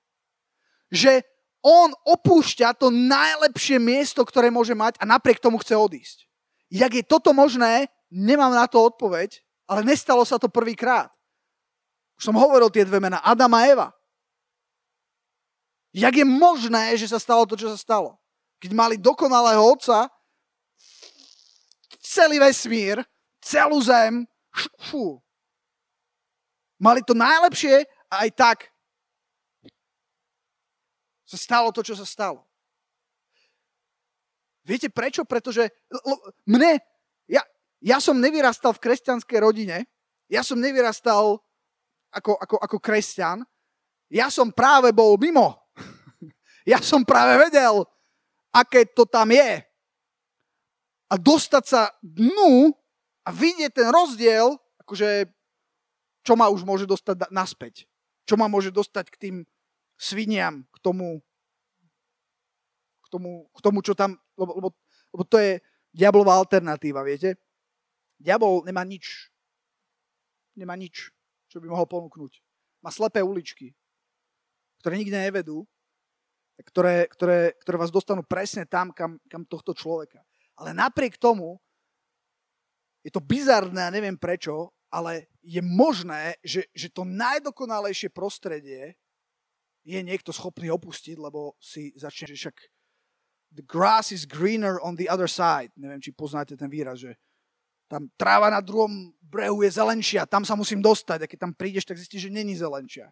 Že 0.94 1.26
on 1.66 1.90
opúšťa 2.06 2.78
to 2.78 2.94
najlepšie 2.94 3.82
miesto, 3.82 4.22
ktoré 4.22 4.54
môže 4.54 4.78
mať 4.78 5.02
a 5.02 5.04
napriek 5.04 5.42
tomu 5.42 5.58
chce 5.58 5.74
odísť. 5.74 6.30
Jak 6.70 6.94
je 6.94 7.02
toto 7.02 7.34
možné, 7.34 7.90
nemám 8.14 8.54
na 8.54 8.70
to 8.70 8.78
odpoveď, 8.78 9.42
ale 9.66 9.82
nestalo 9.82 10.22
sa 10.22 10.38
to 10.38 10.46
prvýkrát. 10.46 11.10
Už 12.14 12.30
som 12.30 12.38
hovoril 12.38 12.70
tie 12.70 12.86
dve 12.86 13.02
mená, 13.02 13.18
Adam 13.26 13.50
a 13.58 13.66
Eva. 13.66 13.88
Jak 15.90 16.14
je 16.14 16.22
možné, 16.22 16.94
že 16.94 17.10
sa 17.10 17.18
stalo 17.18 17.42
to, 17.42 17.58
čo 17.58 17.74
sa 17.74 17.78
stalo? 17.80 18.14
Keď 18.62 18.70
mali 18.70 18.94
dokonalého 18.94 19.60
otca, 19.60 20.06
celý 21.98 22.38
vesmír, 22.38 23.02
celú 23.42 23.78
zem, 23.82 24.26
fú. 24.90 25.18
Mali 26.78 27.02
to 27.02 27.14
najlepšie 27.14 27.86
a 28.10 28.14
aj 28.26 28.30
tak 28.38 28.58
sa 31.28 31.36
stalo 31.36 31.68
to, 31.74 31.84
čo 31.84 31.92
sa 31.98 32.08
stalo. 32.08 32.46
Viete 34.64 34.88
prečo? 34.88 35.24
Pretože 35.28 35.68
mne, 36.48 36.80
ja, 37.28 37.42
ja 37.80 37.98
som 38.00 38.16
nevyrastal 38.16 38.72
v 38.76 38.82
kresťanskej 38.84 39.38
rodine, 39.40 39.88
ja 40.28 40.44
som 40.44 40.60
nevyrastal 40.60 41.40
ako, 42.12 42.36
ako, 42.40 42.56
ako 42.60 42.76
kresťan, 42.80 43.44
ja 44.08 44.32
som 44.32 44.52
práve 44.52 44.92
bol 44.92 45.16
mimo. 45.20 45.56
Ja 46.68 46.84
som 46.84 47.00
práve 47.00 47.48
vedel, 47.48 47.80
aké 48.52 48.84
to 48.84 49.08
tam 49.08 49.32
je. 49.32 49.64
A 51.08 51.14
dostať 51.16 51.64
sa 51.64 51.88
dnu 52.04 52.76
a 53.28 53.30
vidieť 53.30 53.76
ten 53.76 53.88
rozdiel, 53.92 54.56
akože 54.80 55.28
čo 56.24 56.32
ma 56.32 56.48
už 56.48 56.64
môže 56.64 56.88
dostať 56.88 57.28
naspäť. 57.28 57.84
Čo 58.24 58.40
ma 58.40 58.48
môže 58.48 58.72
dostať 58.72 59.12
k 59.12 59.16
tým 59.20 59.36
sviniam, 60.00 60.64
k 60.72 60.78
tomu, 60.80 61.20
k 63.04 63.06
tomu, 63.12 63.52
k 63.52 63.58
tomu 63.60 63.78
čo 63.84 63.92
tam, 63.92 64.16
lebo, 64.40 64.52
lebo, 64.56 64.68
lebo 65.12 65.22
to 65.28 65.36
je 65.36 65.60
diablová 65.92 66.40
alternatíva, 66.40 67.04
viete? 67.04 67.36
Diabol 68.16 68.64
nemá 68.64 68.80
nič. 68.88 69.28
Nemá 70.56 70.72
nič, 70.72 71.12
čo 71.52 71.60
by 71.60 71.68
mohol 71.68 71.84
ponúknuť. 71.84 72.32
Má 72.80 72.88
slepé 72.88 73.20
uličky, 73.20 73.76
ktoré 74.80 74.96
nikde 74.96 75.20
nevedú, 75.20 75.68
ktoré, 76.64 77.06
ktoré, 77.12 77.52
ktoré 77.60 77.76
vás 77.76 77.92
dostanú 77.92 78.24
presne 78.24 78.64
tam, 78.64 78.90
kam, 78.90 79.20
kam 79.28 79.44
tohto 79.44 79.76
človeka. 79.76 80.24
Ale 80.58 80.74
napriek 80.74 81.20
tomu, 81.20 81.60
je 83.08 83.10
to 83.16 83.24
bizarné 83.24 83.88
a 83.88 83.94
neviem 83.94 84.20
prečo, 84.20 84.76
ale 84.92 85.32
je 85.40 85.64
možné, 85.64 86.36
že, 86.44 86.68
že 86.76 86.92
to 86.92 87.08
najdokonalejšie 87.08 88.12
prostredie 88.12 88.92
je 89.88 90.00
niekto 90.04 90.28
schopný 90.28 90.68
opustiť, 90.68 91.16
lebo 91.16 91.56
si 91.56 91.96
začne, 91.96 92.36
že 92.36 92.36
však 92.36 92.56
the 93.56 93.64
grass 93.64 94.12
is 94.12 94.28
greener 94.28 94.76
on 94.84 94.92
the 94.92 95.08
other 95.08 95.24
side. 95.24 95.72
Neviem, 95.80 96.04
či 96.04 96.12
poznáte 96.12 96.52
ten 96.52 96.68
výraz, 96.68 97.00
že 97.00 97.16
tam 97.88 98.12
tráva 98.20 98.52
na 98.52 98.60
druhom 98.60 99.16
brehu 99.24 99.64
je 99.64 99.80
zelenšia, 99.80 100.28
tam 100.28 100.44
sa 100.44 100.52
musím 100.52 100.84
dostať 100.84 101.24
a 101.24 101.30
keď 101.30 101.38
tam 101.48 101.52
prídeš, 101.56 101.88
tak 101.88 101.96
zistíš, 101.96 102.28
že 102.28 102.36
není 102.36 102.52
zelenšia. 102.52 103.08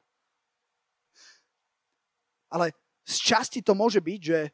Ale 2.52 2.76
z 3.08 3.16
časti 3.32 3.64
to 3.64 3.72
môže 3.72 4.04
byť, 4.04 4.20
že, 4.20 4.52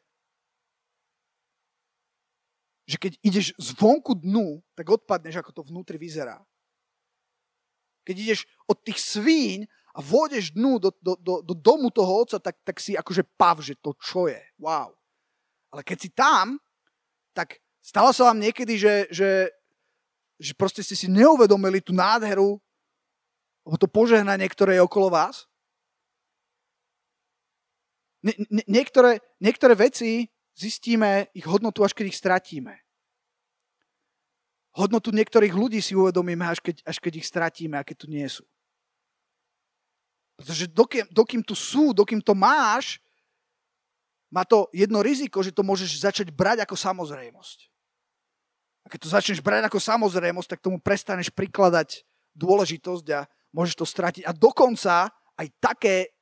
že 2.83 2.99
keď 2.99 3.15
ideš 3.23 3.55
zvonku 3.55 4.19
dnu, 4.19 4.59
tak 4.75 4.91
odpadneš, 4.91 5.39
ako 5.39 5.51
to 5.55 5.61
vnútri 5.71 5.95
vyzerá. 5.95 6.43
Keď 8.03 8.15
ideš 8.19 8.39
od 8.67 8.75
tých 8.83 8.99
svíň 8.99 9.63
a 9.95 10.03
vôjdeš 10.03 10.51
dnu 10.51 10.81
do, 10.81 10.91
do, 10.99 11.15
do, 11.15 11.33
do 11.39 11.53
domu 11.55 11.87
toho 11.87 12.27
otca, 12.27 12.41
tak, 12.43 12.59
tak 12.67 12.83
si 12.83 12.99
akože 12.99 13.23
pav, 13.39 13.63
že 13.63 13.79
to 13.79 13.95
čo 13.95 14.27
je. 14.27 14.41
Wow. 14.59 14.91
Ale 15.71 15.81
keď 15.87 15.97
si 16.03 16.09
tam, 16.11 16.59
tak 17.31 17.63
stalo 17.79 18.11
sa 18.11 18.27
vám 18.27 18.43
niekedy, 18.43 18.75
že, 18.75 19.07
že, 19.07 19.47
že 20.35 20.51
proste 20.59 20.83
ste 20.83 20.99
si 20.99 21.07
neuvedomili 21.07 21.79
tú 21.79 21.95
nádheru, 21.95 22.59
alebo 23.63 23.77
to 23.79 23.87
požehnanie, 23.87 24.43
ktoré 24.51 24.75
je 24.75 24.83
okolo 24.83 25.07
vás? 25.07 25.47
Nie, 28.23 28.35
nie, 28.51 28.65
niektoré, 28.67 29.23
niektoré 29.39 29.75
veci 29.75 30.32
zistíme 30.57 31.27
ich 31.33 31.45
hodnotu, 31.45 31.81
až 31.81 31.93
keď 31.93 32.05
ich 32.09 32.17
stratíme. 32.17 32.73
Hodnotu 34.73 35.13
niektorých 35.13 35.53
ľudí 35.53 35.81
si 35.81 35.93
uvedomíme, 35.93 36.49
až 36.49 36.57
keď, 36.61 36.81
až 36.81 36.97
keď 36.97 37.13
ich 37.21 37.29
stratíme 37.29 37.77
a 37.77 37.85
keď 37.85 37.95
tu 37.97 38.07
nie 38.09 38.25
sú. 38.25 38.41
Pretože 40.33 40.65
dokým, 40.65 41.05
dokým 41.13 41.41
tu 41.45 41.53
sú, 41.53 41.93
dokým 41.93 42.17
to 42.17 42.33
máš, 42.33 42.97
má 44.33 44.41
to 44.41 44.65
jedno 44.73 45.05
riziko, 45.05 45.45
že 45.45 45.53
to 45.53 45.61
môžeš 45.61 46.01
začať 46.01 46.33
brať 46.33 46.65
ako 46.65 46.73
samozrejmosť. 46.73 47.69
A 48.83 48.87
keď 48.89 48.99
to 49.05 49.13
začneš 49.13 49.39
brať 49.45 49.69
ako 49.69 49.77
samozrejmosť, 49.77 50.57
tak 50.57 50.65
tomu 50.65 50.81
prestaneš 50.81 51.29
prikladať 51.29 52.01
dôležitosť 52.33 53.05
a 53.13 53.29
môžeš 53.53 53.77
to 53.77 53.85
stratiť. 53.85 54.23
A 54.25 54.33
dokonca 54.33 55.13
aj 55.37 55.47
také 55.61 56.17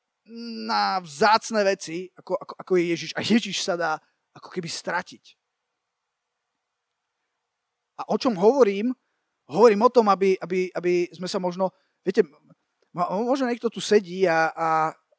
na 0.67 0.99
vzácne 0.99 1.63
veci, 1.63 2.11
ako, 2.13 2.35
ako, 2.35 2.53
ako 2.59 2.71
je 2.77 2.83
Ježiš. 2.83 3.11
A 3.15 3.21
Ježiš 3.23 3.57
sa 3.63 3.79
dá 3.79 3.91
ako 4.35 4.49
keby 4.49 4.69
stratiť. 4.71 5.37
A 8.01 8.09
o 8.09 8.17
čom 8.17 8.33
hovorím? 8.39 8.95
Hovorím 9.51 9.83
o 9.85 9.93
tom, 9.93 10.07
aby, 10.09 10.39
aby, 10.39 10.71
aby 10.73 11.11
sme 11.11 11.27
sa 11.27 11.37
možno... 11.37 11.69
Viete, 12.01 12.25
možno 12.95 13.45
niekto 13.45 13.69
tu 13.69 13.77
sedí 13.77 14.25
a, 14.25 14.49
a, 14.49 14.69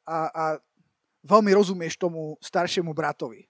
a, 0.08 0.16
a 0.32 0.44
veľmi 1.22 1.52
rozumieš 1.54 2.00
tomu 2.00 2.34
staršiemu 2.42 2.90
bratovi. 2.90 3.46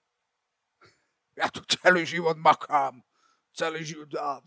Ja 1.38 1.48
tu 1.48 1.64
celý 1.64 2.04
život 2.04 2.36
makám. 2.36 3.00
Celý 3.56 3.86
život. 3.86 4.12
A, 4.20 4.42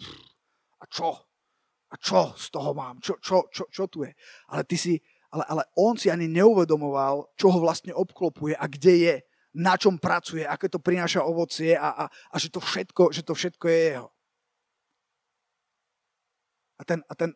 a 0.82 0.86
čo? 0.86 1.18
A 1.90 1.96
čo 1.98 2.34
z 2.38 2.52
toho 2.54 2.78
mám? 2.78 3.02
Čo, 3.02 3.18
čo, 3.18 3.50
čo, 3.50 3.66
čo 3.72 3.90
tu 3.90 4.06
je? 4.06 4.14
Ale 4.52 4.62
ty 4.68 4.78
si, 4.78 5.02
ale, 5.34 5.46
ale 5.50 5.64
on 5.80 5.98
si 5.98 6.14
ani 6.14 6.30
neuvedomoval, 6.30 7.34
čo 7.40 7.50
ho 7.50 7.60
vlastne 7.62 7.96
obklopuje 7.96 8.54
a 8.54 8.66
kde 8.70 8.94
je, 9.02 9.16
na 9.56 9.80
čom 9.80 9.96
pracuje, 9.96 10.44
aké 10.44 10.68
to 10.68 10.84
prináša 10.84 11.24
ovocie 11.24 11.80
a, 11.80 11.90
a, 11.96 12.06
a 12.12 12.36
že, 12.36 12.52
to 12.52 12.60
všetko, 12.60 13.16
že 13.16 13.24
to 13.24 13.32
všetko 13.32 13.66
je 13.72 13.80
jeho. 13.96 14.08
A 16.76 16.82
ten, 16.84 17.00
a 17.08 17.14
ten, 17.16 17.32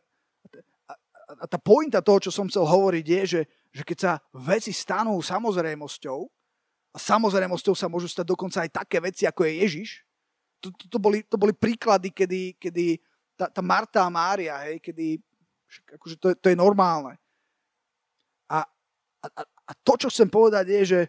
a 1.39 1.45
tá 1.47 1.55
pointa 1.55 2.03
toho, 2.03 2.19
čo 2.19 2.31
som 2.35 2.51
chcel 2.51 2.67
hovoriť, 2.67 3.05
je, 3.07 3.21
že, 3.23 3.41
že 3.71 3.83
keď 3.87 3.97
sa 3.97 4.11
veci 4.35 4.75
stanú 4.75 5.15
samozrejmosťou, 5.23 6.19
a 6.89 6.97
samozrejmosťou 6.97 7.77
sa 7.77 7.87
môžu 7.87 8.11
stať 8.11 8.25
dokonca 8.27 8.65
aj 8.65 8.83
také 8.83 8.97
veci, 8.99 9.23
ako 9.23 9.47
je 9.47 9.53
Ježiš, 9.63 9.89
to, 10.59 10.75
to, 10.75 10.91
to, 10.91 10.97
boli, 10.99 11.23
to 11.23 11.39
boli 11.39 11.55
príklady, 11.55 12.11
kedy, 12.11 12.59
kedy 12.59 12.99
tá, 13.39 13.47
tá 13.47 13.63
Marta 13.63 14.03
a 14.03 14.11
Mária, 14.11 14.59
hej, 14.67 14.83
kedy 14.83 15.23
akože 15.95 16.15
to, 16.19 16.27
to 16.35 16.47
je 16.51 16.57
normálne. 16.57 17.15
A, 18.49 18.65
a, 19.23 19.27
a 19.45 19.71
to, 19.85 19.93
čo 19.95 20.11
chcem 20.11 20.27
povedať, 20.27 20.65
je, 20.67 20.81
že, 20.83 21.01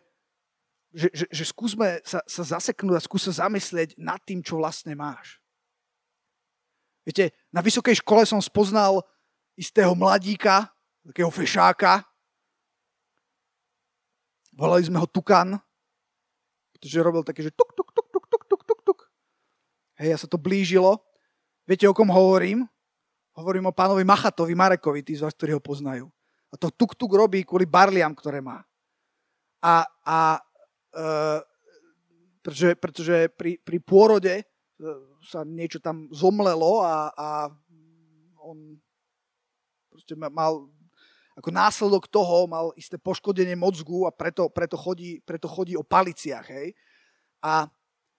že, 0.90 1.08
že, 1.14 1.26
že 1.30 1.44
skúsme 1.46 2.02
sa, 2.02 2.18
sa 2.26 2.42
zaseknúť 2.42 2.98
a 2.98 3.04
skúsme 3.04 3.30
zamyslieť 3.30 3.94
nad 3.98 4.18
tým, 4.26 4.42
čo 4.42 4.58
vlastne 4.58 4.94
máš. 4.98 5.38
Viete, 7.06 7.32
na 7.54 7.62
vysokej 7.62 8.02
škole 8.02 8.26
som 8.26 8.42
spoznal 8.42 9.00
istého 9.54 9.94
mladíka, 9.94 10.68
takého 11.06 11.30
fešáka. 11.32 12.04
Volali 14.52 14.84
sme 14.84 15.00
ho 15.00 15.08
Tukan, 15.08 15.56
pretože 16.76 17.00
robil 17.00 17.24
také, 17.24 17.40
že 17.46 17.54
tuk, 17.54 17.72
tuk, 17.72 17.88
tuk, 17.94 18.08
tuk, 18.12 18.26
tuk, 18.28 18.44
tuk, 18.44 18.62
tuk, 18.66 18.80
tuk. 18.84 19.00
Hej, 19.96 20.16
a 20.16 20.18
sa 20.20 20.28
to 20.28 20.36
blížilo. 20.36 21.00
Viete, 21.64 21.88
o 21.88 21.96
kom 21.96 22.10
hovorím? 22.12 22.66
Hovorím 23.36 23.70
o 23.70 23.76
pánovi 23.76 24.02
Machatovi 24.04 24.52
Marekovi, 24.58 25.06
tí 25.06 25.16
z 25.16 25.24
vás, 25.24 25.32
ktorí 25.32 25.56
ho 25.56 25.62
poznajú. 25.62 26.10
A 26.50 26.58
to 26.58 26.68
tuk-tuk 26.68 27.14
robí 27.14 27.46
kvôli 27.46 27.64
barliam, 27.64 28.10
ktoré 28.10 28.42
má. 28.42 28.66
A, 29.62 29.86
a 30.02 30.18
e, 30.94 31.06
pretože, 32.40 32.70
pretože 32.76 33.16
pri, 33.36 33.60
pri 33.60 33.78
pôrode 33.80 34.34
e, 34.40 34.44
sa 35.24 35.44
niečo 35.44 35.78
tam 35.78 36.08
zomlelo 36.12 36.82
a, 36.82 37.12
a 37.12 37.28
on 38.40 38.80
proste 39.92 40.16
mal 40.16 40.66
ako 41.40 41.50
následok 41.52 42.04
toho 42.10 42.44
mal 42.44 42.68
isté 42.76 43.00
poškodenie 43.00 43.56
mozgu 43.56 44.04
a 44.04 44.12
preto, 44.12 44.52
preto, 44.52 44.76
chodí, 44.76 45.24
preto 45.24 45.48
chodí 45.48 45.72
o 45.72 45.86
paliciach. 45.86 46.44
Hej. 46.52 46.76
A 47.40 47.64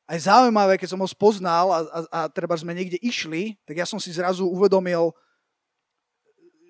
aj 0.10 0.18
zaujímavé, 0.26 0.82
keď 0.82 0.98
som 0.98 1.02
ho 1.02 1.08
spoznal 1.08 1.70
a, 1.70 1.80
a, 1.86 2.00
a 2.10 2.20
treba 2.34 2.58
sme 2.58 2.74
niekde 2.74 2.98
išli, 2.98 3.56
tak 3.64 3.78
ja 3.78 3.86
som 3.86 4.02
si 4.02 4.10
zrazu 4.10 4.44
uvedomil, 4.50 5.14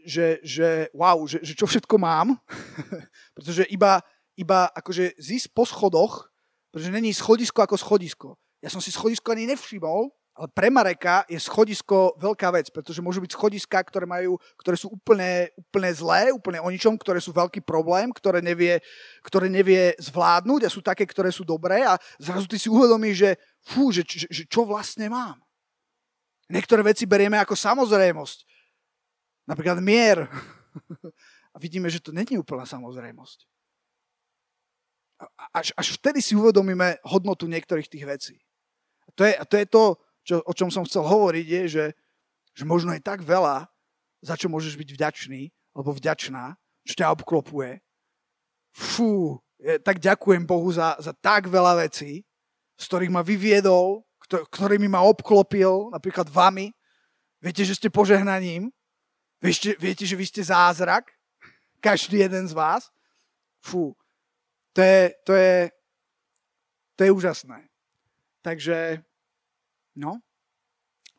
že, 0.03 0.41
že 0.43 0.89
wow, 0.91 1.23
že, 1.29 1.39
že 1.39 1.53
čo 1.55 1.69
všetko 1.69 1.95
mám, 1.95 2.35
pretože 3.37 3.63
iba, 3.71 4.03
iba 4.41 4.67
akože 4.73 5.15
zísť 5.21 5.53
po 5.53 5.63
schodoch, 5.63 6.27
pretože 6.73 6.89
není 6.89 7.13
schodisko 7.13 7.61
ako 7.61 7.77
schodisko. 7.77 8.29
Ja 8.61 8.73
som 8.73 8.81
si 8.81 8.89
schodisko 8.89 9.33
ani 9.33 9.45
nevšimol, 9.49 10.09
ale 10.31 10.47
pre 10.55 10.71
Mareka 10.71 11.27
je 11.27 11.35
schodisko 11.37 12.15
veľká 12.15 12.49
vec, 12.55 12.71
pretože 12.71 13.03
môžu 13.03 13.19
byť 13.19 13.35
schodiska, 13.35 13.77
ktoré, 13.83 14.07
majú, 14.07 14.39
ktoré 14.55 14.79
sú 14.79 14.87
úplne, 14.95 15.51
úplne 15.59 15.91
zlé, 15.91 16.31
úplne 16.31 16.63
o 16.63 16.71
ničom, 16.71 16.95
ktoré 16.95 17.19
sú 17.19 17.35
veľký 17.35 17.61
problém, 17.67 18.09
ktoré 18.15 18.39
nevie, 18.39 18.79
ktoré 19.27 19.51
nevie 19.51 19.91
zvládnuť 19.99 20.65
a 20.65 20.73
sú 20.73 20.79
také, 20.79 21.03
ktoré 21.03 21.35
sú 21.35 21.43
dobré 21.43 21.83
a 21.83 21.99
zrazu 22.15 22.47
ty 22.47 22.55
si 22.55 22.71
uvedomíš, 22.71 23.15
že 23.19 23.31
fú, 23.59 23.91
že, 23.91 24.07
že, 24.07 24.31
že 24.31 24.43
čo 24.47 24.63
vlastne 24.63 25.11
mám. 25.11 25.35
Niektoré 26.47 26.79
veci 26.83 27.03
berieme 27.03 27.35
ako 27.35 27.55
samozrejmosť. 27.55 28.47
Napríklad 29.51 29.83
mier. 29.83 30.25
A 31.51 31.59
vidíme, 31.59 31.91
že 31.91 31.99
to 31.99 32.15
není 32.15 32.39
úplná 32.39 32.63
samozrejmosť. 32.63 33.50
Až, 35.53 35.73
až 35.77 35.87
vtedy 36.01 36.21
si 36.21 36.33
uvedomíme 36.33 36.97
hodnotu 37.05 37.45
niektorých 37.45 37.89
tých 37.89 38.05
vecí. 38.05 38.35
A 39.05 39.09
to 39.13 39.21
je, 39.27 39.33
a 39.37 39.43
to, 39.45 39.55
je 39.57 39.67
to, 39.67 39.83
čo, 40.23 40.35
o 40.41 40.53
čom 40.53 40.69
som 40.73 40.85
chcel 40.85 41.05
hovoriť, 41.05 41.45
je, 41.45 41.63
že, 41.67 41.85
že 42.57 42.63
možno 42.65 42.93
je 42.95 43.01
tak 43.03 43.21
veľa, 43.21 43.69
za 44.21 44.35
čo 44.37 44.49
môžeš 44.49 44.77
byť 44.77 44.89
vďačný, 44.97 45.41
alebo 45.77 45.93
vďačná, 45.93 46.57
čo 46.85 46.93
ťa 46.97 47.13
obklopuje. 47.13 47.81
Fú, 48.73 49.37
je, 49.61 49.77
tak 49.81 50.01
ďakujem 50.01 50.45
Bohu 50.45 50.69
za, 50.73 50.97
za 50.97 51.13
tak 51.13 51.45
veľa 51.49 51.85
vecí, 51.85 52.25
z 52.77 52.83
ktorých 52.89 53.13
ma 53.13 53.21
vyviedol, 53.21 54.01
ktorými 54.31 54.87
ma 54.87 55.03
obklopil, 55.03 55.91
napríklad 55.91 56.31
vami. 56.31 56.71
Viete, 57.43 57.67
že 57.67 57.75
ste 57.75 57.91
požehnaním. 57.91 58.71
Viete, 59.41 59.75
viete, 59.75 60.05
že 60.05 60.15
vy 60.15 60.25
ste 60.25 60.41
zázrak. 60.45 61.09
Každý 61.81 62.21
jeden 62.21 62.47
z 62.47 62.53
vás. 62.53 62.87
Fú, 63.59 63.97
to 64.73 64.79
je, 64.81 64.99
to 65.27 65.33
je, 65.33 65.55
to 66.95 67.01
je 67.03 67.11
úžasné. 67.11 67.67
Takže 68.41 69.03
No, 69.95 70.23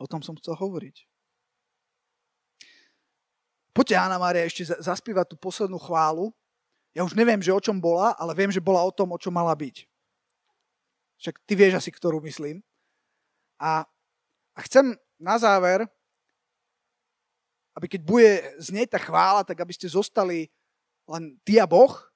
o 0.00 0.06
tom 0.08 0.24
som 0.24 0.36
chcel 0.40 0.56
hovoriť. 0.56 1.04
Poďte, 3.72 3.96
Anna 3.96 4.20
Mária, 4.20 4.44
ešte 4.44 4.68
zaspívať 4.68 5.32
tú 5.32 5.36
poslednú 5.36 5.80
chválu. 5.80 6.32
Ja 6.92 7.04
už 7.08 7.16
neviem, 7.16 7.40
že 7.40 7.56
o 7.56 7.60
čom 7.60 7.80
bola, 7.80 8.12
ale 8.20 8.36
viem, 8.36 8.52
že 8.52 8.60
bola 8.60 8.84
o 8.84 8.92
tom, 8.92 9.16
o 9.16 9.20
čom 9.20 9.32
mala 9.32 9.52
byť. 9.56 9.88
Však 11.24 11.34
ty 11.48 11.52
vieš 11.56 11.80
asi, 11.80 11.88
ktorú 11.88 12.20
myslím. 12.28 12.60
A, 13.56 13.88
a 14.52 14.60
chcem 14.68 14.92
na 15.16 15.40
záver, 15.40 15.88
aby 17.72 17.86
keď 17.88 18.00
bude 18.04 18.30
znieť 18.60 18.98
tá 18.98 19.00
chvála, 19.00 19.40
tak 19.40 19.56
aby 19.56 19.72
ste 19.72 19.88
zostali 19.88 20.52
len 21.08 21.40
ty 21.40 21.56
a 21.56 21.64
Boh 21.64 22.11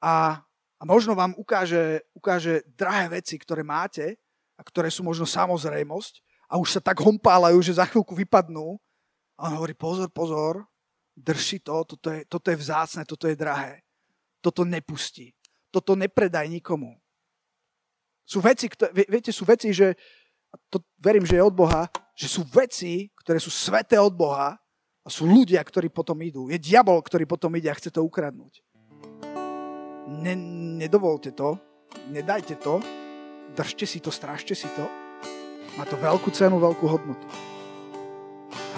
a, 0.00 0.40
a 0.76 0.82
možno 0.84 1.16
vám 1.16 1.32
ukáže, 1.36 2.04
ukáže 2.12 2.64
drahé 2.76 3.20
veci, 3.20 3.40
ktoré 3.40 3.64
máte 3.64 4.20
a 4.56 4.62
ktoré 4.64 4.92
sú 4.92 5.04
možno 5.04 5.24
samozrejmosť 5.24 6.20
a 6.46 6.56
už 6.60 6.78
sa 6.78 6.80
tak 6.80 7.02
hompálajú, 7.02 7.58
že 7.62 7.78
za 7.78 7.86
chvíľku 7.86 8.14
vypadnú. 8.14 8.78
A 9.36 9.50
on 9.50 9.60
hovorí, 9.60 9.76
pozor, 9.76 10.08
pozor, 10.08 10.64
drž 11.12 11.60
to, 11.60 11.76
toto 11.84 12.08
je, 12.08 12.24
toto 12.24 12.48
je 12.48 12.56
vzácne, 12.56 13.02
toto 13.04 13.28
je 13.28 13.36
drahé. 13.36 13.84
Toto 14.40 14.64
nepustí. 14.64 15.34
Toto 15.68 15.92
nepredaj 15.92 16.48
nikomu. 16.48 16.96
Sú 18.24 18.40
veci, 18.40 18.66
ktoré, 18.70 18.90
viete, 19.06 19.30
sú 19.30 19.44
veci, 19.44 19.70
že, 19.76 19.92
to 20.72 20.80
verím, 20.98 21.28
že 21.28 21.36
je 21.36 21.44
od 21.44 21.52
Boha, 21.52 21.90
že 22.16 22.26
sú 22.32 22.46
veci, 22.48 23.12
ktoré 23.22 23.36
sú 23.36 23.52
sveté 23.52 24.00
od 24.00 24.14
Boha 24.14 24.56
a 25.04 25.08
sú 25.12 25.28
ľudia, 25.28 25.60
ktorí 25.60 25.92
potom 25.92 26.16
idú. 26.24 26.48
Je 26.48 26.58
diabol, 26.58 26.98
ktorý 27.04 27.28
potom 27.28 27.52
ide 27.54 27.68
a 27.70 27.76
chce 27.76 27.92
to 27.92 28.02
ukradnúť. 28.02 28.64
Ne, 30.06 30.38
nedovolte 30.78 31.34
to, 31.34 31.58
nedajte 32.14 32.54
to, 32.62 32.78
držte 33.58 33.86
si 33.86 33.98
to, 33.98 34.14
strážte 34.14 34.54
si 34.54 34.70
to. 34.78 34.86
Má 35.74 35.84
to 35.84 35.98
veľkú 35.98 36.30
cenu, 36.30 36.62
veľkú 36.62 36.86
hodnotu. 36.86 37.26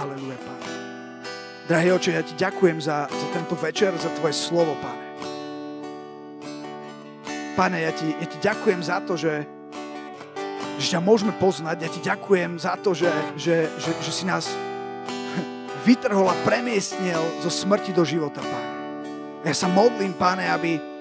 Haleluja, 0.00 0.40
Pane. 0.40 0.66
Drahý 1.68 1.92
oče, 1.92 2.10
ja 2.16 2.24
ti 2.24 2.32
ďakujem 2.32 2.80
za, 2.80 3.12
za 3.12 3.26
tento 3.36 3.52
večer, 3.60 3.92
za 4.00 4.08
tvoje 4.16 4.32
slovo, 4.32 4.72
Pane. 4.80 5.06
Pane, 7.52 7.78
ja 7.84 7.92
ti, 7.92 8.08
ja 8.16 8.26
ti 8.26 8.38
ďakujem 8.40 8.80
za 8.80 9.04
to, 9.04 9.20
že, 9.20 9.44
že 10.80 10.86
ťa 10.96 11.00
môžeme 11.04 11.36
poznať. 11.36 11.76
Ja 11.84 11.90
ti 11.92 12.00
ďakujem 12.00 12.56
za 12.56 12.72
to, 12.80 12.96
že, 12.96 13.12
že, 13.36 13.68
že, 13.76 13.90
že 14.00 14.12
si 14.14 14.24
nás 14.24 14.48
vytrhol 15.86 16.30
a 16.30 16.38
premiestnil 16.48 17.20
zo 17.44 17.50
smrti 17.52 17.92
do 17.92 18.00
života, 18.00 18.40
Pane. 18.40 18.72
Ja 19.44 19.54
sa 19.54 19.68
modlím, 19.68 20.16
Pane, 20.16 20.48
aby, 20.50 20.97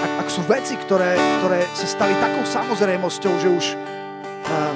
ak, 0.00 0.26
ak 0.26 0.28
sú 0.32 0.42
veci, 0.48 0.74
ktoré, 0.80 1.14
ktoré 1.40 1.60
sa 1.76 1.86
stali 1.86 2.16
takou 2.16 2.44
samozrejmosťou, 2.48 3.32
že 3.36 3.48
už 3.52 3.66
uh, 3.76 4.74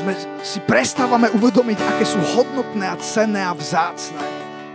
sme 0.00 0.12
si 0.42 0.58
prestávame 0.64 1.28
uvedomiť, 1.36 1.78
aké 1.78 2.04
sú 2.08 2.18
hodnotné 2.34 2.88
a 2.88 2.96
cenné 2.98 3.44
a 3.44 3.52
vzácne. 3.52 4.18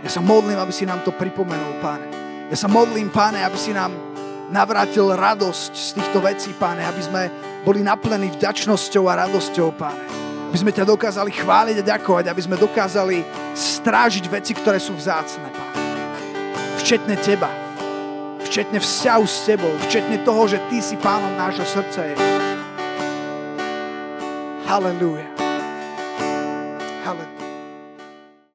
Ja 0.06 0.10
sa 0.10 0.22
modlím, 0.22 0.56
aby 0.56 0.70
si 0.70 0.86
nám 0.86 1.02
to 1.02 1.10
pripomenul, 1.10 1.82
páne. 1.82 2.06
Ja 2.46 2.56
sa 2.56 2.70
modlím, 2.70 3.10
páne, 3.10 3.42
aby 3.42 3.58
si 3.58 3.74
nám 3.74 3.90
navrátil 4.54 5.10
radosť 5.10 5.72
z 5.74 5.88
týchto 5.98 6.22
vecí, 6.22 6.54
páne, 6.54 6.86
aby 6.86 7.02
sme 7.02 7.22
boli 7.66 7.82
naplnení 7.82 8.38
vďačnosťou 8.38 9.10
a 9.10 9.26
radosťou, 9.26 9.74
páne. 9.74 10.06
Aby 10.46 10.56
sme 10.62 10.70
ťa 10.70 10.86
dokázali 10.86 11.34
chváliť 11.34 11.76
a 11.82 11.88
ďakovať, 11.98 12.30
aby 12.30 12.40
sme 12.46 12.54
dokázali 12.54 13.26
strážiť 13.58 14.30
veci, 14.30 14.54
ktoré 14.54 14.78
sú 14.78 14.94
vzácne, 14.94 15.50
páne. 15.50 15.74
Včetne 16.78 17.18
teba 17.18 17.65
včetne 18.46 18.78
vzťahu 18.78 19.24
s 19.26 19.38
tebou, 19.42 19.74
včetne 19.90 20.22
toho, 20.22 20.46
že 20.46 20.62
ty 20.70 20.78
si 20.78 20.94
pánom 20.96 21.34
nášho 21.34 21.66
srdca. 21.66 22.14
Halleluja. 24.66 25.45